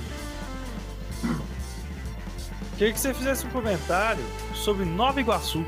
Queria 2.76 2.92
que 2.92 2.98
você 2.98 3.14
fizesse 3.14 3.46
um 3.46 3.50
comentário 3.50 4.24
sobre 4.54 4.84
Nova 4.84 5.20
Iguaçu. 5.20 5.64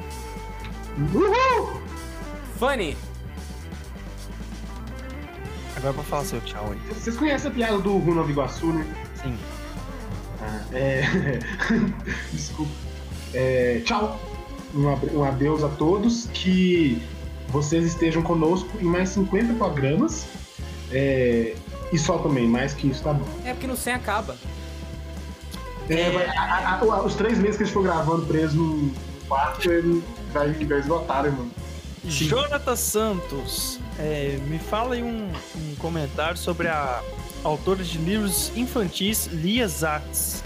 Uhul! 0.99 1.81
Funny! 2.59 2.97
Agora 5.77 5.95
pra 5.95 6.03
falar 6.03 6.25
seu 6.25 6.41
tchau 6.41 6.73
aí. 6.73 6.79
Vocês 6.95 7.17
conhecem 7.17 7.51
a 7.51 7.55
piada 7.55 7.79
do 7.79 7.99
Rua 7.99 8.17
Nova 8.17 8.31
Iguaçu, 8.31 8.73
né? 8.73 8.87
Sim. 9.23 9.39
Ah, 10.41 10.65
é... 10.73 11.03
Desculpa. 12.33 12.73
É, 13.33 13.83
Tchau. 13.85 14.21
Um, 14.75 14.87
um 15.19 15.25
adeus 15.25 15.63
a 15.63 15.69
todos. 15.69 16.29
Que 16.33 17.01
vocês 17.55 17.87
estejam 17.87 18.21
conosco 18.21 18.69
em 18.81 18.85
mais 18.85 19.11
50 19.11 19.55
programas. 19.55 20.27
É, 20.91 21.55
E 21.93 21.99
só 21.99 22.19
também, 22.19 22.49
mais 22.49 22.75
que 22.75 22.89
isso 22.89 23.03
tá 23.05 23.13
bom. 23.13 23.25
É 23.45 23.53
porque 23.53 23.69
no 23.69 23.77
100 23.77 23.95
acaba. 23.95 24.37
É, 25.89 26.11
vai- 26.11 26.27
a- 26.27 26.43
a- 26.43 26.79
a- 26.81 27.03
os 27.05 27.15
três 27.15 27.39
meses 27.39 27.57
que 27.57 27.63
a 27.63 27.67
gente 27.67 27.75
for 27.75 27.85
gravando 27.85 28.27
preso 28.27 28.57
no 28.57 28.93
quarto, 29.29 29.71
ele 29.71 30.03
vai, 30.33 30.53
vai 30.53 30.81
esgotar, 30.81 31.23
mano. 31.25 31.51
Jonathan 32.05 32.75
Santos, 32.77 33.79
é, 33.99 34.39
me 34.49 34.59
fala 34.59 34.95
aí 34.97 35.03
um, 35.05 35.31
um 35.57 35.75
comentário 35.79 36.37
sobre 36.37 36.67
a 36.69 37.01
autora 37.45 37.85
de 37.85 37.97
livros 37.99 38.51
infantis 38.57 39.27
Lia 39.27 39.69
Zatz. 39.69 40.43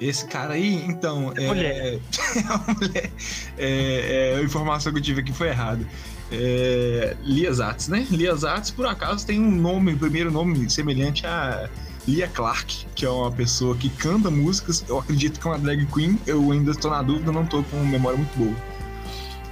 Esse 0.00 0.24
cara 0.26 0.54
aí, 0.54 0.82
então, 0.86 1.32
é. 1.36 1.46
Mulher. 1.46 2.00
É 2.36 2.72
mulher. 2.72 3.10
É, 3.58 4.32
é, 4.34 4.38
a 4.38 4.42
informação 4.42 4.92
que 4.92 4.98
eu 4.98 5.02
tive 5.02 5.20
aqui 5.20 5.32
foi 5.32 5.48
errada. 5.48 5.86
É, 6.32 7.16
Lia 7.22 7.52
Zatz, 7.52 7.88
né? 7.88 8.06
Lia 8.10 8.34
Zatz, 8.34 8.70
por 8.70 8.86
acaso, 8.86 9.26
tem 9.26 9.40
um 9.40 9.50
nome, 9.50 9.94
primeiro 9.96 10.30
nome 10.30 10.70
semelhante 10.70 11.26
a 11.26 11.68
Lia 12.08 12.28
Clark, 12.28 12.86
que 12.94 13.04
é 13.04 13.10
uma 13.10 13.30
pessoa 13.30 13.76
que 13.76 13.90
canta 13.90 14.30
músicas. 14.30 14.84
Eu 14.88 14.98
acredito 14.98 15.38
que 15.38 15.46
é 15.46 15.50
uma 15.50 15.58
drag 15.58 15.84
queen. 15.86 16.18
Eu 16.26 16.50
ainda 16.50 16.70
estou 16.70 16.90
na 16.90 17.02
dúvida, 17.02 17.30
não 17.30 17.42
estou 17.42 17.62
com 17.64 17.76
memória 17.84 18.16
muito 18.16 18.36
boa. 18.38 18.54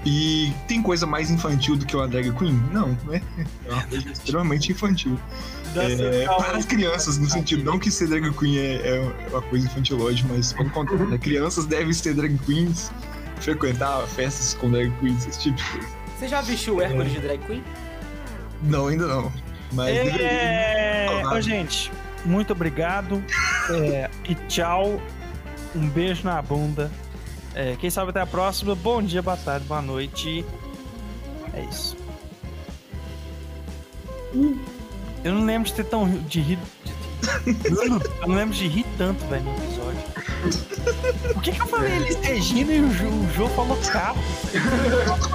E 0.07 0.53
tem 0.67 0.81
coisa 0.81 1.05
mais 1.05 1.31
infantil 1.31 1.77
do 1.77 1.85
que 1.85 1.95
uma 1.95 2.09
drag 2.09 2.33
queen? 2.33 2.55
Não, 2.73 2.97
né? 3.05 3.21
É 3.67 3.73
uma 3.73 3.83
coisa 3.83 4.11
extremamente 4.11 4.73
infantil. 4.73 5.19
É, 5.77 6.27
para 6.27 6.57
as 6.57 6.65
crianças, 6.65 7.19
no 7.19 7.29
sentido, 7.29 7.65
não 7.65 7.79
que 7.79 7.91
ser 7.91 8.09
drag 8.09 8.31
queen 8.33 8.59
é, 8.59 8.97
é 8.97 9.13
uma 9.31 9.43
coisa 9.43 9.67
infantilóide, 9.67 10.25
mas 10.29 10.53
pelo 10.53 10.71
contrário, 10.71 11.07
né? 11.07 11.19
crianças 11.19 11.67
devem 11.67 11.93
ser 11.93 12.15
drag 12.15 12.37
queens, 12.47 12.91
frequentar 13.41 14.01
festas 14.07 14.55
com 14.55 14.71
drag 14.71 14.91
queens, 15.01 15.27
esse 15.27 15.41
tipo 15.41 15.57
de 15.57 15.65
coisa. 15.65 15.89
Você 16.19 16.29
já 16.29 16.41
vestiu 16.41 16.77
o 16.77 16.83
Hércules 16.83 17.13
de 17.13 17.21
drag 17.21 17.39
queen? 17.47 17.65
Não, 18.63 18.89
ainda 18.89 19.07
não. 19.07 19.33
Mas 19.73 19.95
deveria. 19.95 20.27
É... 20.27 21.27
Ô, 21.27 21.41
gente, 21.41 21.93
muito 22.25 22.53
obrigado 22.53 23.23
é, 23.71 24.11
e 24.29 24.35
tchau. 24.35 25.01
Um 25.75 25.89
beijo 25.89 26.25
na 26.25 26.41
bunda. 26.41 26.91
É, 27.55 27.77
quem 27.77 27.91
sabe 27.91 28.11
até 28.11 28.21
a 28.21 28.27
próxima. 28.27 28.75
Bom 28.75 29.03
dia, 29.03 29.23
boa 29.23 29.37
tarde, 29.37 29.67
boa 29.67 29.83
noite. 29.83 30.45
É 31.55 31.65
isso. 31.65 31.97
Eu 35.25 35.35
não 35.35 35.45
lembro 35.45 35.69
de 35.69 35.75
ter 35.75 35.85
tão 35.85 36.09
de 36.09 36.41
rir. 36.41 36.59
Eu 37.65 38.29
não 38.29 38.35
lembro 38.35 38.55
de 38.55 38.69
rir 38.69 38.87
tanto, 38.97 39.25
velho, 39.27 39.45
no 39.45 39.55
episódio. 39.57 39.99
Por 41.35 41.43
que, 41.43 41.53
que 41.53 41.61
eu 41.61 41.67
falei 41.67 41.97
Elis 41.97 42.17
Regina 42.23 42.73
e 42.73 42.81
o 42.81 42.91
Jô, 42.93 43.09
o 43.09 43.29
Jô 43.35 43.49
falou 43.49 43.77
carro? 43.91 44.19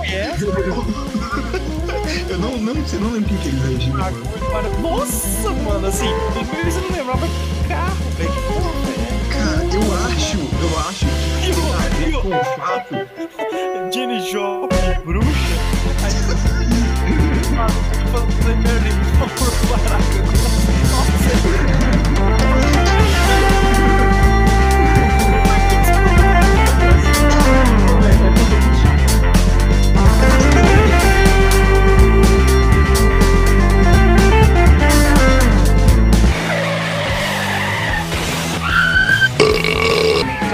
É? 0.04 0.32
Eu 2.30 2.38
não, 2.38 2.58
não, 2.58 2.74
você 2.74 2.98
não 2.98 3.12
lembra 3.12 3.30
quem 3.30 3.38
que 3.38 3.48
ele 3.50 3.74
Regina, 3.76 3.98
mano. 3.98 4.26
Mano, 4.52 4.80
Nossa, 4.82 5.50
mano, 5.52 5.88
assim, 5.88 6.10
você 6.64 6.80
não 6.80 6.92
lembrava 6.98 7.28
que 7.28 7.68
carro, 7.68 7.96
velho. 8.18 8.32
Que 8.32 8.42
porra, 8.42 8.72
velho. 8.86 9.04
Cara, 9.30 9.64
eu 9.74 9.84
acho, 10.06 10.38
eu 10.62 10.72
acho 10.80 11.06
que 11.42 11.52
tem 11.52 11.64
a 11.74 11.76
ver 11.98 12.12
com 12.22 12.30
o 12.30 12.44
fato. 12.56 12.94
Jenny 13.94 14.20
Joplin, 14.32 14.94
bruxa. 15.06 15.56
Aí 16.04 16.14
Baraca. 17.56 17.84
Você 18.44 19.03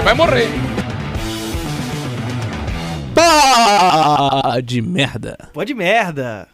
vai 0.10 0.16
morrer. 0.16 0.50
Pá 3.14 4.60
de 4.64 4.82
merda. 4.82 5.38
Pode 5.54 5.76
merda. 5.76 6.48